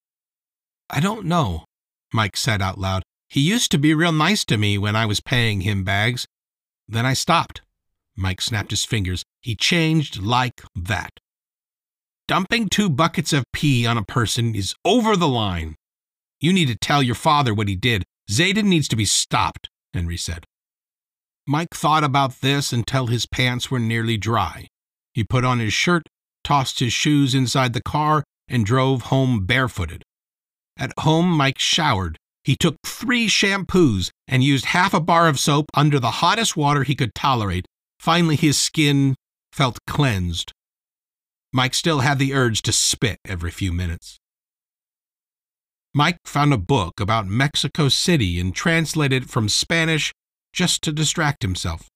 I 0.89 0.99
don't 0.99 1.25
know, 1.25 1.65
Mike 2.13 2.38
said 2.38 2.62
out 2.62 2.80
loud. 2.80 3.03
He 3.30 3.42
used 3.42 3.72
to 3.72 3.78
be 3.78 3.94
real 3.94 4.12
nice 4.12 4.46
to 4.46 4.58
me 4.58 4.78
when 4.78 4.96
I 4.96 5.06
was 5.06 5.20
paying 5.20 5.62
him 5.62 5.84
bags. 5.84 6.28
Then 6.88 7.06
I 7.06 7.13
stopped. 7.13 7.62
Mike 8.16 8.42
snapped 8.42 8.72
his 8.72 8.86
fingers. 8.86 9.24
He 9.42 9.56
changed 9.56 10.22
like 10.22 10.63
that. 10.76 11.20
Dumping 12.28 12.70
two 12.70 12.90
buckets 12.90 13.32
of 13.34 13.46
pee 13.54 13.86
on 13.86 13.98
a 13.98 14.04
person 14.04 14.56
is 14.56 14.76
over 14.84 15.16
the 15.16 15.28
line. 15.28 15.76
You 16.40 16.54
need 16.54 16.68
to 16.68 16.76
tell 16.76 17.02
your 17.04 17.16
father 17.16 17.54
what 17.54 17.68
he 17.68 17.76
did. 17.76 18.04
Zayden 18.30 18.66
needs 18.66 18.88
to 18.90 18.96
be 18.96 19.06
stopped, 19.06 19.70
Henry 19.94 20.18
said. 20.18 20.46
Mike 21.46 21.74
thought 21.74 22.04
about 22.04 22.42
this 22.42 22.74
until 22.74 23.08
his 23.08 23.26
pants 23.26 23.72
were 23.72 23.80
nearly 23.80 24.18
dry. 24.18 24.68
He 25.13 25.24
put 25.24 25.46
on 25.46 25.60
his 25.60 25.74
shirt, 25.74 26.08
tossed 26.44 26.80
his 26.80 26.92
shoes 26.92 27.34
inside 27.34 27.74
the 27.74 27.82
car, 27.82 28.24
and 28.48 28.66
drove 28.66 29.04
home 29.04 29.46
barefooted. 29.46 30.04
At 30.78 30.92
home, 31.00 31.30
Mike 31.30 31.58
showered, 31.58 32.18
he 32.48 32.56
took 32.56 32.78
three 32.86 33.28
shampoos 33.28 34.10
and 34.26 34.42
used 34.42 34.68
half 34.68 34.94
a 34.94 35.02
bar 35.02 35.28
of 35.28 35.38
soap 35.38 35.66
under 35.74 36.00
the 36.00 36.24
hottest 36.24 36.56
water 36.56 36.84
he 36.84 36.96
could 36.96 37.14
tolerate. 37.14 37.66
Finally, 38.00 38.38
his 38.38 38.58
skin 38.58 39.16
felt 39.52 39.80
cleansed. 39.86 40.54
Mike 41.52 41.74
still 41.74 42.00
had 42.00 42.20
the 42.20 42.34
urge 42.34 42.62
to 42.62 42.72
spit 42.72 43.18
every 43.28 43.52
few 43.52 43.74
minutes. 43.74 44.18
Mike 45.94 46.20
found 46.24 46.54
a 46.54 46.58
book 46.58 47.02
about 47.02 47.28
Mexico 47.28 47.90
City 47.90 48.40
and 48.40 48.56
translated 48.56 49.24
it 49.24 49.30
from 49.30 49.50
Spanish 49.50 50.14
just 50.54 50.82
to 50.84 50.94
distract 50.94 51.42
himself. 51.42 51.90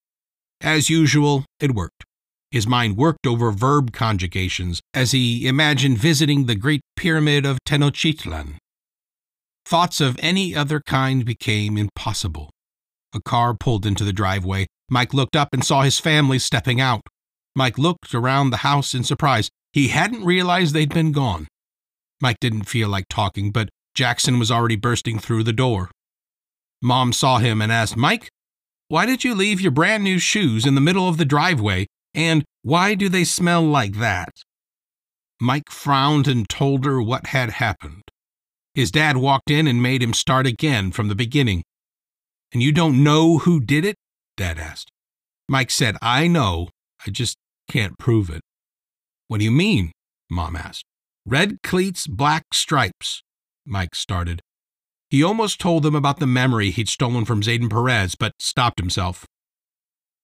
As 0.60 0.90
usual, 0.90 1.46
it 1.62 1.74
worked. 1.74 2.04
His 2.52 2.68
mind 2.68 2.98
worked 2.98 3.26
over 3.26 3.52
verb 3.52 3.94
conjugations 3.94 4.82
as 4.94 5.14
he 5.14 5.48
imagined 5.48 5.98
visiting 5.98 6.46
the 6.46 6.56
Great 6.56 6.82
Pyramid 6.98 7.46
of 7.46 7.58
Tenochtitlan. 7.66 8.58
Thoughts 9.72 10.02
of 10.02 10.20
any 10.20 10.54
other 10.54 10.82
kind 10.82 11.24
became 11.24 11.78
impossible. 11.78 12.50
A 13.16 13.22
car 13.22 13.54
pulled 13.54 13.86
into 13.86 14.04
the 14.04 14.12
driveway. 14.12 14.68
Mike 14.90 15.14
looked 15.14 15.38
up 15.38 15.48
and 15.54 15.64
saw 15.64 15.84
his 15.84 15.98
family 15.98 16.40
stepping 16.40 16.82
out. 16.82 17.04
Mike 17.56 17.78
looked 17.78 18.14
around 18.14 18.50
the 18.50 18.68
house 18.68 18.94
in 18.94 19.06
surprise. 19.06 19.50
He 19.72 19.88
hadn't 19.88 20.26
realized 20.26 20.74
they'd 20.74 20.94
been 20.94 21.14
gone. 21.14 21.48
Mike 22.22 22.36
didn't 22.42 22.66
feel 22.66 22.90
like 22.90 23.06
talking, 23.10 23.50
but 23.50 23.70
Jackson 23.96 24.40
was 24.40 24.52
already 24.52 24.76
bursting 24.76 25.20
through 25.20 25.44
the 25.44 25.54
door. 25.54 25.90
Mom 26.82 27.14
saw 27.14 27.38
him 27.38 27.62
and 27.62 27.72
asked, 27.72 27.96
Mike, 27.96 28.28
why 28.90 29.06
did 29.06 29.24
you 29.24 29.34
leave 29.34 29.62
your 29.62 29.72
brand 29.72 30.04
new 30.04 30.20
shoes 30.20 30.66
in 30.66 30.76
the 30.76 30.82
middle 30.82 31.08
of 31.08 31.16
the 31.16 31.24
driveway, 31.24 31.88
and 32.14 32.44
why 32.62 32.94
do 32.94 33.08
they 33.08 33.24
smell 33.24 33.64
like 33.64 33.94
that? 34.00 34.34
Mike 35.40 35.70
frowned 35.70 36.28
and 36.28 36.50
told 36.50 36.84
her 36.84 37.02
what 37.02 37.28
had 37.28 37.52
happened. 37.52 38.11
His 38.74 38.92
dad 38.92 39.18
walked 39.18 39.52
in 39.52 39.68
and 39.68 39.82
made 39.82 40.02
him 40.02 40.14
start 40.14 40.48
again 40.48 40.92
from 40.92 41.08
the 41.08 41.16
beginning. 41.16 41.64
And 42.54 42.62
you 42.62 42.72
don't 42.72 43.04
know 43.04 43.40
who 43.40 43.60
did 43.60 43.86
it? 43.86 43.96
Dad 44.38 44.58
asked. 44.58 44.92
Mike 45.50 45.72
said, 45.72 45.98
I 46.02 46.28
know, 46.28 46.70
I 47.06 47.12
just 47.12 47.38
can't 47.70 47.98
prove 47.98 48.30
it. 48.30 48.42
What 49.28 49.40
do 49.40 49.44
you 49.44 49.52
mean? 49.52 49.92
Mom 50.30 50.56
asked. 50.56 50.86
Red 51.26 51.58
cleats, 51.64 52.08
black 52.08 52.44
stripes, 52.54 53.22
Mike 53.66 53.96
started. 53.96 54.42
He 55.10 55.24
almost 55.24 55.60
told 55.60 55.84
them 55.84 55.96
about 55.96 56.20
the 56.20 56.28
memory 56.28 56.72
he'd 56.72 56.88
stolen 56.88 57.26
from 57.26 57.42
Zayden 57.42 57.70
Perez, 57.70 58.16
but 58.16 58.32
stopped 58.40 58.80
himself. 58.80 59.26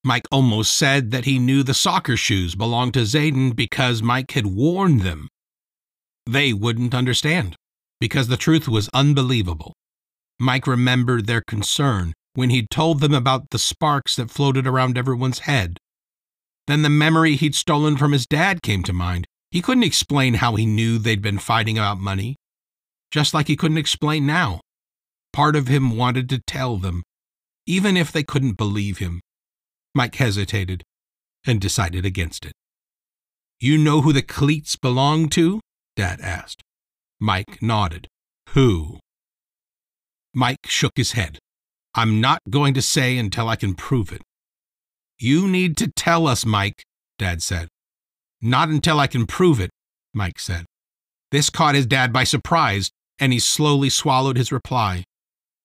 Mike 0.04 0.28
almost 0.32 0.76
said 0.76 1.12
that 1.12 1.26
he 1.26 1.38
knew 1.40 1.64
the 1.64 1.74
soccer 1.74 2.16
shoes 2.16 2.56
belonged 2.56 2.94
to 2.94 3.02
Zayden 3.02 3.54
because 3.54 4.02
Mike 4.02 4.32
had 4.32 4.46
worn 4.46 5.00
them. 5.00 5.28
They 6.26 6.54
wouldn't 6.54 6.96
understand, 6.96 7.58
because 8.00 8.28
the 8.28 8.38
truth 8.38 8.68
was 8.68 8.90
unbelievable. 8.94 9.74
Mike 10.40 10.68
remembered 10.68 11.26
their 11.26 11.42
concern 11.42 12.14
when 12.34 12.50
he'd 12.50 12.70
told 12.70 13.00
them 13.00 13.14
about 13.14 13.50
the 13.50 13.60
sparks 13.60 14.16
that 14.16 14.30
floated 14.30 14.68
around 14.68 14.98
everyone's 14.98 15.40
head. 15.40 15.78
Then 16.68 16.84
the 16.84 16.90
memory 16.90 17.36
he'd 17.36 17.56
stolen 17.56 17.98
from 17.98 18.12
his 18.12 18.28
dad 18.28 18.62
came 18.62 18.84
to 18.84 18.94
mind. 18.94 19.26
He 19.50 19.62
couldn't 19.62 19.84
explain 19.84 20.36
how 20.36 20.56
he 20.56 20.66
knew 20.66 20.98
they'd 20.98 21.22
been 21.22 21.40
fighting 21.40 21.78
about 21.78 22.00
money, 22.00 22.36
just 23.12 23.34
like 23.34 23.48
he 23.48 23.56
couldn't 23.56 23.78
explain 23.78 24.26
now. 24.28 24.60
Part 25.34 25.56
of 25.56 25.68
him 25.68 25.96
wanted 25.96 26.30
to 26.30 26.42
tell 26.46 26.78
them, 26.78 27.04
even 27.66 27.98
if 27.98 28.12
they 28.12 28.24
couldn't 28.24 28.58
believe 28.58 28.98
him. 28.98 29.22
Mike 29.96 30.16
hesitated 30.16 30.84
and 31.46 31.60
decided 31.60 32.06
against 32.06 32.46
it. 32.46 32.54
You 33.60 33.78
know 33.78 34.02
who 34.02 34.14
the 34.14 34.22
cleats 34.22 34.76
belong 34.76 35.30
to? 35.30 35.60
Dad 35.96 36.22
asked. 36.22 36.62
Mike 37.20 37.62
nodded. 37.62 38.08
Who? 38.50 39.00
Mike 40.34 40.66
shook 40.68 40.94
his 40.96 41.14
head. 41.14 41.40
I'm 41.96 42.22
not 42.22 42.42
going 42.50 42.74
to 42.76 42.82
say 42.82 43.18
until 43.18 43.50
I 43.50 43.56
can 43.56 43.74
prove 43.74 44.12
it. 44.12 44.22
You 45.20 45.48
need 45.48 45.78
to 45.78 45.92
tell 45.92 46.28
us, 46.28 46.46
Mike, 46.46 46.84
Dad 47.18 47.42
said. 47.42 47.70
Not 48.42 48.70
until 48.70 49.00
I 49.00 49.08
can 49.08 49.26
prove 49.26 49.60
it, 49.60 49.72
Mike 50.14 50.40
said. 50.40 50.66
This 51.32 51.50
caught 51.50 51.76
his 51.76 51.88
dad 51.88 52.14
by 52.14 52.24
surprise, 52.24 52.92
and 53.20 53.34
he 53.34 53.40
slowly 53.40 53.90
swallowed 53.90 54.38
his 54.38 54.52
reply. 54.52 55.04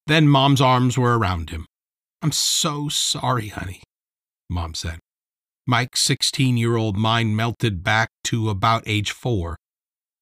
Then 0.07 0.27
Mom's 0.27 0.61
arms 0.61 0.97
were 0.97 1.19
around 1.19 1.51
him. 1.51 1.67
I'm 2.23 2.33
so 2.33 2.89
sorry, 2.89 3.49
honey, 3.49 3.83
Mom 4.49 4.75
said. 4.75 5.01
Mike's 5.67 6.01
16 6.01 6.57
year 6.57 6.77
old 6.77 6.97
mind 6.97 7.37
melted 7.37 7.85
back 7.85 8.09
to 8.25 8.49
about 8.49 8.83
age 8.87 9.11
four. 9.11 9.57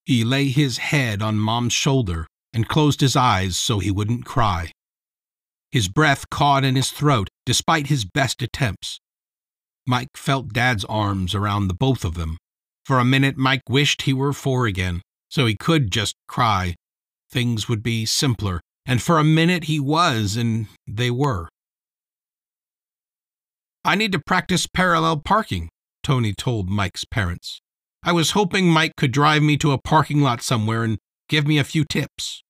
He 0.05 0.25
lay 0.25 0.49
his 0.49 0.79
head 0.79 1.23
on 1.23 1.39
Mom's 1.39 1.73
shoulder 1.73 2.27
and 2.53 2.69
closed 2.69 3.01
his 3.01 3.17
eyes 3.17 3.57
so 3.57 3.79
he 3.79 3.91
wouldn't 3.91 4.25
cry. 4.25 4.73
His 5.71 5.89
breath 5.89 6.29
caught 6.31 6.65
in 6.65 6.77
his 6.77 6.91
throat 6.91 7.29
despite 7.47 7.87
his 7.87 8.05
best 8.05 8.43
attempts. 8.43 9.01
Mike 9.87 10.17
felt 10.17 10.53
Dad's 10.53 10.85
arms 10.87 11.35
around 11.35 11.69
the 11.69 11.75
both 11.75 12.05
of 12.05 12.15
them. 12.15 12.39
For 12.85 12.99
a 12.99 13.05
minute, 13.05 13.37
Mike 13.37 13.63
wished 13.69 14.03
he 14.03 14.13
were 14.13 14.33
four 14.33 14.67
again, 14.67 15.03
so 15.29 15.47
he 15.47 15.55
could 15.55 15.91
just 15.91 16.17
cry. 16.27 16.75
Things 17.31 17.69
would 17.69 17.83
be 17.83 18.05
simpler, 18.05 18.61
and 18.85 19.01
for 19.01 19.19
a 19.19 19.25
minute 19.25 19.65
he 19.65 19.79
was, 19.79 20.37
and 20.37 20.67
they 20.87 21.11
were. 21.11 21.49
I 23.85 23.95
need 23.95 24.13
to 24.13 24.19
practice 24.19 24.67
parallel 24.67 25.19
parking, 25.19 25.71
Tony 26.03 26.35
told 26.35 26.69
Mike's 26.69 27.05
parents. 27.05 27.61
I 28.03 28.13
was 28.13 28.31
hoping 28.31 28.69
Mike 28.69 28.97
could 28.97 29.13
drive 29.13 29.43
me 29.43 29.57
to 29.59 29.73
a 29.73 29.79
parking 29.79 30.23
lot 30.23 30.43
somewhere 30.43 30.85
and 30.85 30.99
give 31.29 31.47
me 31.47 31.59
a 31.59 31.65
few 31.65 31.85
tips. 31.85 32.43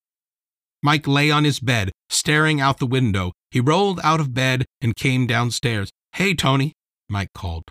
Mike 0.82 1.08
lay 1.08 1.30
on 1.30 1.44
his 1.44 1.58
bed, 1.58 1.90
staring 2.08 2.60
out 2.60 2.78
the 2.78 2.86
window. 2.86 3.32
He 3.50 3.60
rolled 3.60 4.00
out 4.04 4.20
of 4.20 4.32
bed 4.32 4.64
and 4.80 4.94
came 4.94 5.26
downstairs. 5.26 5.90
Hey, 6.12 6.34
Tony, 6.34 6.74
Mike 7.08 7.32
called. 7.34 7.64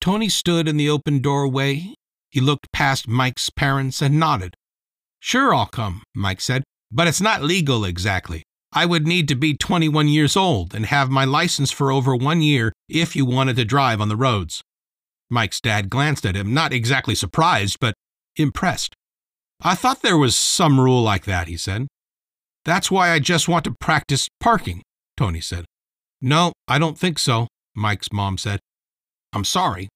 Tony 0.00 0.28
stood 0.28 0.68
in 0.68 0.76
the 0.76 0.88
open 0.88 1.20
doorway. 1.20 1.94
He 2.30 2.40
looked 2.40 2.72
past 2.72 3.08
Mike's 3.08 3.50
parents 3.50 4.00
and 4.00 4.18
nodded. 4.18 4.54
Sure, 5.20 5.54
I'll 5.54 5.66
come, 5.66 6.02
Mike 6.14 6.40
said, 6.40 6.62
but 6.90 7.06
it's 7.06 7.20
not 7.20 7.42
legal 7.42 7.84
exactly. 7.84 8.44
I 8.72 8.86
would 8.86 9.06
need 9.06 9.28
to 9.28 9.34
be 9.34 9.54
21 9.54 10.08
years 10.08 10.36
old 10.36 10.74
and 10.74 10.86
have 10.86 11.10
my 11.10 11.24
license 11.24 11.70
for 11.70 11.92
over 11.92 12.16
one 12.16 12.40
year 12.40 12.72
if 12.88 13.14
you 13.14 13.26
wanted 13.26 13.56
to 13.56 13.64
drive 13.64 14.00
on 14.00 14.08
the 14.08 14.16
roads. 14.16 14.62
Mike's 15.32 15.60
dad 15.60 15.88
glanced 15.88 16.26
at 16.26 16.36
him, 16.36 16.52
not 16.52 16.72
exactly 16.72 17.14
surprised, 17.14 17.78
but 17.80 17.94
impressed. 18.36 18.94
I 19.62 19.74
thought 19.74 20.02
there 20.02 20.18
was 20.18 20.36
some 20.36 20.78
rule 20.78 21.02
like 21.02 21.24
that, 21.24 21.48
he 21.48 21.56
said. 21.56 21.88
That's 22.64 22.90
why 22.90 23.10
I 23.10 23.18
just 23.18 23.48
want 23.48 23.64
to 23.64 23.74
practice 23.80 24.28
parking, 24.38 24.82
Tony 25.16 25.40
said. 25.40 25.64
No, 26.20 26.52
I 26.68 26.78
don't 26.78 26.98
think 26.98 27.18
so, 27.18 27.48
Mike's 27.74 28.12
mom 28.12 28.38
said. 28.38 28.60
I'm 29.32 29.44
sorry. 29.44 29.88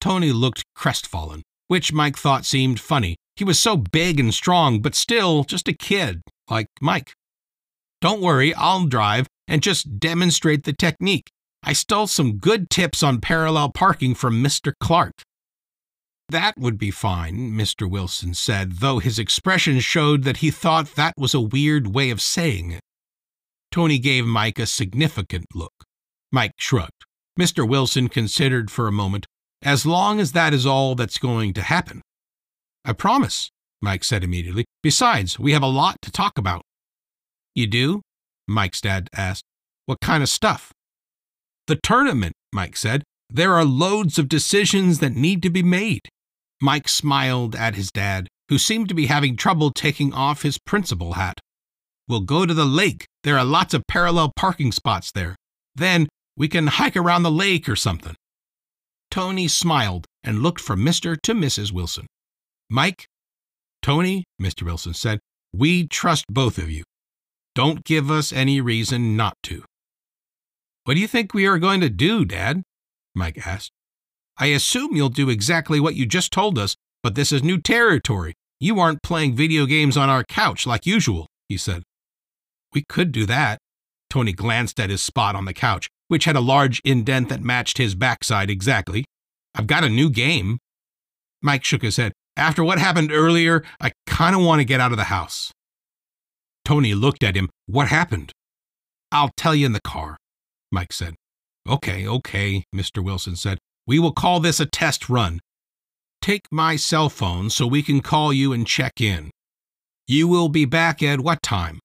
Tony 0.00 0.32
looked 0.32 0.62
crestfallen, 0.76 1.42
which 1.66 1.92
Mike 1.92 2.16
thought 2.16 2.44
seemed 2.44 2.78
funny. 2.78 3.16
He 3.36 3.44
was 3.44 3.58
so 3.58 3.76
big 3.76 4.20
and 4.20 4.32
strong, 4.32 4.80
but 4.80 4.94
still 4.94 5.44
just 5.44 5.66
a 5.66 5.72
kid, 5.72 6.22
like 6.48 6.68
Mike. 6.80 7.12
Don't 8.00 8.20
worry, 8.20 8.54
I'll 8.54 8.86
drive 8.86 9.26
and 9.48 9.62
just 9.62 9.98
demonstrate 9.98 10.64
the 10.64 10.72
technique. 10.72 11.28
I 11.66 11.72
stole 11.72 12.06
some 12.06 12.36
good 12.36 12.68
tips 12.68 13.02
on 13.02 13.22
parallel 13.22 13.70
parking 13.70 14.14
from 14.14 14.44
Mr. 14.44 14.72
Clark. 14.78 15.22
That 16.28 16.58
would 16.58 16.78
be 16.78 16.90
fine, 16.90 17.52
Mr. 17.52 17.90
Wilson 17.90 18.34
said, 18.34 18.80
though 18.80 18.98
his 18.98 19.18
expression 19.18 19.80
showed 19.80 20.24
that 20.24 20.38
he 20.38 20.50
thought 20.50 20.94
that 20.94 21.14
was 21.16 21.32
a 21.32 21.40
weird 21.40 21.94
way 21.94 22.10
of 22.10 22.20
saying 22.20 22.72
it. 22.72 22.82
Tony 23.72 23.98
gave 23.98 24.26
Mike 24.26 24.58
a 24.58 24.66
significant 24.66 25.46
look. 25.54 25.72
Mike 26.30 26.52
shrugged. 26.58 27.04
Mr. 27.40 27.66
Wilson 27.66 28.08
considered 28.08 28.70
for 28.70 28.86
a 28.86 28.92
moment. 28.92 29.26
As 29.62 29.86
long 29.86 30.20
as 30.20 30.32
that 30.32 30.52
is 30.52 30.66
all 30.66 30.94
that's 30.94 31.16
going 31.16 31.54
to 31.54 31.62
happen. 31.62 32.02
I 32.84 32.92
promise, 32.92 33.50
Mike 33.80 34.04
said 34.04 34.22
immediately. 34.22 34.66
Besides, 34.82 35.38
we 35.38 35.52
have 35.52 35.62
a 35.62 35.66
lot 35.66 35.96
to 36.02 36.12
talk 36.12 36.36
about. 36.36 36.62
You 37.54 37.66
do? 37.66 38.02
Mike's 38.46 38.82
dad 38.82 39.08
asked. 39.16 39.44
What 39.86 40.00
kind 40.00 40.22
of 40.22 40.28
stuff? 40.28 40.73
The 41.66 41.78
tournament, 41.82 42.34
Mike 42.52 42.76
said. 42.76 43.02
There 43.30 43.54
are 43.54 43.64
loads 43.64 44.18
of 44.18 44.28
decisions 44.28 44.98
that 44.98 45.14
need 45.14 45.42
to 45.42 45.50
be 45.50 45.62
made. 45.62 46.02
Mike 46.60 46.88
smiled 46.88 47.56
at 47.56 47.74
his 47.74 47.90
dad, 47.90 48.28
who 48.48 48.58
seemed 48.58 48.88
to 48.88 48.94
be 48.94 49.06
having 49.06 49.36
trouble 49.36 49.70
taking 49.70 50.12
off 50.12 50.42
his 50.42 50.58
principal 50.58 51.14
hat. 51.14 51.40
We'll 52.06 52.20
go 52.20 52.44
to 52.44 52.54
the 52.54 52.66
lake. 52.66 53.06
There 53.22 53.38
are 53.38 53.44
lots 53.44 53.74
of 53.74 53.86
parallel 53.88 54.32
parking 54.36 54.72
spots 54.72 55.10
there. 55.10 55.36
Then 55.74 56.06
we 56.36 56.48
can 56.48 56.66
hike 56.66 56.96
around 56.96 57.22
the 57.22 57.30
lake 57.30 57.68
or 57.68 57.76
something. 57.76 58.14
Tony 59.10 59.48
smiled 59.48 60.06
and 60.22 60.42
looked 60.42 60.60
from 60.60 60.80
Mr. 60.80 61.16
to 61.22 61.32
Mrs. 61.34 61.72
Wilson. 61.72 62.06
Mike, 62.70 63.06
Tony, 63.82 64.24
Mr. 64.40 64.62
Wilson 64.62 64.94
said, 64.94 65.20
we 65.52 65.86
trust 65.86 66.24
both 66.28 66.58
of 66.58 66.70
you. 66.70 66.82
Don't 67.54 67.84
give 67.84 68.10
us 68.10 68.32
any 68.32 68.60
reason 68.60 69.16
not 69.16 69.34
to. 69.44 69.64
What 70.84 70.94
do 70.94 71.00
you 71.00 71.08
think 71.08 71.32
we 71.32 71.46
are 71.46 71.58
going 71.58 71.80
to 71.80 71.88
do, 71.88 72.24
Dad? 72.24 72.62
Mike 73.14 73.46
asked. 73.46 73.72
I 74.36 74.46
assume 74.46 74.94
you'll 74.94 75.08
do 75.08 75.30
exactly 75.30 75.80
what 75.80 75.94
you 75.94 76.04
just 76.04 76.32
told 76.32 76.58
us, 76.58 76.76
but 77.02 77.14
this 77.14 77.32
is 77.32 77.42
new 77.42 77.58
territory. 77.58 78.34
You 78.60 78.78
aren't 78.80 79.02
playing 79.02 79.34
video 79.34 79.64
games 79.66 79.96
on 79.96 80.10
our 80.10 80.24
couch 80.24 80.66
like 80.66 80.86
usual, 80.86 81.26
he 81.48 81.56
said. 81.56 81.84
We 82.74 82.84
could 82.88 83.12
do 83.12 83.24
that. 83.26 83.58
Tony 84.10 84.32
glanced 84.32 84.78
at 84.78 84.90
his 84.90 85.00
spot 85.00 85.34
on 85.34 85.44
the 85.44 85.54
couch, 85.54 85.88
which 86.08 86.24
had 86.24 86.36
a 86.36 86.40
large 86.40 86.80
indent 86.84 87.28
that 87.30 87.42
matched 87.42 87.78
his 87.78 87.94
backside 87.94 88.50
exactly. 88.50 89.04
I've 89.54 89.66
got 89.66 89.84
a 89.84 89.88
new 89.88 90.10
game. 90.10 90.58
Mike 91.40 91.64
shook 91.64 91.82
his 91.82 91.96
head. 91.96 92.12
After 92.36 92.62
what 92.64 92.78
happened 92.78 93.12
earlier, 93.12 93.64
I 93.80 93.92
kind 94.06 94.34
of 94.34 94.42
want 94.42 94.60
to 94.60 94.64
get 94.64 94.80
out 94.80 94.92
of 94.92 94.98
the 94.98 95.04
house. 95.04 95.52
Tony 96.64 96.94
looked 96.94 97.22
at 97.22 97.36
him. 97.36 97.48
What 97.66 97.88
happened? 97.88 98.32
I'll 99.12 99.30
tell 99.36 99.54
you 99.54 99.66
in 99.66 99.72
the 99.72 99.80
car, 99.80 100.16
Mike 100.70 100.92
said. 100.92 101.14
Okay, 101.68 102.06
okay, 102.06 102.64
Mr. 102.74 103.02
Wilson 103.02 103.36
said. 103.36 103.58
We 103.86 103.98
will 103.98 104.12
call 104.12 104.40
this 104.40 104.60
a 104.60 104.66
test 104.66 105.08
run. 105.08 105.40
Take 106.20 106.46
my 106.50 106.76
cell 106.76 107.08
phone 107.08 107.50
so 107.50 107.66
we 107.66 107.82
can 107.82 108.00
call 108.00 108.32
you 108.32 108.52
and 108.52 108.66
check 108.66 109.00
in. 109.00 109.30
You 110.06 110.28
will 110.28 110.48
be 110.48 110.64
back 110.64 111.02
at 111.02 111.20
what 111.20 111.42
time? 111.42 111.80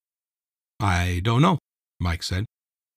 I 0.80 1.22
don't 1.24 1.42
know, 1.42 1.58
Mike 2.00 2.24
said. 2.24 2.46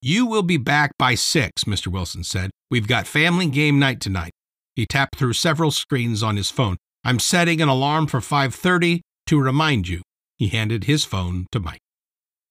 You 0.01 0.27
will 0.27 0.43
be 0.43 0.57
back 0.57 0.93
by 0.99 1.15
six, 1.15 1.65
Mr. 1.65 1.87
Wilson 1.89 2.25
said. 2.25 2.51
We've 2.71 2.89
got 2.89 3.07
family 3.07 3.47
game 3.47 3.79
night 3.79 4.01
tonight. 4.01 4.33
He 4.75 4.87
tapped 4.87 5.17
through 5.17 5.35
several 5.35 5.71
screens 5.71 6.23
on 6.23 6.37
his 6.37 6.51
phone. 6.51 6.77
I'm 7.05 7.19
setting 7.19 7.61
an 7.61 7.69
alarm 7.69 8.07
for 8.07 8.21
5:30 8.21 9.01
to 9.27 9.41
remind 9.41 9.89
you. 9.89 10.03
He 10.39 10.49
handed 10.49 10.85
his 10.85 11.05
phone 11.05 11.47
to 11.53 11.61
Mike. 11.61 11.81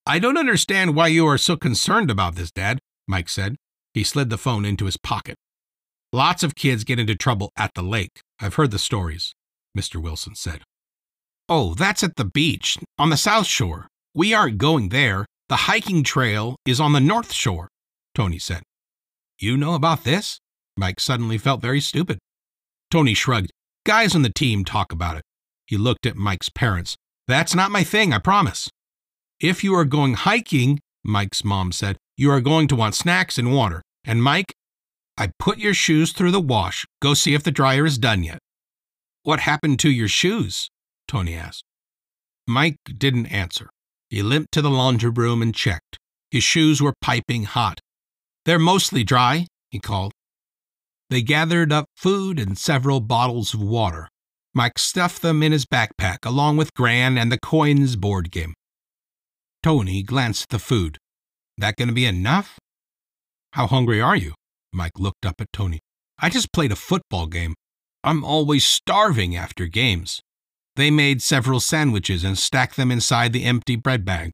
I 0.06 0.20
don't 0.20 0.38
understand 0.38 0.96
why 0.96 1.08
you 1.08 1.28
are 1.28 1.38
so 1.38 1.58
concerned 1.58 2.10
about 2.10 2.36
this, 2.36 2.52
Dad, 2.52 2.80
Mike 3.08 3.30
said. 3.30 3.56
He 3.94 4.04
slid 4.04 4.30
the 4.30 4.38
phone 4.38 4.66
into 4.66 4.86
his 4.86 4.98
pocket. 4.98 5.36
Lots 6.14 6.44
of 6.44 6.56
kids 6.56 6.84
get 6.84 7.00
into 7.00 7.16
trouble 7.16 7.52
at 7.58 7.74
the 7.74 7.82
lake. 7.82 8.22
I've 8.40 8.56
heard 8.56 8.72
the 8.72 8.80
stories, 8.80 9.34
Mr. 9.78 10.02
Wilson 10.02 10.36
said. 10.36 10.62
Oh, 11.48 11.74
that's 11.74 12.04
at 12.04 12.16
the 12.16 12.26
beach, 12.26 12.78
on 12.98 13.10
the 13.10 13.18
south 13.18 13.48
shore. 13.48 13.88
We 14.14 14.34
aren't 14.34 14.58
going 14.58 14.90
there. 14.90 15.26
The 15.50 15.68
hiking 15.68 16.04
trail 16.04 16.56
is 16.66 16.80
on 16.80 16.94
the 16.94 17.00
north 17.00 17.34
shore, 17.34 17.68
Tony 18.16 18.40
said. 18.40 18.64
You 19.40 19.58
know 19.58 19.74
about 19.74 20.04
this? 20.04 20.40
Mike 20.78 21.00
suddenly 21.00 21.38
felt 21.38 21.62
very 21.62 21.82
stupid. 21.82 22.20
Tony 22.90 23.14
shrugged. 23.14 23.52
Guys 23.86 24.16
on 24.16 24.22
the 24.22 24.30
team 24.30 24.64
talk 24.64 24.92
about 24.92 25.18
it. 25.18 25.24
He 25.66 25.78
looked 25.78 26.06
at 26.06 26.16
Mike's 26.16 26.50
parents. 26.50 26.96
That's 27.28 27.56
not 27.56 27.72
my 27.72 27.84
thing, 27.84 28.14
I 28.14 28.20
promise. 28.20 28.70
If 29.40 29.64
you 29.64 29.74
are 29.76 29.86
going 29.86 30.14
hiking, 30.14 30.80
Mike's 31.04 31.44
mom 31.44 31.72
said, 31.72 31.98
you 32.22 32.30
are 32.30 32.40
going 32.40 32.68
to 32.68 32.76
want 32.76 32.94
snacks 32.94 33.40
and 33.40 33.52
water. 33.52 33.82
And 34.06 34.22
Mike, 34.22 34.54
I 35.18 35.32
put 35.40 35.58
your 35.58 35.74
shoes 35.74 36.12
through 36.12 36.30
the 36.30 36.40
wash. 36.40 36.86
Go 37.02 37.16
see 37.16 37.34
if 37.34 37.42
the 37.42 37.50
dryer 37.50 37.84
is 37.84 37.98
done 37.98 38.24
yet. 38.24 38.38
What 39.24 39.40
happened 39.40 39.80
to 39.80 39.90
your 39.90 40.08
shoes? 40.08 40.70
Tony 41.08 41.34
asked. 41.34 41.64
Mike 42.48 42.78
didn't 42.96 43.26
answer. 43.26 43.72
He 44.12 44.22
limped 44.22 44.52
to 44.52 44.62
the 44.62 44.70
laundry 44.70 45.10
room 45.10 45.42
and 45.42 45.56
checked. 45.56 45.98
His 46.30 46.44
shoes 46.44 46.80
were 46.80 46.94
piping 47.02 47.46
hot. 47.46 47.80
They're 48.46 48.60
mostly 48.60 49.04
dry, 49.04 49.48
he 49.72 49.80
called. 49.80 50.12
They 51.10 51.24
gathered 51.24 51.74
up 51.74 51.86
food 51.98 52.40
and 52.40 52.56
several 52.56 53.00
bottles 53.00 53.56
of 53.56 53.64
water. 53.64 54.08
Mike 54.54 54.78
stuffed 54.78 55.24
them 55.24 55.42
in 55.42 55.52
his 55.52 55.66
backpack 55.66 56.20
along 56.24 56.58
with 56.58 56.76
Gran 56.76 57.18
and 57.18 57.32
the 57.32 57.40
coins 57.40 57.96
board 57.96 58.30
game. 58.30 58.54
Tony 59.64 60.04
glanced 60.04 60.44
at 60.44 60.50
the 60.50 60.60
food. 60.60 61.00
That 61.58 61.76
going 61.76 61.90
to 61.90 61.94
be 61.94 62.06
enough? 62.06 62.58
How 63.54 63.68
hungry 63.68 64.02
are 64.02 64.16
you? 64.16 64.34
Mike 64.74 64.98
looked 64.98 65.26
up 65.26 65.42
at 65.42 65.52
Tony. 65.52 65.80
I 66.20 66.30
just 66.30 66.54
played 66.54 66.72
a 66.72 66.76
football 66.76 67.28
game. 67.28 67.56
I'm 68.04 68.24
always 68.24 68.66
starving 68.66 69.36
after 69.36 69.68
games. 69.68 70.22
They 70.76 70.90
made 70.90 71.22
several 71.22 71.60
sandwiches 71.60 72.24
and 72.24 72.38
stacked 72.38 72.78
them 72.78 72.92
inside 72.92 73.34
the 73.34 73.44
empty 73.44 73.76
bread 73.76 74.06
bag. 74.06 74.32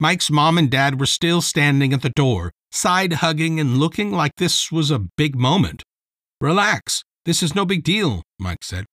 Mike's 0.00 0.30
mom 0.30 0.56
and 0.58 0.70
dad 0.70 1.00
were 1.00 1.06
still 1.06 1.40
standing 1.42 1.92
at 1.92 2.02
the 2.02 2.10
door, 2.10 2.52
side 2.70 3.14
hugging 3.14 3.58
and 3.58 3.78
looking 3.78 4.12
like 4.12 4.32
this 4.36 4.70
was 4.70 4.90
a 4.90 5.00
big 5.16 5.34
moment. 5.34 5.82
Relax, 6.40 7.02
this 7.24 7.42
is 7.42 7.54
no 7.54 7.64
big 7.64 7.82
deal, 7.82 8.22
Mike 8.38 8.62
said. 8.62 8.84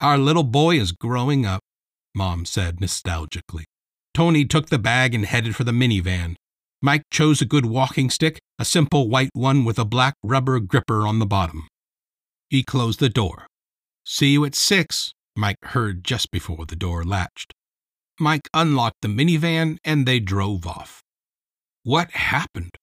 Our 0.00 0.18
little 0.18 0.44
boy 0.44 0.78
is 0.78 0.92
growing 0.92 1.46
up, 1.46 1.60
Mom 2.14 2.44
said 2.44 2.76
nostalgically. 2.76 3.64
Tony 4.12 4.44
took 4.44 4.68
the 4.68 4.78
bag 4.78 5.14
and 5.14 5.24
headed 5.24 5.56
for 5.56 5.64
the 5.64 5.72
minivan. 5.72 6.36
Mike 6.82 7.02
chose 7.10 7.42
a 7.42 7.46
good 7.46 7.66
walking 7.66 8.08
stick, 8.08 8.40
a 8.58 8.64
simple 8.64 9.08
white 9.08 9.30
one 9.34 9.64
with 9.64 9.78
a 9.78 9.84
black 9.84 10.14
rubber 10.22 10.58
gripper 10.60 11.06
on 11.06 11.18
the 11.18 11.26
bottom. 11.26 11.68
He 12.48 12.62
closed 12.62 13.00
the 13.00 13.10
door. 13.10 13.46
See 14.04 14.32
you 14.32 14.44
at 14.46 14.54
six, 14.54 15.12
Mike 15.36 15.62
heard 15.62 16.04
just 16.04 16.30
before 16.30 16.64
the 16.66 16.76
door 16.76 17.04
latched. 17.04 17.52
Mike 18.18 18.48
unlocked 18.54 19.02
the 19.02 19.08
minivan 19.08 19.78
and 19.84 20.06
they 20.06 20.20
drove 20.20 20.66
off. 20.66 21.02
What 21.82 22.10
happened? 22.12 22.74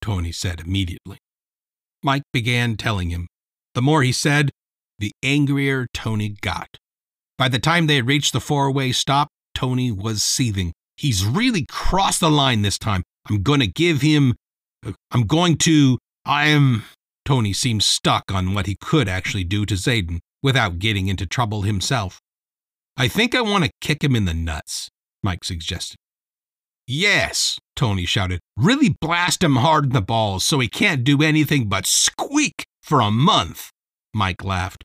Tony 0.00 0.32
said 0.32 0.60
immediately. 0.60 1.18
Mike 2.02 2.22
began 2.32 2.76
telling 2.76 3.10
him. 3.10 3.26
The 3.74 3.82
more 3.82 4.02
he 4.02 4.12
said, 4.12 4.50
the 4.98 5.12
angrier 5.22 5.86
Tony 5.92 6.36
got. 6.40 6.76
By 7.36 7.48
the 7.48 7.58
time 7.58 7.86
they 7.86 7.96
had 7.96 8.06
reached 8.06 8.32
the 8.32 8.40
four 8.40 8.70
way 8.70 8.92
stop, 8.92 9.28
Tony 9.54 9.90
was 9.90 10.22
seething. 10.22 10.72
He's 10.96 11.24
really 11.24 11.66
crossed 11.68 12.20
the 12.20 12.30
line 12.30 12.62
this 12.62 12.78
time. 12.78 13.02
I'm 13.30 13.42
going 13.42 13.60
to 13.60 13.66
give 13.68 14.02
him. 14.02 14.34
I'm 15.12 15.26
going 15.26 15.56
to. 15.58 15.98
I 16.26 16.48
am. 16.48 16.84
Tony 17.24 17.52
seemed 17.52 17.84
stuck 17.84 18.32
on 18.32 18.54
what 18.54 18.66
he 18.66 18.76
could 18.80 19.08
actually 19.08 19.44
do 19.44 19.64
to 19.66 19.74
Zayden 19.74 20.18
without 20.42 20.80
getting 20.80 21.06
into 21.06 21.26
trouble 21.26 21.62
himself. 21.62 22.20
I 22.96 23.06
think 23.06 23.34
I 23.34 23.40
want 23.40 23.64
to 23.64 23.70
kick 23.80 24.02
him 24.02 24.16
in 24.16 24.24
the 24.24 24.34
nuts, 24.34 24.90
Mike 25.22 25.44
suggested. 25.44 25.96
Yes, 26.88 27.58
Tony 27.76 28.04
shouted. 28.04 28.40
Really 28.56 28.96
blast 29.00 29.44
him 29.44 29.56
hard 29.56 29.84
in 29.84 29.92
the 29.92 30.00
balls 30.00 30.44
so 30.44 30.58
he 30.58 30.66
can't 30.66 31.04
do 31.04 31.22
anything 31.22 31.68
but 31.68 31.86
squeak 31.86 32.64
for 32.82 33.00
a 33.00 33.12
month. 33.12 33.70
Mike 34.12 34.42
laughed. 34.42 34.82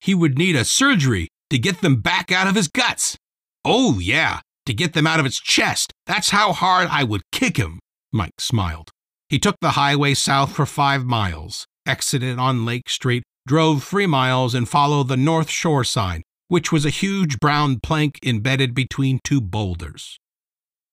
He 0.00 0.12
would 0.12 0.36
need 0.36 0.56
a 0.56 0.64
surgery 0.64 1.28
to 1.50 1.58
get 1.58 1.82
them 1.82 2.00
back 2.00 2.32
out 2.32 2.48
of 2.48 2.56
his 2.56 2.66
guts. 2.66 3.16
Oh, 3.64 4.00
yeah, 4.00 4.40
to 4.66 4.74
get 4.74 4.92
them 4.92 5.06
out 5.06 5.20
of 5.20 5.26
its 5.26 5.40
chest. 5.40 5.92
That's 6.06 6.30
how 6.30 6.52
hard 6.52 6.88
I 6.90 7.04
would 7.04 7.22
kick 7.32 7.56
him. 7.56 7.80
Mike 8.12 8.40
smiled. 8.40 8.90
He 9.28 9.38
took 9.38 9.56
the 9.60 9.70
highway 9.70 10.14
south 10.14 10.52
for 10.54 10.66
five 10.66 11.04
miles, 11.04 11.66
exited 11.86 12.38
on 12.38 12.64
Lake 12.64 12.88
Street, 12.88 13.22
drove 13.46 13.84
three 13.84 14.06
miles, 14.06 14.54
and 14.54 14.68
followed 14.68 15.08
the 15.08 15.16
North 15.16 15.50
Shore 15.50 15.84
sign, 15.84 16.22
which 16.48 16.72
was 16.72 16.84
a 16.84 16.90
huge 16.90 17.38
brown 17.38 17.78
plank 17.80 18.18
embedded 18.24 18.74
between 18.74 19.20
two 19.22 19.40
boulders. 19.40 20.18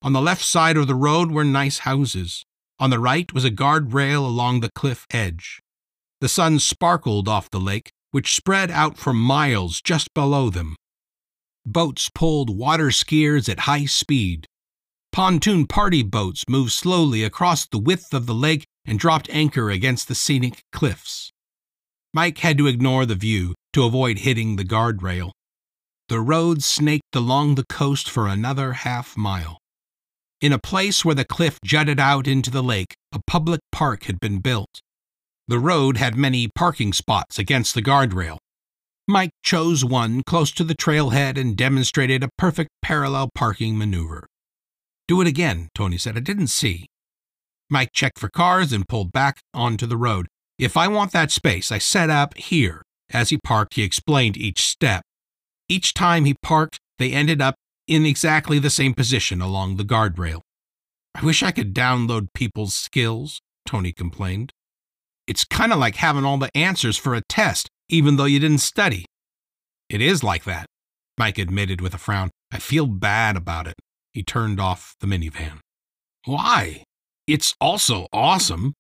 On 0.04 0.14
the 0.14 0.22
left 0.22 0.44
side 0.44 0.78
of 0.78 0.88
the 0.88 0.96
road 0.96 1.32
were 1.32 1.44
nice 1.44 1.80
houses. 1.80 2.44
On 2.80 2.92
the 2.92 3.00
right 3.00 3.34
was 3.34 3.44
a 3.44 3.50
guardrail 3.50 4.24
along 4.24 4.60
the 4.60 4.72
cliff 4.76 5.08
edge. 5.12 5.60
The 6.22 6.30
sun 6.30 6.60
sparkled 6.60 7.28
off 7.28 7.50
the 7.50 7.60
lake, 7.60 7.90
which 8.12 8.36
spread 8.36 8.70
out 8.70 8.98
for 8.98 9.14
miles 9.14 9.82
just 9.82 10.14
below 10.14 10.52
them. 10.52 10.76
Boats 11.70 12.10
pulled 12.16 12.58
water 12.58 12.88
skiers 12.92 13.50
at 13.50 13.60
high 13.60 13.84
speed. 13.84 14.48
Pontoon 15.12 15.68
party 15.68 16.02
boats 16.02 16.46
moved 16.48 16.72
slowly 16.72 17.26
across 17.26 17.68
the 17.68 17.78
width 17.78 18.14
of 18.14 18.26
the 18.26 18.34
lake 18.34 18.66
and 18.86 18.98
dropped 18.98 19.30
anchor 19.32 19.70
against 19.70 20.08
the 20.08 20.16
scenic 20.16 20.62
cliffs. 20.72 21.30
Mike 22.14 22.38
had 22.38 22.58
to 22.58 22.68
ignore 22.68 23.06
the 23.06 23.16
view 23.16 23.54
to 23.74 23.84
avoid 23.84 24.20
hitting 24.20 24.56
the 24.56 24.64
guardrail. 24.64 25.32
The 26.08 26.22
road 26.22 26.64
snaked 26.64 27.14
along 27.14 27.56
the 27.56 27.66
coast 27.66 28.10
for 28.10 28.30
another 28.30 28.72
half 28.72 29.18
mile. 29.18 29.58
In 30.40 30.54
a 30.54 30.60
place 30.60 31.04
where 31.04 31.16
the 31.16 31.26
cliff 31.26 31.60
jutted 31.66 32.00
out 32.00 32.28
into 32.28 32.50
the 32.50 32.64
lake, 32.64 32.96
a 33.12 33.20
public 33.28 33.60
park 33.74 34.06
had 34.06 34.22
been 34.22 34.40
built. 34.40 34.80
The 35.50 35.60
road 35.60 35.98
had 35.98 36.16
many 36.16 36.48
parking 36.48 36.94
spots 36.94 37.38
against 37.38 37.76
the 37.76 37.82
guardrail. 37.82 38.38
Mike 39.08 39.32
chose 39.42 39.86
one 39.86 40.22
close 40.24 40.52
to 40.52 40.66
the 40.66 40.76
trailhead 40.76 41.40
and 41.40 41.56
demonstrated 41.56 42.24
a 42.24 42.30
perfect 42.38 42.70
parallel 42.82 43.30
parking 43.34 43.78
maneuver. 43.78 44.28
Do 45.08 45.22
it 45.22 45.28
again, 45.28 45.70
Tony 45.74 45.98
said. 45.98 46.18
I 46.18 46.20
didn't 46.20 46.48
see. 46.48 46.88
Mike 47.70 47.94
checked 47.94 48.20
for 48.20 48.30
cars 48.30 48.74
and 48.74 48.88
pulled 48.88 49.14
back 49.14 49.40
onto 49.54 49.86
the 49.86 49.96
road. 49.96 50.28
If 50.60 50.76
I 50.76 50.90
want 50.90 51.14
that 51.14 51.32
space, 51.32 51.72
I 51.72 51.78
set 51.78 52.10
up 52.10 52.36
here. 52.36 52.82
As 53.12 53.30
he 53.30 53.38
parked, 53.42 53.76
he 53.76 53.84
explained 53.84 54.36
each 54.36 54.64
step. 54.68 55.04
Each 55.70 55.94
time 55.94 56.26
he 56.26 56.36
parked, 56.42 56.80
they 57.00 57.14
ended 57.14 57.42
up 57.42 57.56
in 57.88 58.06
exactly 58.06 58.60
the 58.60 58.70
same 58.70 58.94
position 58.94 59.42
along 59.42 59.78
the 59.78 59.86
guardrail. 59.86 60.42
I 61.16 61.24
wish 61.24 61.42
I 61.42 61.52
could 61.52 61.74
download 61.74 62.28
people's 62.34 62.74
skills, 62.74 63.40
Tony 63.66 63.94
complained. 63.94 64.52
It's 65.28 65.46
kind 65.46 65.72
of 65.72 65.80
like 65.80 65.96
having 65.96 66.26
all 66.26 66.38
the 66.38 66.56
answers 66.56 66.98
for 66.98 67.16
a 67.16 67.22
test, 67.30 67.70
even 67.90 68.18
though 68.18 68.26
you 68.26 68.40
didn't 68.40 68.60
study. 68.60 69.06
It 69.90 70.02
is 70.02 70.24
like 70.24 70.44
that, 70.44 70.66
Mike 71.18 71.38
admitted 71.38 71.82
with 71.82 71.94
a 71.94 71.98
frown. 71.98 72.30
I 72.52 72.60
feel 72.60 72.88
bad 72.88 73.36
about 73.38 73.68
it. 73.68 73.76
He 74.14 74.24
turned 74.24 74.60
off 74.60 74.96
the 75.00 75.08
minivan. 75.08 75.60
Why? 76.26 76.84
It's 77.28 77.54
also 77.60 78.08
awesome. 78.12 78.74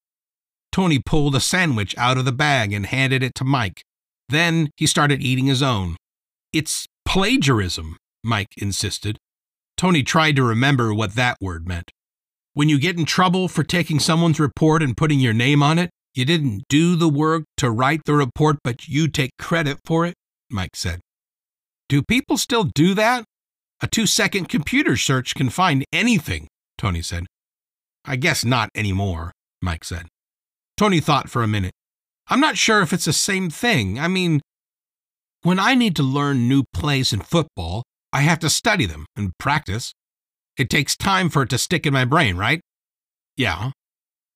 Tony 0.71 0.99
pulled 0.99 1.35
a 1.35 1.39
sandwich 1.39 1.97
out 1.97 2.17
of 2.17 2.25
the 2.25 2.31
bag 2.31 2.73
and 2.73 2.85
handed 2.85 3.23
it 3.23 3.35
to 3.35 3.43
Mike. 3.43 3.81
Then 4.29 4.69
he 4.75 4.85
started 4.85 5.21
eating 5.21 5.45
his 5.45 5.61
own. 5.61 5.95
It's 6.51 6.85
plagiarism, 7.05 7.97
Mike 8.23 8.49
insisted. 8.57 9.17
Tony 9.77 10.03
tried 10.03 10.35
to 10.35 10.43
remember 10.43 10.93
what 10.93 11.15
that 11.15 11.37
word 11.39 11.67
meant. 11.67 11.91
When 12.53 12.69
you 12.69 12.79
get 12.79 12.97
in 12.97 13.05
trouble 13.05 13.47
for 13.47 13.63
taking 13.63 13.99
someone's 13.99 14.39
report 14.39 14.81
and 14.81 14.97
putting 14.97 15.19
your 15.19 15.33
name 15.33 15.61
on 15.61 15.77
it, 15.77 15.89
you 16.17 16.25
didn't 16.25 16.63
do 16.69 16.95
the 16.95 17.09
work 17.09 17.43
to 17.57 17.69
write 17.69 18.01
the 18.05 18.13
report, 18.13 18.57
but 18.63 18.87
you 18.87 19.07
take 19.07 19.31
credit 19.37 19.77
for 19.85 20.05
it, 20.05 20.15
Mike 20.49 20.75
said. 20.75 20.99
Do 21.89 22.01
people 22.01 22.37
still 22.37 22.63
do 22.63 22.93
that? 22.95 23.23
A 23.81 23.87
two 23.87 24.05
second 24.05 24.49
computer 24.49 24.97
search 24.97 25.35
can 25.35 25.49
find 25.49 25.85
anything, 25.93 26.47
Tony 26.77 27.01
said. 27.01 27.27
I 28.03 28.15
guess 28.15 28.43
not 28.43 28.69
anymore, 28.73 29.31
Mike 29.61 29.83
said. 29.83 30.07
Tony 30.75 30.99
thought 30.99 31.29
for 31.29 31.43
a 31.43 31.47
minute. 31.47 31.73
I'm 32.27 32.39
not 32.39 32.57
sure 32.57 32.81
if 32.81 32.91
it's 32.91 33.05
the 33.05 33.13
same 33.13 33.49
thing. 33.49 33.99
I 33.99 34.07
mean, 34.07 34.41
when 35.43 35.59
I 35.59 35.75
need 35.75 35.95
to 35.97 36.03
learn 36.03 36.47
new 36.47 36.63
plays 36.73 37.13
in 37.13 37.21
football, 37.21 37.83
I 38.11 38.21
have 38.21 38.39
to 38.39 38.49
study 38.49 38.85
them 38.85 39.05
and 39.15 39.31
practice. 39.37 39.93
It 40.57 40.69
takes 40.69 40.97
time 40.97 41.29
for 41.29 41.43
it 41.43 41.49
to 41.51 41.57
stick 41.57 41.85
in 41.85 41.93
my 41.93 42.05
brain, 42.05 42.35
right? 42.35 42.59
Yeah. 43.35 43.71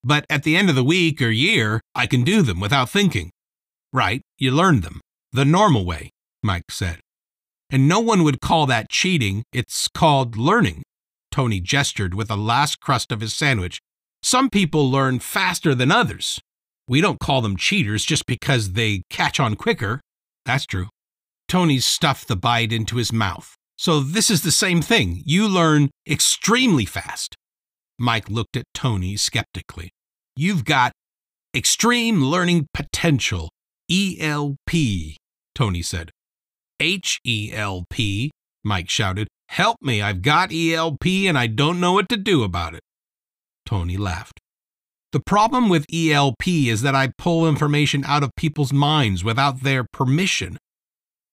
But 0.03 0.25
at 0.29 0.43
the 0.43 0.55
end 0.55 0.69
of 0.69 0.75
the 0.75 0.83
week 0.83 1.21
or 1.21 1.29
year, 1.29 1.81
I 1.93 2.07
can 2.07 2.23
do 2.23 2.41
them 2.41 2.59
without 2.59 2.89
thinking. 2.89 3.31
Right, 3.93 4.21
you 4.37 4.51
learn 4.51 4.81
them. 4.81 5.01
The 5.31 5.45
normal 5.45 5.85
way, 5.85 6.11
Mike 6.43 6.71
said. 6.71 6.99
And 7.69 7.87
no 7.87 7.99
one 7.99 8.23
would 8.23 8.41
call 8.41 8.65
that 8.65 8.89
cheating, 8.89 9.43
it's 9.53 9.87
called 9.87 10.35
learning. 10.35 10.83
Tony 11.31 11.61
gestured 11.61 12.13
with 12.13 12.27
the 12.27 12.37
last 12.37 12.81
crust 12.81 13.11
of 13.11 13.21
his 13.21 13.33
sandwich. 13.33 13.79
Some 14.21 14.49
people 14.49 14.91
learn 14.91 15.19
faster 15.19 15.73
than 15.73 15.91
others. 15.91 16.39
We 16.87 16.99
don't 16.99 17.19
call 17.19 17.41
them 17.41 17.55
cheaters 17.55 18.03
just 18.03 18.25
because 18.25 18.73
they 18.73 19.03
catch 19.09 19.39
on 19.39 19.55
quicker. 19.55 20.01
That's 20.45 20.65
true. 20.65 20.87
Tony 21.47 21.79
stuffed 21.79 22.27
the 22.27 22.35
bite 22.35 22.73
into 22.73 22.97
his 22.97 23.13
mouth. 23.13 23.55
So 23.77 23.99
this 24.01 24.29
is 24.29 24.43
the 24.43 24.51
same 24.51 24.81
thing. 24.81 25.21
You 25.25 25.47
learn 25.47 25.89
extremely 26.07 26.85
fast. 26.85 27.35
Mike 28.01 28.29
looked 28.29 28.57
at 28.57 28.65
Tony 28.73 29.15
skeptically. 29.15 29.91
You've 30.35 30.65
got 30.65 30.91
extreme 31.55 32.23
learning 32.23 32.67
potential, 32.73 33.51
ELP, 33.91 34.71
Tony 35.53 35.83
said. 35.83 36.09
H 36.79 37.19
E 37.23 37.51
L 37.53 37.85
P, 37.91 38.31
Mike 38.63 38.89
shouted. 38.89 39.27
Help 39.49 39.77
me, 39.81 40.01
I've 40.01 40.23
got 40.23 40.51
ELP 40.51 41.05
and 41.05 41.37
I 41.37 41.45
don't 41.45 41.79
know 41.79 41.93
what 41.93 42.09
to 42.09 42.17
do 42.17 42.41
about 42.41 42.73
it. 42.73 42.81
Tony 43.67 43.97
laughed. 43.97 44.39
The 45.11 45.19
problem 45.19 45.69
with 45.69 45.85
ELP 45.93 46.47
is 46.47 46.81
that 46.81 46.95
I 46.95 47.11
pull 47.17 47.47
information 47.47 48.03
out 48.05 48.23
of 48.23 48.31
people's 48.35 48.73
minds 48.73 49.23
without 49.23 49.61
their 49.61 49.85
permission. 49.93 50.57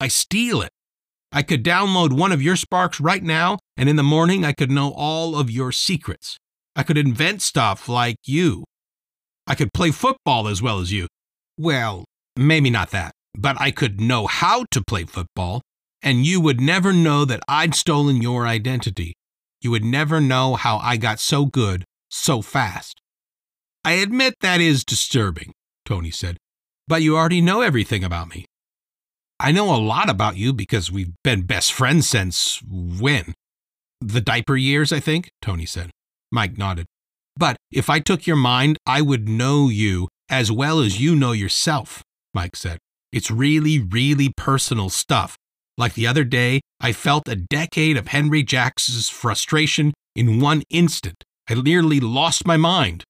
I 0.00 0.08
steal 0.08 0.60
it. 0.60 0.70
I 1.32 1.42
could 1.42 1.64
download 1.64 2.12
one 2.12 2.32
of 2.32 2.42
your 2.42 2.56
sparks 2.56 3.00
right 3.00 3.22
now, 3.22 3.58
and 3.76 3.88
in 3.88 3.96
the 3.96 4.02
morning 4.02 4.44
I 4.44 4.52
could 4.52 4.70
know 4.70 4.92
all 4.94 5.34
of 5.34 5.50
your 5.50 5.72
secrets. 5.72 6.36
I 6.78 6.84
could 6.84 6.96
invent 6.96 7.42
stuff 7.42 7.88
like 7.88 8.18
you. 8.24 8.62
I 9.48 9.56
could 9.56 9.72
play 9.74 9.90
football 9.90 10.46
as 10.46 10.62
well 10.62 10.78
as 10.78 10.92
you. 10.92 11.08
Well, 11.58 12.04
maybe 12.36 12.70
not 12.70 12.92
that, 12.92 13.10
but 13.36 13.60
I 13.60 13.72
could 13.72 14.00
know 14.00 14.28
how 14.28 14.64
to 14.70 14.84
play 14.86 15.02
football, 15.02 15.60
and 16.02 16.24
you 16.24 16.40
would 16.40 16.60
never 16.60 16.92
know 16.92 17.24
that 17.24 17.40
I'd 17.48 17.74
stolen 17.74 18.22
your 18.22 18.46
identity. 18.46 19.14
You 19.60 19.72
would 19.72 19.84
never 19.84 20.20
know 20.20 20.54
how 20.54 20.78
I 20.78 20.98
got 20.98 21.18
so 21.18 21.46
good 21.46 21.84
so 22.10 22.42
fast. 22.42 23.00
I 23.84 23.94
admit 23.94 24.34
that 24.40 24.60
is 24.60 24.84
disturbing, 24.84 25.50
Tony 25.84 26.12
said, 26.12 26.36
but 26.86 27.02
you 27.02 27.16
already 27.16 27.40
know 27.40 27.60
everything 27.60 28.04
about 28.04 28.28
me. 28.28 28.44
I 29.40 29.50
know 29.50 29.74
a 29.74 29.82
lot 29.82 30.08
about 30.08 30.36
you 30.36 30.52
because 30.52 30.92
we've 30.92 31.12
been 31.24 31.42
best 31.42 31.72
friends 31.72 32.08
since 32.08 32.62
when? 32.62 33.34
The 34.00 34.20
diaper 34.20 34.56
years, 34.56 34.92
I 34.92 35.00
think, 35.00 35.28
Tony 35.42 35.66
said. 35.66 35.90
Mike 36.30 36.58
nodded. 36.58 36.86
But 37.36 37.56
if 37.70 37.88
I 37.88 38.00
took 38.00 38.26
your 38.26 38.36
mind, 38.36 38.78
I 38.86 39.00
would 39.00 39.28
know 39.28 39.68
you 39.68 40.08
as 40.28 40.52
well 40.52 40.80
as 40.80 41.00
you 41.00 41.14
know 41.14 41.32
yourself, 41.32 42.02
Mike 42.34 42.56
said. 42.56 42.78
It's 43.12 43.30
really, 43.30 43.78
really 43.78 44.32
personal 44.36 44.90
stuff. 44.90 45.36
Like 45.78 45.94
the 45.94 46.06
other 46.06 46.24
day, 46.24 46.60
I 46.80 46.92
felt 46.92 47.28
a 47.28 47.36
decade 47.36 47.96
of 47.96 48.08
Henry 48.08 48.42
Jacks's 48.42 49.08
frustration 49.08 49.94
in 50.14 50.40
one 50.40 50.62
instant. 50.68 51.24
I 51.48 51.54
nearly 51.54 52.00
lost 52.00 52.46
my 52.46 52.56
mind. 52.56 53.04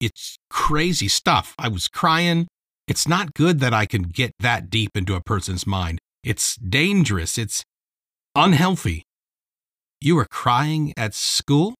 It's 0.00 0.36
crazy 0.48 1.08
stuff. 1.08 1.54
I 1.58 1.68
was 1.68 1.88
crying. 1.88 2.46
It's 2.86 3.08
not 3.08 3.34
good 3.34 3.60
that 3.60 3.74
I 3.74 3.86
can 3.86 4.02
get 4.02 4.32
that 4.40 4.70
deep 4.70 4.90
into 4.94 5.14
a 5.14 5.20
person's 5.22 5.66
mind. 5.66 5.98
It's 6.22 6.56
dangerous. 6.56 7.38
It's 7.38 7.62
unhealthy. 8.34 9.02
You 10.00 10.16
were 10.16 10.26
crying 10.30 10.92
at 10.96 11.14
school? 11.14 11.74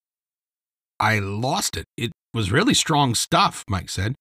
I 1.00 1.18
lost 1.18 1.78
it. 1.78 1.86
It 1.96 2.12
was 2.34 2.52
really 2.52 2.74
strong 2.74 3.14
stuff, 3.14 3.64
Mike 3.68 3.88
said. 3.88 4.14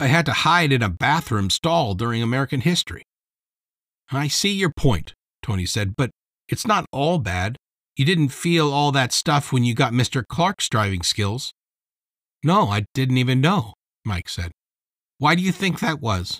I 0.00 0.08
had 0.08 0.26
to 0.26 0.32
hide 0.32 0.72
in 0.72 0.82
a 0.82 0.88
bathroom 0.88 1.48
stall 1.48 1.94
during 1.94 2.22
American 2.22 2.60
history. 2.60 3.02
I 4.10 4.28
see 4.28 4.52
your 4.52 4.72
point, 4.72 5.14
Tony 5.42 5.64
said, 5.64 5.94
but 5.96 6.10
it's 6.48 6.66
not 6.66 6.86
all 6.92 7.18
bad. 7.18 7.56
You 7.96 8.04
didn't 8.04 8.30
feel 8.30 8.72
all 8.72 8.92
that 8.92 9.12
stuff 9.12 9.52
when 9.52 9.64
you 9.64 9.74
got 9.74 9.92
Mr. 9.92 10.24
Clark's 10.28 10.68
driving 10.68 11.02
skills. 11.02 11.52
No, 12.42 12.68
I 12.68 12.84
didn't 12.94 13.18
even 13.18 13.40
know, 13.40 13.74
Mike 14.04 14.28
said. 14.28 14.50
Why 15.18 15.34
do 15.34 15.42
you 15.42 15.52
think 15.52 15.80
that 15.80 16.00
was? 16.00 16.38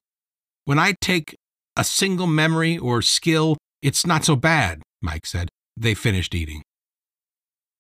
When 0.65 0.79
I 0.79 0.95
take 1.01 1.37
a 1.77 1.85
single 1.85 2.27
memory 2.27 2.79
or 2.79 3.03
skill, 3.03 3.57
it's 3.83 4.07
not 4.07 4.25
so 4.25 4.37
bad, 4.37 4.83
Mike 5.03 5.27
said. 5.27 5.49
They 5.77 5.95
finished 5.95 6.35
eating. 6.35 6.63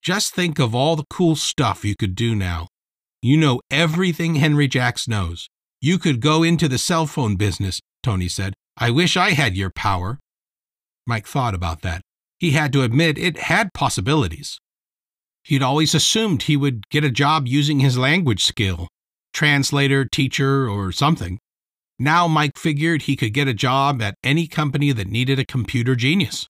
Just 0.08 0.34
think 0.34 0.58
of 0.58 0.74
all 0.74 0.96
the 0.96 1.04
cool 1.10 1.36
stuff 1.36 1.84
you 1.84 1.94
could 1.94 2.14
do 2.14 2.34
now. 2.34 2.68
You 3.20 3.36
know 3.36 3.60
everything 3.70 4.36
Henry 4.36 4.66
Jacks 4.66 5.06
knows. 5.06 5.50
You 5.82 5.98
could 5.98 6.22
go 6.22 6.42
into 6.42 6.66
the 6.66 6.78
cell 6.78 7.06
phone 7.06 7.36
business, 7.36 7.78
Tony 8.02 8.26
said. 8.26 8.54
I 8.78 8.88
wish 8.90 9.18
I 9.18 9.32
had 9.32 9.54
your 9.54 9.68
power. 9.68 10.18
Mike 11.06 11.26
thought 11.26 11.54
about 11.54 11.82
that. 11.82 12.00
He 12.38 12.52
had 12.52 12.72
to 12.72 12.84
admit 12.84 13.18
it 13.18 13.36
had 13.36 13.74
possibilities. 13.74 14.58
He'd 15.44 15.62
always 15.62 15.94
assumed 15.94 16.44
he 16.44 16.56
would 16.56 16.88
get 16.88 17.04
a 17.04 17.10
job 17.10 17.46
using 17.46 17.80
his 17.80 17.98
language 17.98 18.44
skill 18.44 18.88
translator, 19.34 20.06
teacher, 20.06 20.70
or 20.70 20.90
something. 20.90 21.38
Now 21.98 22.26
Mike 22.26 22.56
figured 22.56 23.02
he 23.02 23.14
could 23.14 23.34
get 23.34 23.46
a 23.46 23.52
job 23.52 24.00
at 24.00 24.14
any 24.24 24.46
company 24.46 24.90
that 24.90 25.06
needed 25.06 25.38
a 25.38 25.44
computer 25.44 25.94
genius. 25.94 26.48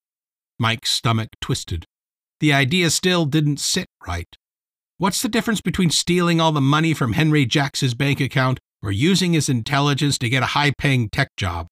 Mike's 0.61 0.93
stomach 0.93 1.31
twisted. 1.41 1.87
The 2.41 2.53
idea 2.53 2.91
still 2.91 3.27
didn't 3.27 3.61
sit 3.61 3.87
right. 4.07 4.29
What's 4.97 5.23
the 5.23 5.29
difference 5.29 5.61
between 5.61 5.91
stealing 5.91 6.41
all 6.41 6.53
the 6.53 6.61
money 6.61 6.95
from 6.95 7.13
Henry 7.13 7.47
Jacks's 7.47 7.95
bank 7.95 8.21
account 8.21 8.59
or 8.83 8.91
using 8.91 9.33
his 9.33 9.49
intelligence 9.49 10.19
to 10.19 10.29
get 10.29 10.43
a 10.43 10.47
high 10.47 10.73
paying 10.77 11.09
tech 11.09 11.29
job? 11.37 11.67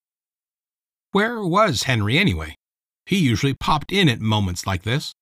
Where 1.12 1.42
was 1.42 1.85
Henry 1.85 2.18
anyway? 2.18 2.55
He 3.05 3.16
usually 3.16 3.55
popped 3.55 3.92
in 3.92 4.09
at 4.09 4.20
moments 4.20 4.66
like 4.66 4.83
this. 4.83 5.12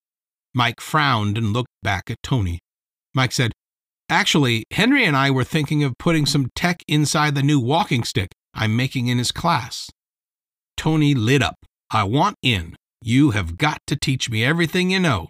Mike 0.53 0.81
frowned 0.81 1.37
and 1.37 1.53
looked 1.53 1.71
back 1.83 2.09
at 2.09 2.21
Tony. 2.23 2.59
Mike 3.13 3.31
said, 3.31 3.51
Actually, 4.09 4.65
Henry 4.71 5.03
and 5.03 5.17
I 5.17 5.31
were 5.31 5.43
thinking 5.43 5.83
of 5.83 5.97
putting 5.97 6.25
some 6.25 6.49
tech 6.55 6.77
inside 6.87 7.33
the 7.33 7.43
new 7.43 7.59
walking 7.59 8.03
stick 8.03 8.29
I'm 8.53 8.75
making 8.75 9.07
in 9.07 9.17
his 9.17 9.31
class. 9.31 9.89
Tony 10.77 11.13
lit 11.13 11.41
up. 11.41 11.57
I 11.91 12.03
want 12.03 12.37
in. 12.41 12.75
You 13.01 13.31
have 13.31 13.57
got 13.57 13.79
to 13.87 13.95
teach 13.95 14.29
me 14.29 14.43
everything 14.43 14.89
you 14.89 14.99
know. 14.99 15.29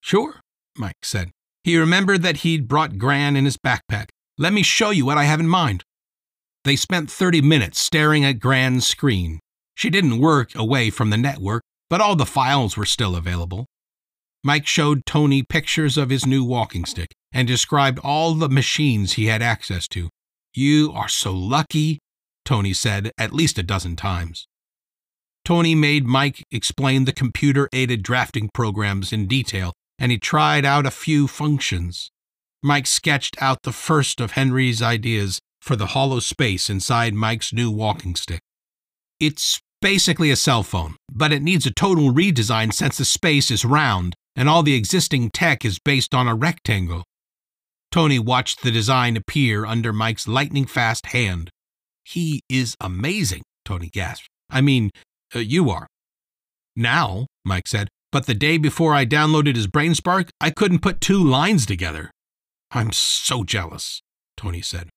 Sure, 0.00 0.40
Mike 0.76 1.04
said. 1.04 1.30
He 1.64 1.76
remembered 1.76 2.22
that 2.22 2.38
he'd 2.38 2.68
brought 2.68 2.98
Gran 2.98 3.36
in 3.36 3.44
his 3.44 3.56
backpack. 3.56 4.08
Let 4.38 4.52
me 4.52 4.62
show 4.62 4.90
you 4.90 5.04
what 5.04 5.18
I 5.18 5.24
have 5.24 5.40
in 5.40 5.48
mind. 5.48 5.84
They 6.64 6.76
spent 6.76 7.10
30 7.10 7.42
minutes 7.42 7.80
staring 7.80 8.24
at 8.24 8.40
Gran's 8.40 8.86
screen. 8.86 9.40
She 9.74 9.90
didn't 9.90 10.18
work 10.18 10.54
away 10.54 10.90
from 10.90 11.10
the 11.10 11.16
network, 11.16 11.62
but 11.90 12.00
all 12.00 12.16
the 12.16 12.26
files 12.26 12.76
were 12.76 12.86
still 12.86 13.16
available. 13.16 13.66
Mike 14.44 14.66
showed 14.66 15.04
Tony 15.04 15.42
pictures 15.42 15.96
of 15.96 16.10
his 16.10 16.24
new 16.24 16.44
walking 16.44 16.84
stick 16.84 17.12
and 17.32 17.48
described 17.48 17.98
all 18.00 18.34
the 18.34 18.48
machines 18.48 19.14
he 19.14 19.26
had 19.26 19.42
access 19.42 19.88
to. 19.88 20.08
You 20.54 20.92
are 20.94 21.08
so 21.08 21.32
lucky, 21.32 21.98
Tony 22.44 22.72
said 22.72 23.10
at 23.18 23.32
least 23.32 23.58
a 23.58 23.62
dozen 23.62 23.96
times. 23.96 24.46
Tony 25.44 25.74
made 25.74 26.06
Mike 26.06 26.44
explain 26.50 27.04
the 27.04 27.12
computer 27.12 27.68
aided 27.72 28.02
drafting 28.02 28.50
programs 28.52 29.12
in 29.12 29.26
detail, 29.26 29.72
and 29.98 30.12
he 30.12 30.18
tried 30.18 30.64
out 30.64 30.86
a 30.86 30.90
few 30.90 31.26
functions. 31.26 32.10
Mike 32.62 32.86
sketched 32.86 33.40
out 33.40 33.62
the 33.62 33.72
first 33.72 34.20
of 34.20 34.32
Henry's 34.32 34.82
ideas 34.82 35.40
for 35.60 35.76
the 35.76 35.88
hollow 35.88 36.20
space 36.20 36.70
inside 36.70 37.14
Mike's 37.14 37.52
new 37.52 37.70
walking 37.70 38.14
stick. 38.14 38.40
It's 39.20 39.60
basically 39.80 40.30
a 40.30 40.36
cell 40.36 40.62
phone, 40.62 40.96
but 41.12 41.32
it 41.32 41.42
needs 41.42 41.66
a 41.66 41.70
total 41.70 42.12
redesign 42.12 42.72
since 42.72 42.98
the 42.98 43.04
space 43.04 43.50
is 43.50 43.64
round 43.64 44.14
and 44.36 44.48
all 44.48 44.62
the 44.62 44.74
existing 44.74 45.30
tech 45.30 45.64
is 45.64 45.78
based 45.78 46.14
on 46.14 46.28
a 46.28 46.34
rectangle. 46.34 47.04
Tony 47.90 48.18
watched 48.18 48.62
the 48.62 48.70
design 48.70 49.16
appear 49.16 49.64
under 49.64 49.92
Mike's 49.92 50.28
lightning 50.28 50.66
fast 50.66 51.06
hand. 51.06 51.50
He 52.04 52.42
is 52.48 52.76
amazing, 52.80 53.42
Tony 53.64 53.88
gasped. 53.88 54.28
I 54.50 54.60
mean, 54.60 54.90
uh, 55.34 55.40
you 55.40 55.70
are. 55.70 55.86
Now, 56.76 57.26
Mike 57.44 57.66
said, 57.66 57.88
but 58.10 58.26
the 58.26 58.34
day 58.34 58.58
before 58.58 58.94
I 58.94 59.04
downloaded 59.04 59.56
his 59.56 59.66
BrainSpark, 59.66 60.30
I 60.40 60.50
couldn't 60.50 60.80
put 60.80 61.00
two 61.00 61.22
lines 61.22 61.66
together. 61.66 62.10
I'm 62.70 62.92
so 62.92 63.44
jealous, 63.44 64.02
Tony 64.36 64.62
said. 64.62 64.88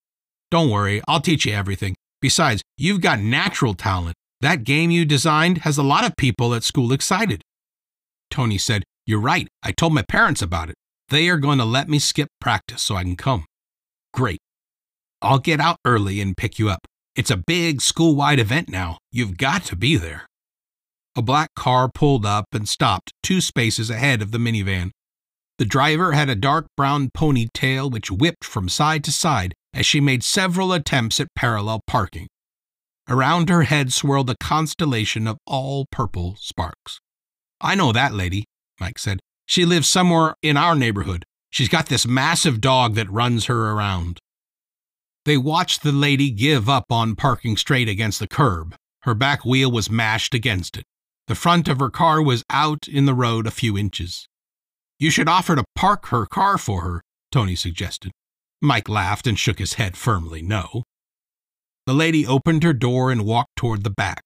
Don't 0.49 0.69
worry, 0.69 1.01
I'll 1.07 1.21
teach 1.21 1.45
you 1.45 1.53
everything. 1.53 1.95
Besides, 2.21 2.61
you've 2.77 3.01
got 3.01 3.19
natural 3.19 3.73
talent. 3.73 4.15
That 4.41 4.63
game 4.63 4.91
you 4.91 5.05
designed 5.05 5.59
has 5.59 5.77
a 5.77 5.83
lot 5.83 6.05
of 6.05 6.17
people 6.17 6.53
at 6.53 6.63
school 6.63 6.91
excited. 6.93 7.41
Tony 8.29 8.57
said, 8.57 8.83
You're 9.05 9.19
right. 9.19 9.47
I 9.63 9.71
told 9.71 9.93
my 9.93 10.03
parents 10.03 10.41
about 10.41 10.69
it. 10.69 10.75
They 11.09 11.29
are 11.29 11.37
going 11.37 11.57
to 11.57 11.65
let 11.65 11.89
me 11.89 11.99
skip 11.99 12.29
practice 12.39 12.81
so 12.81 12.95
I 12.95 13.03
can 13.03 13.15
come. 13.15 13.45
Great. 14.13 14.39
I'll 15.21 15.39
get 15.39 15.59
out 15.59 15.77
early 15.85 16.21
and 16.21 16.35
pick 16.35 16.57
you 16.57 16.69
up. 16.69 16.87
It's 17.15 17.29
a 17.29 17.37
big 17.37 17.81
school 17.81 18.15
wide 18.15 18.39
event 18.39 18.69
now. 18.69 18.97
You've 19.11 19.37
got 19.37 19.63
to 19.65 19.75
be 19.75 19.97
there. 19.97 20.25
A 21.15 21.21
black 21.21 21.53
car 21.55 21.89
pulled 21.89 22.25
up 22.25 22.45
and 22.53 22.69
stopped 22.69 23.11
two 23.21 23.41
spaces 23.41 23.89
ahead 23.89 24.21
of 24.21 24.31
the 24.31 24.37
minivan. 24.37 24.91
The 25.57 25.65
driver 25.65 26.13
had 26.13 26.29
a 26.29 26.35
dark 26.35 26.67
brown 26.77 27.09
ponytail 27.15 27.91
which 27.91 28.09
whipped 28.09 28.45
from 28.45 28.69
side 28.69 29.03
to 29.03 29.11
side 29.11 29.53
as 29.73 29.85
she 29.85 29.99
made 29.99 30.23
several 30.23 30.71
attempts 30.71 31.19
at 31.19 31.27
parallel 31.35 31.81
parking. 31.85 32.27
Around 33.09 33.49
her 33.49 33.63
head 33.63 33.91
swirled 33.91 34.29
a 34.29 34.37
constellation 34.39 35.27
of 35.27 35.37
all 35.45 35.85
purple 35.91 36.37
sparks. 36.39 36.99
I 37.59 37.75
know 37.75 37.91
that 37.91 38.13
lady, 38.13 38.45
Mike 38.79 38.97
said. 38.97 39.19
She 39.45 39.65
lives 39.65 39.89
somewhere 39.89 40.35
in 40.41 40.55
our 40.55 40.75
neighborhood. 40.75 41.25
She's 41.49 41.69
got 41.69 41.87
this 41.87 42.07
massive 42.07 42.61
dog 42.61 42.95
that 42.95 43.11
runs 43.11 43.45
her 43.45 43.71
around. 43.71 44.19
They 45.25 45.37
watched 45.37 45.83
the 45.83 45.91
lady 45.91 46.31
give 46.31 46.69
up 46.69 46.85
on 46.89 47.15
parking 47.15 47.57
straight 47.57 47.89
against 47.89 48.19
the 48.19 48.27
curb. 48.27 48.75
Her 49.01 49.13
back 49.13 49.43
wheel 49.43 49.69
was 49.69 49.89
mashed 49.89 50.33
against 50.33 50.77
it. 50.77 50.85
The 51.31 51.35
front 51.35 51.69
of 51.69 51.79
her 51.79 51.89
car 51.89 52.21
was 52.21 52.43
out 52.49 52.89
in 52.89 53.05
the 53.05 53.13
road 53.13 53.47
a 53.47 53.51
few 53.51 53.77
inches. 53.77 54.27
You 54.99 55.09
should 55.09 55.29
offer 55.29 55.55
to 55.55 55.63
park 55.75 56.07
her 56.07 56.25
car 56.25 56.57
for 56.57 56.81
her, 56.81 57.01
Tony 57.31 57.55
suggested. 57.55 58.11
Mike 58.61 58.89
laughed 58.89 59.25
and 59.25 59.39
shook 59.39 59.57
his 59.57 59.75
head 59.75 59.95
firmly 59.95 60.41
no. 60.41 60.83
The 61.85 61.93
lady 61.93 62.27
opened 62.27 62.63
her 62.63 62.73
door 62.73 63.13
and 63.13 63.23
walked 63.23 63.55
toward 63.55 63.85
the 63.85 63.89
back. 63.89 64.23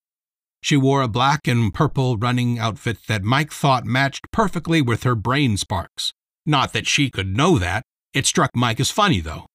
She 0.63 0.75
wore 0.75 1.03
a 1.03 1.07
black 1.07 1.47
and 1.47 1.71
purple 1.71 2.17
running 2.17 2.57
outfit 2.57 2.97
that 3.07 3.21
Mike 3.21 3.51
thought 3.51 3.85
matched 3.85 4.31
perfectly 4.31 4.81
with 4.81 5.03
her 5.03 5.13
brain 5.13 5.57
sparks. 5.57 6.11
Not 6.43 6.73
that 6.73 6.87
she 6.87 7.11
could 7.11 7.37
know 7.37 7.59
that. 7.59 7.83
It 8.15 8.25
struck 8.25 8.49
Mike 8.55 8.79
as 8.79 8.89
funny, 8.89 9.19
though. 9.19 9.45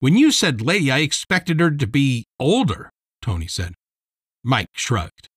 When 0.00 0.16
you 0.16 0.30
said 0.30 0.62
lady, 0.62 0.90
I 0.90 1.00
expected 1.00 1.60
her 1.60 1.70
to 1.70 1.86
be 1.86 2.24
older, 2.40 2.88
Tony 3.20 3.46
said. 3.46 3.74
Mike 4.42 4.70
shrugged. 4.72 5.28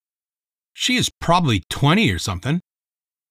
She 0.77 0.97
is 0.97 1.09
probably 1.21 1.63
20 1.69 2.11
or 2.11 2.19
something. 2.19 2.61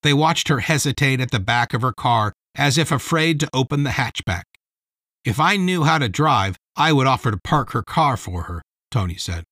They 0.03 0.15
watched 0.15 0.49
her 0.49 0.61
hesitate 0.61 1.21
at 1.21 1.31
the 1.31 1.39
back 1.39 1.75
of 1.75 1.83
her 1.83 1.93
car 1.93 2.33
as 2.55 2.79
if 2.79 2.91
afraid 2.91 3.39
to 3.41 3.51
open 3.53 3.85
the 3.85 3.91
hatchback. 3.91 4.45
If 5.25 5.39
I 5.39 5.57
knew 5.57 5.85
how 5.85 5.99
to 5.99 6.09
drive, 6.09 6.57
I 6.75 6.93
would 6.93 7.07
offer 7.07 7.31
to 7.31 7.39
park 7.45 7.73
her 7.73 7.83
car 7.83 8.17
for 8.17 8.45
her, 8.45 8.63
Tony 8.91 9.17
said. 9.17 9.45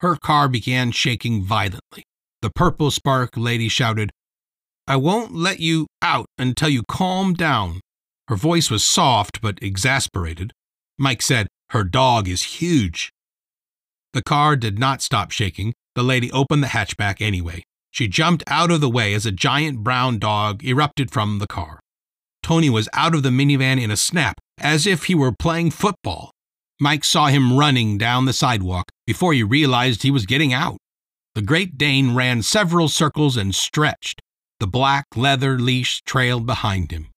Her 0.00 0.16
car 0.16 0.48
began 0.48 0.92
shaking 0.92 1.42
violently. 1.42 2.04
The 2.42 2.50
purple 2.50 2.90
spark 2.90 3.36
lady 3.36 3.68
shouted, 3.68 4.10
I 4.86 4.96
won't 4.96 5.34
let 5.34 5.60
you 5.60 5.86
out 6.02 6.26
until 6.36 6.68
you 6.68 6.82
calm 6.86 7.32
down. 7.32 7.80
Her 8.28 8.36
voice 8.36 8.70
was 8.70 8.84
soft 8.84 9.40
but 9.40 9.58
exasperated. 9.62 10.52
Mike 10.98 11.22
said, 11.22 11.48
Her 11.70 11.84
dog 11.84 12.28
is 12.28 12.60
huge. 12.60 13.10
The 14.12 14.22
car 14.22 14.56
did 14.56 14.78
not 14.78 15.00
stop 15.00 15.30
shaking. 15.30 15.72
The 15.94 16.02
lady 16.02 16.30
opened 16.32 16.62
the 16.62 16.68
hatchback 16.68 17.20
anyway. 17.20 17.62
She 17.90 18.06
jumped 18.06 18.44
out 18.46 18.70
of 18.70 18.80
the 18.80 18.88
way 18.88 19.14
as 19.14 19.26
a 19.26 19.32
giant 19.32 19.80
brown 19.80 20.18
dog 20.18 20.64
erupted 20.64 21.10
from 21.10 21.38
the 21.38 21.46
car. 21.46 21.80
Tony 22.42 22.70
was 22.70 22.88
out 22.92 23.14
of 23.14 23.22
the 23.22 23.30
minivan 23.30 23.80
in 23.80 23.90
a 23.90 23.96
snap, 23.96 24.40
as 24.58 24.86
if 24.86 25.04
he 25.04 25.14
were 25.14 25.32
playing 25.32 25.70
football. 25.70 26.30
Mike 26.80 27.04
saw 27.04 27.26
him 27.26 27.58
running 27.58 27.98
down 27.98 28.24
the 28.24 28.32
sidewalk 28.32 28.90
before 29.06 29.34
he 29.34 29.42
realized 29.42 30.02
he 30.02 30.10
was 30.10 30.24
getting 30.24 30.52
out. 30.52 30.78
The 31.34 31.42
Great 31.42 31.76
Dane 31.76 32.14
ran 32.14 32.42
several 32.42 32.88
circles 32.88 33.36
and 33.36 33.54
stretched. 33.54 34.20
The 34.60 34.66
black 34.66 35.04
leather 35.14 35.58
leash 35.58 36.02
trailed 36.02 36.46
behind 36.46 36.90
him. 36.90 37.08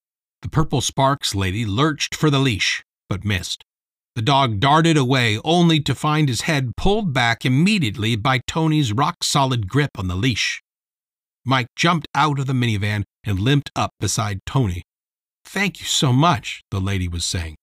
The 0.41 0.49
purple 0.49 0.81
sparks 0.81 1.33
lady 1.33 1.65
lurched 1.65 2.13
for 2.13 2.29
the 2.29 2.39
leash, 2.39 2.83
but 3.07 3.23
missed. 3.23 3.63
The 4.15 4.21
dog 4.21 4.59
darted 4.59 4.95
away 4.95 5.39
only 5.43 5.79
to 5.81 5.95
find 5.95 6.29
his 6.29 6.41
head 6.41 6.75
pulled 6.77 7.13
back 7.13 7.45
immediately 7.45 8.15
by 8.15 8.41
Tony's 8.45 8.93
rock 8.93 9.23
solid 9.23 9.67
grip 9.67 9.91
on 9.97 10.07
the 10.07 10.15
leash. 10.15 10.61
Mike 11.45 11.67
jumped 11.75 12.07
out 12.13 12.39
of 12.39 12.45
the 12.45 12.53
minivan 12.53 13.03
and 13.23 13.39
limped 13.39 13.71
up 13.75 13.91
beside 13.99 14.39
Tony. 14.45 14.83
Thank 15.43 15.79
you 15.79 15.85
so 15.85 16.13
much, 16.13 16.61
the 16.69 16.79
lady 16.79 17.07
was 17.07 17.25
saying. 17.25 17.55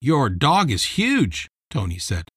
Your 0.00 0.28
dog 0.28 0.70
is 0.70 0.96
huge, 0.96 1.48
Tony 1.70 1.98
said. 1.98 2.28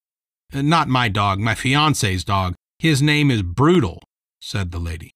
Uh, 0.53 0.61
not 0.61 0.87
my 0.87 1.09
dog, 1.09 1.39
my 1.39 1.53
fiance's 1.53 2.23
dog. 2.23 2.55
His 2.79 3.01
name 3.01 3.29
is 3.29 3.43
Brutal, 3.43 4.01
said 4.39 4.71
the 4.71 4.79
lady. 4.79 5.11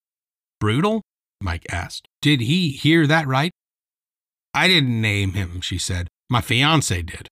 Brutal? 0.59 1.01
Mike 1.41 1.65
asked. 1.71 2.07
Did 2.21 2.41
he 2.41 2.69
hear 2.69 3.07
that 3.07 3.25
right? 3.25 3.51
I 4.53 4.67
didn't 4.67 5.01
name 5.01 5.33
him, 5.33 5.61
she 5.61 5.77
said. 5.77 6.07
My 6.29 6.41
fiance 6.41 7.01
did. 7.01 7.27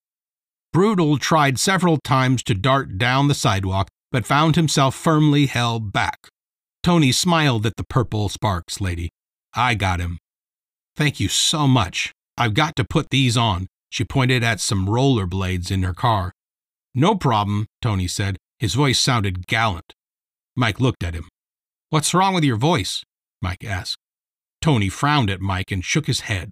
Brutal 0.73 1.17
tried 1.17 1.59
several 1.59 1.97
times 1.97 2.43
to 2.43 2.53
dart 2.53 2.97
down 2.97 3.27
the 3.27 3.33
sidewalk, 3.33 3.89
but 4.11 4.25
found 4.25 4.55
himself 4.55 4.95
firmly 4.95 5.47
held 5.47 5.91
back. 5.91 6.29
Tony 6.83 7.11
smiled 7.11 7.65
at 7.65 7.75
the 7.75 7.83
purple 7.83 8.29
sparks 8.29 8.79
lady. 8.79 9.09
I 9.53 9.75
got 9.75 9.99
him. 9.99 10.17
Thank 10.95 11.19
you 11.19 11.27
so 11.27 11.67
much. 11.67 12.13
I've 12.37 12.53
got 12.53 12.75
to 12.77 12.85
put 12.85 13.09
these 13.09 13.35
on. 13.35 13.67
She 13.89 14.05
pointed 14.05 14.43
at 14.43 14.61
some 14.61 14.89
roller 14.89 15.25
blades 15.25 15.69
in 15.69 15.83
her 15.83 15.93
car. 15.93 16.31
No 16.95 17.15
problem, 17.15 17.67
Tony 17.81 18.07
said. 18.07 18.37
His 18.57 18.73
voice 18.73 18.99
sounded 18.99 19.47
gallant. 19.47 19.93
Mike 20.55 20.79
looked 20.79 21.03
at 21.03 21.13
him. 21.13 21.27
What's 21.89 22.13
wrong 22.13 22.33
with 22.33 22.43
your 22.43 22.57
voice? 22.57 23.03
Mike 23.41 23.63
asked. 23.65 23.97
Tony 24.61 24.87
frowned 24.87 25.29
at 25.29 25.41
Mike 25.41 25.71
and 25.71 25.83
shook 25.83 26.07
his 26.07 26.21
head. 26.21 26.51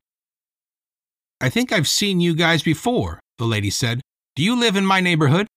I 1.40 1.50
think 1.50 1.72
I've 1.72 1.88
seen 1.88 2.20
you 2.20 2.36
guys 2.36 2.64
before, 2.64 3.20
the 3.38 3.46
lady 3.46 3.70
said. 3.70 4.02
Do 4.40 4.46
you 4.46 4.58
live 4.58 4.78
in 4.78 4.86
my 4.86 5.02
neighborhood? 5.02 5.48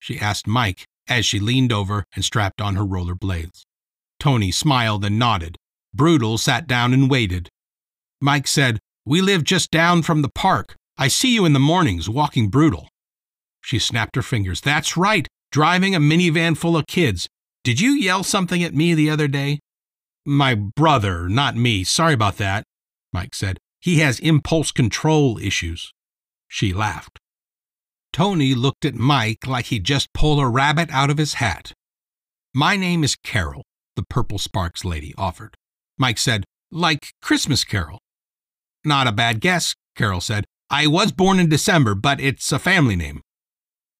She 0.00 0.18
asked 0.18 0.48
Mike 0.48 0.84
as 1.06 1.24
she 1.24 1.38
leaned 1.38 1.72
over 1.72 2.04
and 2.12 2.24
strapped 2.24 2.60
on 2.60 2.74
her 2.74 2.84
roller 2.84 3.14
blades. 3.14 3.64
Tony 4.18 4.50
smiled 4.50 5.04
and 5.04 5.16
nodded. 5.16 5.56
Brutal 5.94 6.38
sat 6.38 6.66
down 6.66 6.92
and 6.92 7.08
waited. 7.08 7.48
Mike 8.20 8.48
said, 8.48 8.80
We 9.06 9.20
live 9.22 9.44
just 9.44 9.70
down 9.70 10.02
from 10.02 10.22
the 10.22 10.28
park. 10.28 10.74
I 10.98 11.06
see 11.06 11.32
you 11.32 11.44
in 11.44 11.52
the 11.52 11.60
mornings 11.60 12.08
walking 12.08 12.48
brutal. 12.48 12.88
She 13.60 13.78
snapped 13.78 14.16
her 14.16 14.22
fingers. 14.22 14.60
That's 14.60 14.96
right, 14.96 15.28
driving 15.52 15.94
a 15.94 16.00
minivan 16.00 16.56
full 16.56 16.76
of 16.76 16.88
kids. 16.88 17.28
Did 17.62 17.78
you 17.78 17.92
yell 17.92 18.24
something 18.24 18.64
at 18.64 18.74
me 18.74 18.92
the 18.92 19.08
other 19.08 19.28
day? 19.28 19.60
My 20.26 20.56
brother, 20.56 21.28
not 21.28 21.54
me. 21.54 21.84
Sorry 21.84 22.14
about 22.14 22.38
that, 22.38 22.64
Mike 23.12 23.36
said. 23.36 23.58
He 23.78 24.00
has 24.00 24.18
impulse 24.18 24.72
control 24.72 25.38
issues. 25.38 25.92
She 26.48 26.72
laughed. 26.72 27.20
Tony 28.12 28.54
looked 28.54 28.84
at 28.84 28.94
Mike 28.94 29.46
like 29.46 29.66
he'd 29.66 29.84
just 29.84 30.12
pulled 30.12 30.40
a 30.40 30.46
rabbit 30.46 30.90
out 30.90 31.10
of 31.10 31.18
his 31.18 31.34
hat. 31.34 31.72
My 32.54 32.76
name 32.76 33.02
is 33.02 33.16
Carol, 33.16 33.64
the 33.96 34.04
Purple 34.08 34.38
Sparks 34.38 34.84
lady 34.84 35.14
offered. 35.16 35.54
Mike 35.98 36.18
said, 36.18 36.44
like 36.70 37.12
Christmas 37.22 37.64
Carol. 37.64 37.98
Not 38.84 39.06
a 39.06 39.12
bad 39.12 39.40
guess, 39.40 39.74
Carol 39.96 40.20
said. 40.20 40.44
I 40.68 40.86
was 40.86 41.12
born 41.12 41.38
in 41.38 41.48
December, 41.48 41.94
but 41.94 42.20
it's 42.20 42.50
a 42.52 42.58
family 42.58 42.96
name. 42.96 43.20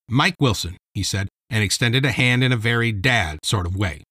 Mike 0.09 0.37
Wilson, 0.41 0.77
he 0.95 1.03
said, 1.03 1.29
and 1.49 1.63
extended 1.63 2.05
a 2.05 2.13
hand 2.13 2.43
in 2.43 2.53
a 2.53 2.57
very 2.57 2.93
dad 2.93 3.39
sort 3.43 3.67
of 3.67 3.77
way. 3.77 4.03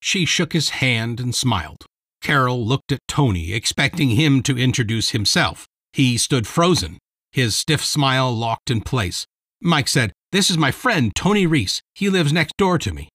She 0.00 0.24
shook 0.24 0.52
his 0.52 0.70
hand 0.70 1.20
and 1.20 1.34
smiled. 1.34 1.84
Carol 2.22 2.66
looked 2.66 2.92
at 2.92 3.00
Tony, 3.06 3.52
expecting 3.52 4.10
him 4.10 4.42
to 4.42 4.58
introduce 4.58 5.10
himself. 5.10 5.66
He 5.92 6.16
stood 6.18 6.46
frozen, 6.46 6.98
his 7.32 7.56
stiff 7.56 7.84
smile 7.84 8.32
locked 8.32 8.70
in 8.70 8.80
place. 8.80 9.26
Mike 9.60 9.88
said, 9.88 10.12
This 10.32 10.50
is 10.50 10.58
my 10.58 10.70
friend, 10.70 11.12
Tony 11.14 11.46
Reese. 11.46 11.82
He 11.94 12.08
lives 12.08 12.32
next 12.32 12.56
door 12.56 12.78
to 12.78 12.92
me. 12.92 13.08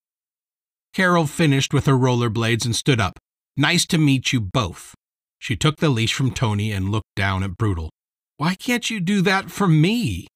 Carol 0.92 1.26
finished 1.26 1.72
with 1.72 1.86
her 1.86 1.94
rollerblades 1.94 2.64
and 2.64 2.76
stood 2.76 3.00
up. 3.00 3.18
Nice 3.56 3.86
to 3.86 3.98
meet 3.98 4.32
you 4.32 4.40
both. 4.40 4.94
She 5.38 5.56
took 5.56 5.78
the 5.78 5.88
leash 5.88 6.14
from 6.14 6.32
Tony 6.32 6.70
and 6.70 6.90
looked 6.90 7.14
down 7.16 7.42
at 7.42 7.56
Brutal. 7.56 7.90
Why 8.36 8.54
can't 8.54 8.88
you 8.90 9.00
do 9.00 9.22
that 9.22 9.50
for 9.50 9.66
me? 9.66 10.26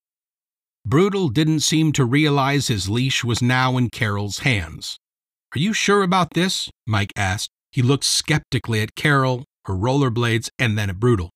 Brutal 0.85 1.29
didn't 1.29 1.61
seem 1.61 1.93
to 1.93 2.05
realize 2.05 2.69
his 2.69 2.89
leash 2.89 3.25
was 3.25 3.43
now 3.43 3.77
in 3.77 3.91
Carol's 3.91 4.41
hands. 4.41 4.99
Are 5.55 5.59
you 5.59 5.73
sure 5.73 6.03
about 6.03 6.35
this? 6.35 6.71
Mike 6.87 7.13
asked. 7.17 7.51
He 7.71 7.83
looked 7.83 8.05
skeptically 8.05 8.81
at 8.81 8.95
Carol, 8.95 9.45
her 9.65 9.75
rollerblades, 9.75 10.49
and 10.59 10.79
then 10.79 10.91
at 10.91 11.01
Brutal. 11.01 11.31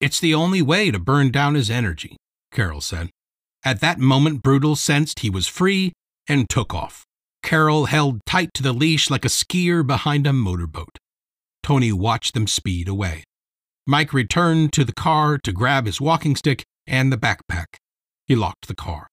It's 0.00 0.18
the 0.18 0.34
only 0.34 0.62
way 0.62 0.90
to 0.90 0.98
burn 0.98 1.30
down 1.30 1.54
his 1.54 1.70
energy, 1.70 2.16
Carol 2.52 2.80
said. 2.80 3.10
At 3.64 3.80
that 3.80 3.98
moment, 3.98 4.42
Brutal 4.42 4.74
sensed 4.76 5.20
he 5.20 5.28
was 5.28 5.46
free 5.46 5.92
and 6.26 6.48
took 6.48 6.72
off. 6.72 7.04
Carol 7.42 7.86
held 7.86 8.20
tight 8.24 8.54
to 8.54 8.62
the 8.62 8.72
leash 8.72 9.10
like 9.10 9.24
a 9.24 9.28
skier 9.28 9.86
behind 9.86 10.26
a 10.26 10.32
motorboat. 10.32 10.98
Tony 11.62 11.92
watched 11.92 12.32
them 12.32 12.46
speed 12.46 12.88
away. 12.88 13.24
Mike 13.86 14.12
returned 14.12 14.72
to 14.72 14.84
the 14.84 14.94
car 14.94 15.36
to 15.38 15.52
grab 15.52 15.86
his 15.86 16.00
walking 16.00 16.36
stick 16.36 16.64
and 16.86 17.12
the 17.12 17.18
backpack. 17.18 17.66
He 18.26 18.36
locked 18.36 18.68
the 18.68 18.74
car. 18.74 19.08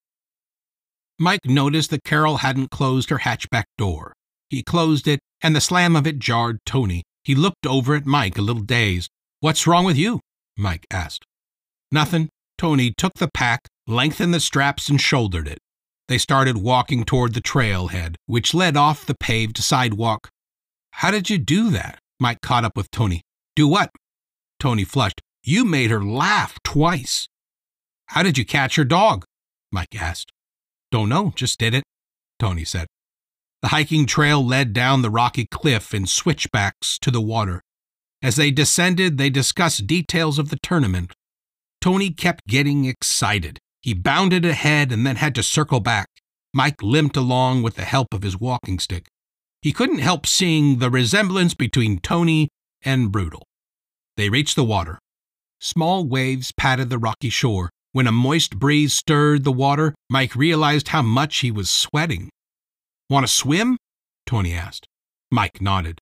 Mike 1.19 1.45
noticed 1.45 1.89
that 1.89 2.03
Carol 2.03 2.37
hadn't 2.37 2.71
closed 2.71 3.09
her 3.09 3.19
hatchback 3.19 3.65
door. 3.77 4.13
He 4.49 4.63
closed 4.63 5.07
it, 5.07 5.19
and 5.41 5.55
the 5.55 5.61
slam 5.61 5.95
of 5.95 6.07
it 6.07 6.19
jarred 6.19 6.59
Tony. 6.65 7.03
He 7.23 7.35
looked 7.35 7.65
over 7.65 7.95
at 7.95 8.05
Mike, 8.05 8.37
a 8.37 8.41
little 8.41 8.61
dazed. 8.61 9.09
What's 9.39 9.67
wrong 9.67 9.83
with 9.83 9.97
you? 9.97 10.21
Mike 10.57 10.87
asked. 10.91 11.25
Nothing. 11.91 12.29
Tony 12.57 12.91
took 12.97 13.13
the 13.15 13.29
pack, 13.33 13.67
lengthened 13.85 14.33
the 14.33 14.39
straps, 14.39 14.89
and 14.89 14.99
shouldered 14.99 15.47
it. 15.47 15.59
They 16.07 16.17
started 16.17 16.57
walking 16.57 17.03
toward 17.03 17.33
the 17.33 17.41
trailhead, 17.41 18.15
which 18.25 18.53
led 18.53 18.75
off 18.75 19.05
the 19.05 19.15
paved 19.15 19.57
sidewalk. 19.57 20.29
How 20.91 21.11
did 21.11 21.29
you 21.29 21.37
do 21.37 21.69
that? 21.71 21.99
Mike 22.19 22.41
caught 22.41 22.63
up 22.63 22.75
with 22.75 22.89
Tony. 22.89 23.21
Do 23.55 23.67
what? 23.67 23.91
Tony 24.59 24.83
flushed. 24.83 25.21
You 25.43 25.65
made 25.65 25.91
her 25.91 26.03
laugh 26.03 26.57
twice. 26.63 27.27
How 28.07 28.23
did 28.23 28.37
you 28.37 28.45
catch 28.45 28.75
her 28.75 28.85
dog? 28.85 29.25
Mike 29.71 29.95
asked. 29.99 30.31
Don't 30.91 31.09
know, 31.09 31.33
just 31.35 31.59
did 31.59 31.73
it, 31.73 31.83
Tony 32.39 32.63
said. 32.63 32.87
The 33.61 33.69
hiking 33.69 34.05
trail 34.05 34.45
led 34.45 34.71
down 34.73 35.01
the 35.01 35.09
rocky 35.09 35.45
cliff 35.45 35.93
in 35.93 36.05
switchbacks 36.07 36.97
to 36.99 37.11
the 37.11 37.21
water. 37.21 37.61
As 38.21 38.35
they 38.35 38.51
descended, 38.51 39.17
they 39.17 39.29
discussed 39.29 39.87
details 39.87 40.39
of 40.39 40.49
the 40.49 40.59
tournament. 40.63 41.13
Tony 41.81 42.09
kept 42.09 42.47
getting 42.47 42.85
excited. 42.85 43.59
He 43.81 43.93
bounded 43.93 44.43
ahead 44.43 44.91
and 44.91 45.05
then 45.05 45.17
had 45.17 45.35
to 45.35 45.43
circle 45.43 45.79
back. 45.79 46.07
Mike 46.53 46.81
limped 46.81 47.15
along 47.15 47.61
with 47.61 47.75
the 47.75 47.85
help 47.85 48.13
of 48.13 48.23
his 48.23 48.39
walking 48.39 48.79
stick. 48.79 49.07
He 49.61 49.71
couldn't 49.71 49.99
help 49.99 50.25
seeing 50.25 50.79
the 50.79 50.89
resemblance 50.89 51.53
between 51.53 51.99
Tony 51.99 52.49
and 52.83 53.11
Brutal. 53.11 53.43
They 54.15 54.29
reached 54.29 54.55
the 54.55 54.63
water. 54.63 54.99
Small 55.59 56.05
waves 56.05 56.51
patted 56.51 56.89
the 56.89 56.97
rocky 56.97 57.29
shore. 57.29 57.69
When 57.91 58.07
a 58.07 58.11
moist 58.11 58.57
breeze 58.57 58.93
stirred 58.93 59.43
the 59.43 59.51
water, 59.51 59.95
Mike 60.09 60.35
realized 60.35 60.89
how 60.89 61.01
much 61.01 61.37
he 61.39 61.51
was 61.51 61.69
sweating. 61.69 62.29
Want 63.09 63.25
to 63.25 63.31
swim? 63.31 63.77
Tony 64.25 64.53
asked. 64.53 64.87
Mike 65.31 65.61
nodded. 65.61 65.99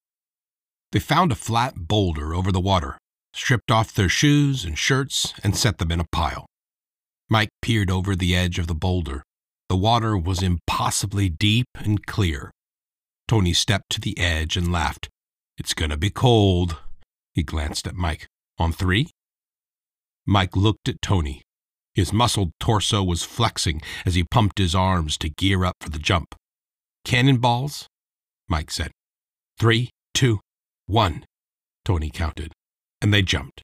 They 0.92 1.00
found 1.00 1.32
a 1.32 1.36
flat 1.36 1.76
boulder 1.88 2.34
over 2.34 2.52
the 2.52 2.60
water, 2.60 2.98
stripped 3.34 3.72
off 3.72 3.94
their 3.94 4.10
shoes 4.10 4.64
and 4.64 4.78
shirts, 4.78 5.34
and 5.44 5.56
set 5.56 5.78
them 5.78 5.92
in 5.92 6.00
a 6.00 6.08
pile. 6.12 6.46
Mike 7.30 7.50
peered 7.62 7.90
over 7.90 8.16
the 8.16 8.36
edge 8.36 8.60
of 8.60 8.68
the 8.68 8.76
boulder. 8.76 9.24
The 9.68 9.76
water 9.76 10.18
was 10.18 10.44
impossibly 10.44 11.28
deep 11.30 11.68
and 11.76 12.06
clear. 12.06 12.52
Tony 13.28 13.54
stepped 13.54 13.90
to 13.92 14.02
the 14.02 14.18
edge 14.20 14.56
and 14.56 14.72
laughed. 14.72 15.10
It's 15.58 15.74
gonna 15.74 15.98
be 15.98 16.12
cold. 16.12 16.78
He 17.34 17.44
glanced 17.44 17.88
at 17.88 17.96
Mike. 17.96 18.28
On 18.58 18.72
three? 18.72 19.08
Mike 20.26 20.56
looked 20.56 20.88
at 20.88 21.02
Tony. 21.02 21.42
His 21.94 22.14
muscled 22.14 22.52
torso 22.60 23.04
was 23.04 23.24
flexing 23.24 23.82
as 24.06 24.16
he 24.16 24.24
pumped 24.24 24.60
his 24.60 24.76
arms 24.76 25.18
to 25.20 25.30
gear 25.30 25.66
up 25.66 25.76
for 25.80 25.90
the 25.90 26.00
jump. 26.00 26.36
Cannonballs? 27.04 27.88
Mike 28.48 28.70
said. 28.70 28.92
Three, 29.58 29.90
two, 30.14 30.42
one, 30.88 31.26
Tony 31.84 32.10
counted, 32.10 32.52
and 33.02 33.14
they 33.14 33.22
jumped. 33.22 33.62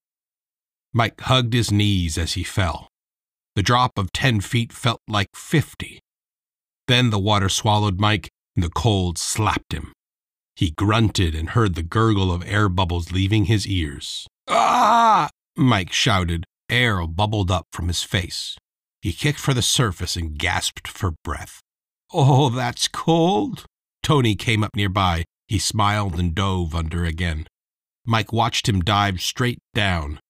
Mike 0.94 1.20
hugged 1.22 1.54
his 1.54 1.72
knees 1.72 2.18
as 2.18 2.34
he 2.34 2.44
fell. 2.44 2.88
The 3.56 3.64
drop 3.64 3.98
of 3.98 4.12
ten 4.12 4.42
feet 4.42 4.72
felt 4.72 5.02
like 5.08 5.30
fifty. 5.36 6.00
Then 6.88 7.10
the 7.10 7.20
water 7.20 7.50
swallowed 7.50 8.00
Mike, 8.00 8.30
and 8.56 8.64
the 8.64 8.70
cold 8.70 9.18
slapped 9.18 9.74
him. 9.74 9.94
He 10.56 10.72
grunted 10.72 11.34
and 11.34 11.50
heard 11.50 11.76
the 11.76 11.84
gurgle 11.84 12.32
of 12.32 12.46
air 12.46 12.70
bubbles 12.70 13.12
leaving 13.12 13.46
his 13.46 13.66
ears. 13.68 14.28
Ah! 14.48 15.30
Mike 15.56 15.92
shouted. 15.92 16.46
Air 16.70 17.06
bubbled 17.08 17.52
up 17.52 17.68
from 17.74 17.88
his 17.88 18.04
face. 18.04 18.58
He 19.02 19.12
kicked 19.12 19.40
for 19.40 19.54
the 19.54 19.62
surface 19.62 20.16
and 20.16 20.38
gasped 20.38 20.88
for 20.88 21.16
breath. 21.24 21.62
Oh, 22.14 22.50
that's 22.50 22.88
cold. 22.88 23.66
Tony 24.04 24.36
came 24.36 24.64
up 24.64 24.76
nearby. 24.76 25.24
He 25.52 25.60
smiled 25.60 26.18
and 26.18 26.34
dove 26.34 26.74
under 26.74 27.04
again. 27.04 27.46
Mike 28.06 28.32
watched 28.32 28.70
him 28.70 28.80
dive 28.80 29.20
straight 29.20 29.60
down. 29.74 30.22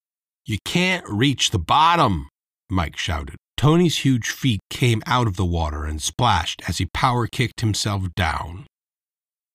You 0.48 0.58
can't 0.66 1.08
reach 1.08 1.52
the 1.52 1.60
bottom, 1.60 2.28
Mike 2.72 2.98
shouted. 2.98 3.36
Tony's 3.56 4.00
huge 4.00 4.32
feet 4.32 4.62
came 4.72 5.04
out 5.06 5.28
of 5.28 5.36
the 5.36 5.46
water 5.46 5.86
and 5.86 6.02
splashed 6.02 6.64
as 6.68 6.80
he 6.80 6.88
power 6.88 7.28
kicked 7.28 7.62
himself 7.62 8.08
down. 8.16 8.66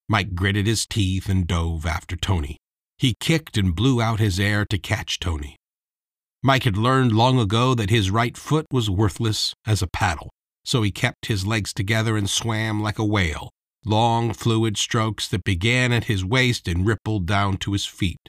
Mike 0.09 0.37
gritted 0.37 0.69
his 0.69 0.87
teeth 0.87 1.29
and 1.29 1.49
dove 1.49 1.85
after 1.85 2.15
Tony. 2.15 2.59
He 2.97 3.17
kicked 3.19 3.59
and 3.59 3.75
blew 3.75 4.01
out 4.01 4.21
his 4.21 4.39
air 4.39 4.67
to 4.67 4.79
catch 4.79 5.19
Tony. 5.19 5.57
Mike 6.45 6.63
had 6.63 6.77
learned 6.77 7.11
long 7.11 7.41
ago 7.41 7.75
that 7.75 7.91
his 7.91 8.09
right 8.09 8.37
foot 8.37 8.67
was 8.71 8.89
worthless 8.89 9.53
as 9.67 9.83
a 9.83 9.89
paddle, 9.89 10.31
so 10.65 10.83
he 10.83 10.93
kept 10.93 11.27
his 11.27 11.45
legs 11.45 11.73
together 11.73 12.17
and 12.17 12.31
swam 12.31 12.81
like 12.81 13.01
a 13.01 13.05
whale, 13.05 13.51
long 13.87 14.33
fluid 14.33 14.77
strokes 14.77 15.29
that 15.29 15.45
began 15.45 15.93
at 15.93 16.05
his 16.05 16.25
waist 16.25 16.69
and 16.69 16.87
rippled 16.87 17.27
down 17.27 17.57
to 17.59 17.73
his 17.73 17.87
feet. 17.87 18.29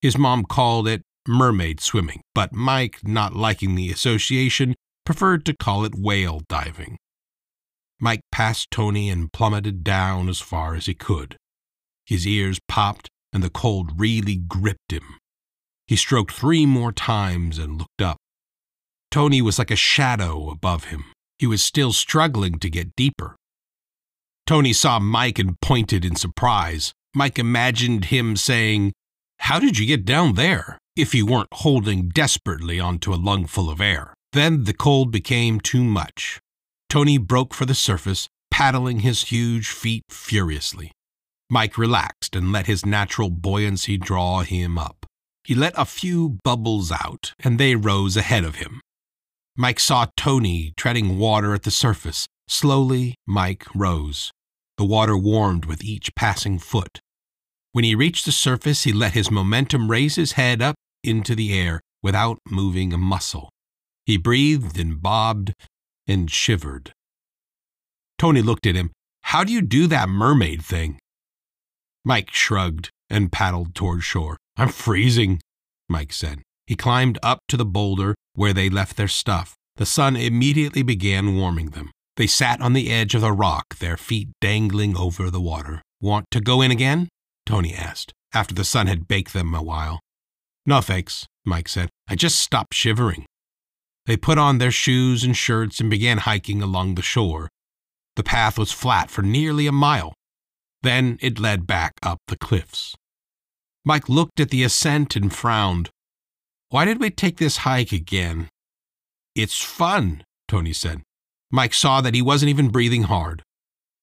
His 0.00 0.16
mom 0.16 0.44
called 0.44 0.86
it 0.88 1.02
mermaid 1.26 1.80
swimming, 1.80 2.22
but 2.34 2.52
Mike, 2.52 3.00
not 3.02 3.34
liking 3.34 3.74
the 3.74 3.90
association, 3.90 4.74
preferred 5.04 5.44
to 5.46 5.56
call 5.56 5.84
it 5.84 5.94
whale 5.94 6.42
diving. 6.48 6.98
Mike 8.00 8.20
passed 8.30 8.70
Tony 8.70 9.08
and 9.08 9.32
plummeted 9.32 9.82
down 9.82 10.28
as 10.28 10.40
far 10.40 10.74
as 10.74 10.86
he 10.86 10.94
could. 10.94 11.36
His 12.04 12.26
ears 12.26 12.58
popped 12.68 13.08
and 13.32 13.42
the 13.42 13.50
cold 13.50 14.00
really 14.00 14.36
gripped 14.36 14.92
him. 14.92 15.18
He 15.86 15.96
stroked 15.96 16.32
three 16.32 16.66
more 16.66 16.92
times 16.92 17.58
and 17.58 17.78
looked 17.78 18.02
up. 18.02 18.18
Tony 19.10 19.40
was 19.40 19.58
like 19.58 19.70
a 19.70 19.76
shadow 19.76 20.50
above 20.50 20.84
him. 20.84 21.04
He 21.38 21.46
was 21.46 21.62
still 21.62 21.92
struggling 21.92 22.58
to 22.58 22.70
get 22.70 22.96
deeper. 22.96 23.36
Tony 24.46 24.72
saw 24.72 24.98
Mike 24.98 25.38
and 25.38 25.60
pointed 25.60 26.04
in 26.04 26.16
surprise. 26.16 26.92
Mike 27.14 27.38
imagined 27.38 28.06
him 28.06 28.36
saying, 28.36 28.92
How 29.38 29.58
did 29.58 29.78
you 29.78 29.86
get 29.86 30.04
down 30.04 30.34
there? 30.34 30.78
if 30.96 31.14
you 31.14 31.26
weren't 31.26 31.52
holding 31.52 32.08
desperately 32.08 32.80
onto 32.80 33.12
a 33.12 33.20
lungful 33.20 33.68
of 33.68 33.80
air. 33.80 34.14
Then 34.32 34.64
the 34.64 34.72
cold 34.72 35.12
became 35.12 35.60
too 35.60 35.84
much. 35.84 36.40
Tony 36.88 37.18
broke 37.18 37.52
for 37.52 37.66
the 37.66 37.74
surface, 37.74 38.28
paddling 38.50 39.00
his 39.00 39.24
huge 39.24 39.68
feet 39.68 40.04
furiously. 40.08 40.92
Mike 41.50 41.76
relaxed 41.76 42.34
and 42.34 42.50
let 42.50 42.66
his 42.66 42.86
natural 42.86 43.30
buoyancy 43.30 43.98
draw 43.98 44.40
him 44.40 44.78
up. 44.78 45.04
He 45.44 45.54
let 45.54 45.74
a 45.76 45.84
few 45.84 46.38
bubbles 46.42 46.90
out, 46.90 47.34
and 47.38 47.60
they 47.60 47.76
rose 47.76 48.16
ahead 48.16 48.42
of 48.42 48.56
him. 48.56 48.80
Mike 49.56 49.78
saw 49.78 50.06
Tony 50.16 50.72
treading 50.76 51.18
water 51.18 51.54
at 51.54 51.62
the 51.62 51.70
surface. 51.70 52.26
Slowly, 52.48 53.14
Mike 53.26 53.64
rose. 53.74 54.32
The 54.78 54.84
water 54.84 55.16
warmed 55.16 55.64
with 55.64 55.82
each 55.82 56.14
passing 56.14 56.58
foot. 56.58 57.00
When 57.72 57.84
he 57.84 57.94
reached 57.94 58.24
the 58.24 58.32
surface, 58.32 58.84
he 58.84 58.92
let 58.92 59.14
his 59.14 59.30
momentum 59.30 59.90
raise 59.90 60.16
his 60.16 60.32
head 60.32 60.62
up 60.62 60.76
into 61.02 61.34
the 61.34 61.58
air 61.58 61.80
without 62.02 62.38
moving 62.48 62.92
a 62.92 62.98
muscle. 62.98 63.50
He 64.04 64.16
breathed 64.16 64.78
and 64.78 65.02
bobbed 65.02 65.52
and 66.06 66.30
shivered. 66.30 66.92
Tony 68.18 68.42
looked 68.42 68.66
at 68.66 68.76
him. 68.76 68.92
How 69.22 69.44
do 69.44 69.52
you 69.52 69.60
do 69.60 69.86
that 69.88 70.08
mermaid 70.08 70.62
thing? 70.62 70.98
Mike 72.04 72.30
shrugged 72.32 72.90
and 73.10 73.32
paddled 73.32 73.74
toward 73.74 74.02
shore. 74.04 74.36
I'm 74.56 74.68
freezing, 74.68 75.40
Mike 75.88 76.12
said. 76.12 76.42
He 76.66 76.76
climbed 76.76 77.18
up 77.22 77.40
to 77.48 77.56
the 77.56 77.64
boulder 77.64 78.14
where 78.34 78.52
they 78.52 78.70
left 78.70 78.96
their 78.96 79.08
stuff. 79.08 79.54
The 79.76 79.86
sun 79.86 80.16
immediately 80.16 80.82
began 80.82 81.36
warming 81.36 81.70
them. 81.70 81.90
They 82.16 82.26
sat 82.26 82.60
on 82.62 82.72
the 82.72 82.90
edge 82.90 83.14
of 83.14 83.20
the 83.20 83.32
rock, 83.32 83.78
their 83.78 83.96
feet 83.96 84.28
dangling 84.40 84.96
over 84.96 85.30
the 85.30 85.40
water. 85.40 85.82
Want 86.00 86.26
to 86.30 86.40
go 86.40 86.62
in 86.62 86.70
again? 86.70 87.08
Tony 87.44 87.74
asked, 87.74 88.12
after 88.32 88.54
the 88.54 88.64
sun 88.64 88.86
had 88.86 89.06
baked 89.06 89.32
them 89.32 89.54
a 89.54 89.62
while. 89.62 90.00
No 90.64 90.80
thanks, 90.80 91.26
Mike 91.44 91.68
said. 91.68 91.90
I 92.08 92.14
just 92.14 92.40
stopped 92.40 92.74
shivering. 92.74 93.26
They 94.06 94.16
put 94.16 94.38
on 94.38 94.58
their 94.58 94.70
shoes 94.70 95.24
and 95.24 95.36
shirts 95.36 95.78
and 95.78 95.90
began 95.90 96.18
hiking 96.18 96.62
along 96.62 96.94
the 96.94 97.02
shore. 97.02 97.48
The 98.16 98.24
path 98.24 98.58
was 98.58 98.72
flat 98.72 99.10
for 99.10 99.22
nearly 99.22 99.66
a 99.66 99.72
mile. 99.72 100.14
Then 100.82 101.18
it 101.20 101.38
led 101.38 101.66
back 101.66 101.92
up 102.02 102.18
the 102.28 102.36
cliffs. 102.36 102.94
Mike 103.84 104.08
looked 104.08 104.40
at 104.40 104.50
the 104.50 104.62
ascent 104.62 105.16
and 105.16 105.32
frowned. 105.32 105.90
Why 106.70 106.84
did 106.84 106.98
we 106.98 107.10
take 107.10 107.36
this 107.36 107.58
hike 107.58 107.92
again? 107.92 108.48
It's 109.34 109.62
fun, 109.62 110.24
Tony 110.48 110.72
said. 110.72 111.02
Mike 111.56 111.72
saw 111.72 112.02
that 112.02 112.12
he 112.12 112.20
wasn't 112.20 112.50
even 112.50 112.68
breathing 112.68 113.04
hard. 113.04 113.42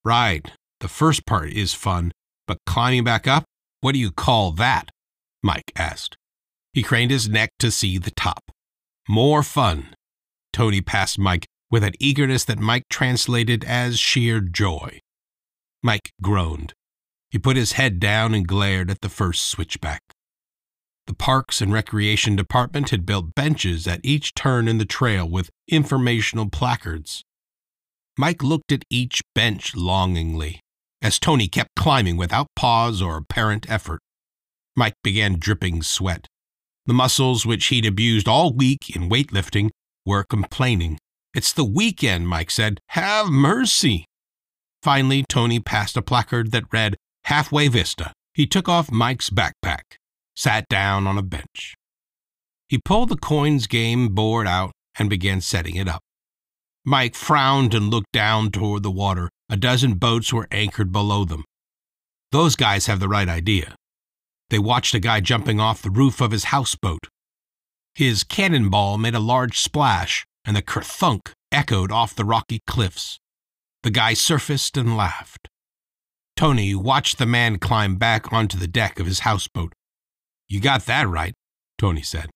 Right, 0.04 0.52
the 0.80 0.88
first 0.88 1.24
part 1.24 1.52
is 1.52 1.72
fun, 1.76 2.12
but 2.48 2.58
climbing 2.66 3.04
back 3.04 3.28
up? 3.28 3.44
What 3.80 3.92
do 3.92 4.00
you 4.00 4.10
call 4.10 4.54
that? 4.54 4.90
Mike 5.44 5.72
asked. 5.76 6.18
He 6.74 6.82
craned 6.82 7.12
his 7.12 7.30
neck 7.30 7.52
to 7.60 7.70
see 7.70 8.00
the 8.00 8.10
top. 8.10 8.50
More 9.08 9.44
fun. 9.44 9.94
Tony 10.52 10.82
passed 10.82 11.20
Mike 11.20 11.46
with 11.70 11.84
an 11.84 11.94
eagerness 12.00 12.44
that 12.46 12.58
Mike 12.58 12.86
translated 12.90 13.64
as 13.66 14.00
sheer 14.00 14.40
joy. 14.40 15.00
Mike 15.84 16.12
groaned. 16.24 16.74
He 17.30 17.38
put 17.38 17.56
his 17.56 17.74
head 17.74 18.00
down 18.00 18.34
and 18.34 18.48
glared 18.48 18.90
at 18.90 19.02
the 19.02 19.10
first 19.10 19.48
switchback. 19.48 20.02
The 21.06 21.14
Parks 21.14 21.62
and 21.62 21.72
Recreation 21.72 22.36
Department 22.36 22.90
had 22.90 23.06
built 23.06 23.36
benches 23.36 23.86
at 23.86 24.00
each 24.02 24.34
turn 24.34 24.68
in 24.68 24.80
the 24.80 24.86
trail 24.86 25.30
with 25.30 25.52
informational 25.68 26.50
placards. 26.50 27.24
Mike 28.18 28.44
looked 28.44 28.72
at 28.72 28.84
each 28.90 29.22
bench 29.34 29.76
longingly 29.76 30.60
as 31.04 31.20
Tony 31.20 31.48
kept 31.48 31.76
climbing 31.76 32.16
without 32.16 32.48
pause 32.56 33.02
or 33.02 33.18
apparent 33.18 33.70
effort. 33.70 34.00
Mike 34.76 34.96
began 35.04 35.38
dripping 35.38 35.84
sweat. 35.84 36.28
The 36.86 36.94
muscles 36.94 37.46
which 37.46 37.66
he'd 37.68 37.86
abused 37.86 38.28
all 38.28 38.54
week 38.54 38.96
in 38.96 39.10
weightlifting 39.10 39.70
were 40.06 40.24
complaining. 40.24 40.98
It's 41.34 41.52
the 41.54 41.66
weekend, 41.66 42.28
Mike 42.28 42.52
said. 42.52 42.80
Have 42.90 43.28
mercy. 43.28 44.06
Finally, 44.82 45.26
Tony 45.28 45.60
passed 45.60 45.98
a 45.98 46.02
placard 46.02 46.52
that 46.52 46.72
read, 46.72 46.96
Halfway 47.26 47.68
Vista. 47.68 48.14
He 48.34 48.48
took 48.48 48.68
off 48.68 48.92
Mike's 48.92 49.30
backpack, 49.30 49.98
sat 50.36 50.68
down 50.70 51.08
on 51.08 51.18
a 51.18 51.24
bench. 51.24 51.76
He 52.68 52.80
pulled 52.84 53.10
the 53.10 53.18
coins 53.18 53.68
game 53.68 54.10
board 54.10 54.48
out 54.48 54.72
and 54.98 55.10
began 55.10 55.42
setting 55.42 55.76
it 55.76 55.88
up. 55.88 56.02
Mike 56.86 57.16
frowned 57.16 57.74
and 57.74 57.90
looked 57.90 58.12
down 58.12 58.52
toward 58.52 58.84
the 58.84 58.92
water. 58.92 59.30
A 59.50 59.56
dozen 59.56 59.96
boats 59.96 60.34
were 60.34 60.48
anchored 60.52 60.92
below 60.92 61.24
them. 61.24 61.46
Those 62.32 62.56
guys 62.56 62.88
have 62.88 63.00
the 63.00 63.08
right 63.08 63.30
idea. 63.30 63.76
They 64.50 64.60
watched 64.60 64.94
a 64.94 65.00
guy 65.00 65.20
jumping 65.20 65.60
off 65.60 65.82
the 65.82 65.90
roof 65.90 66.20
of 66.20 66.32
his 66.32 66.46
houseboat. 66.46 67.08
His 67.96 68.24
cannonball 68.24 68.98
made 68.98 69.16
a 69.16 69.20
large 69.20 69.60
splash, 69.60 70.26
and 70.44 70.56
the 70.56 70.62
kerthunk 70.62 71.32
echoed 71.52 71.92
off 71.92 72.16
the 72.16 72.26
rocky 72.26 72.62
cliffs. 72.68 73.20
The 73.84 73.92
guy 73.92 74.14
surfaced 74.14 74.76
and 74.76 74.98
laughed. 74.98 75.48
Tony 76.36 76.74
watched 76.74 77.18
the 77.18 77.26
man 77.26 77.60
climb 77.60 77.96
back 77.96 78.34
onto 78.34 78.58
the 78.58 78.68
deck 78.68 79.00
of 79.00 79.06
his 79.06 79.20
houseboat. 79.20 79.74
You 80.50 80.60
got 80.60 80.86
that 80.88 81.08
right, 81.08 81.34
Tony 81.78 82.02
said. 82.02 82.30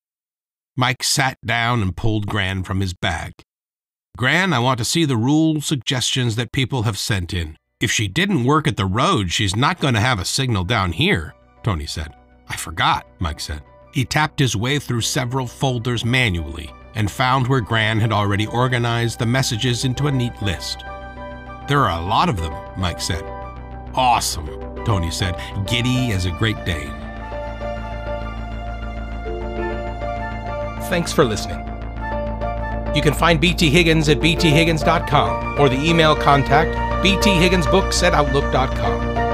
Mike 0.75 1.03
sat 1.03 1.37
down 1.43 1.81
and 1.81 1.97
pulled 1.97 2.27
Gran 2.27 2.63
from 2.63 2.79
his 2.79 2.93
bag. 2.93 3.33
Gran, 4.17 4.51
I 4.51 4.57
want 4.57 4.79
to 4.79 4.83
see 4.83 5.05
the 5.05 5.15
rule 5.15 5.61
suggestions 5.61 6.37
that 6.37 6.51
people 6.51 6.81
have 6.81 6.97
sent 6.97 7.35
in. 7.35 7.55
If 7.79 7.91
she 7.91 8.07
didn't 8.07 8.45
work 8.45 8.67
at 8.67 8.75
the 8.75 8.87
road, 8.87 9.31
she's 9.31 9.55
not 9.55 9.79
going 9.79 9.93
to 9.93 9.99
have 9.99 10.17
a 10.17 10.25
signal 10.25 10.63
down 10.63 10.91
here, 10.91 11.35
Tony 11.61 11.85
said. 11.85 12.15
I 12.49 12.55
forgot, 12.55 13.05
Mike 13.19 13.39
said. 13.39 13.61
He 13.93 14.05
tapped 14.05 14.39
his 14.39 14.55
way 14.55 14.79
through 14.79 15.01
several 15.01 15.45
folders 15.45 16.03
manually 16.03 16.73
and 16.95 17.11
found 17.11 17.45
where 17.45 17.61
Gran 17.61 17.99
had 17.99 18.11
already 18.11 18.47
organized 18.47 19.19
the 19.19 19.27
messages 19.27 19.85
into 19.85 20.07
a 20.07 20.11
neat 20.11 20.41
list. 20.41 20.79
There 21.67 21.81
are 21.81 22.01
a 22.01 22.05
lot 22.07 22.27
of 22.27 22.37
them, 22.37 22.55
Mike 22.75 22.99
said. 22.99 23.23
Awesome, 23.93 24.47
Tony 24.83 25.11
said, 25.11 25.39
giddy 25.67 26.11
as 26.11 26.25
a 26.25 26.31
Great 26.31 26.65
Dane. 26.65 26.89
Thanks 30.89 31.13
for 31.13 31.23
listening. 31.23 31.76
You 32.95 33.01
can 33.01 33.13
find 33.13 33.39
BT 33.39 33.69
Higgins 33.69 34.09
at 34.09 34.19
bthiggins.com 34.19 35.59
or 35.59 35.69
the 35.69 35.77
email 35.77 36.15
contact 36.15 36.75
bthigginsbooks 37.03 38.03
at 38.03 38.13
outlook.com. 38.13 39.26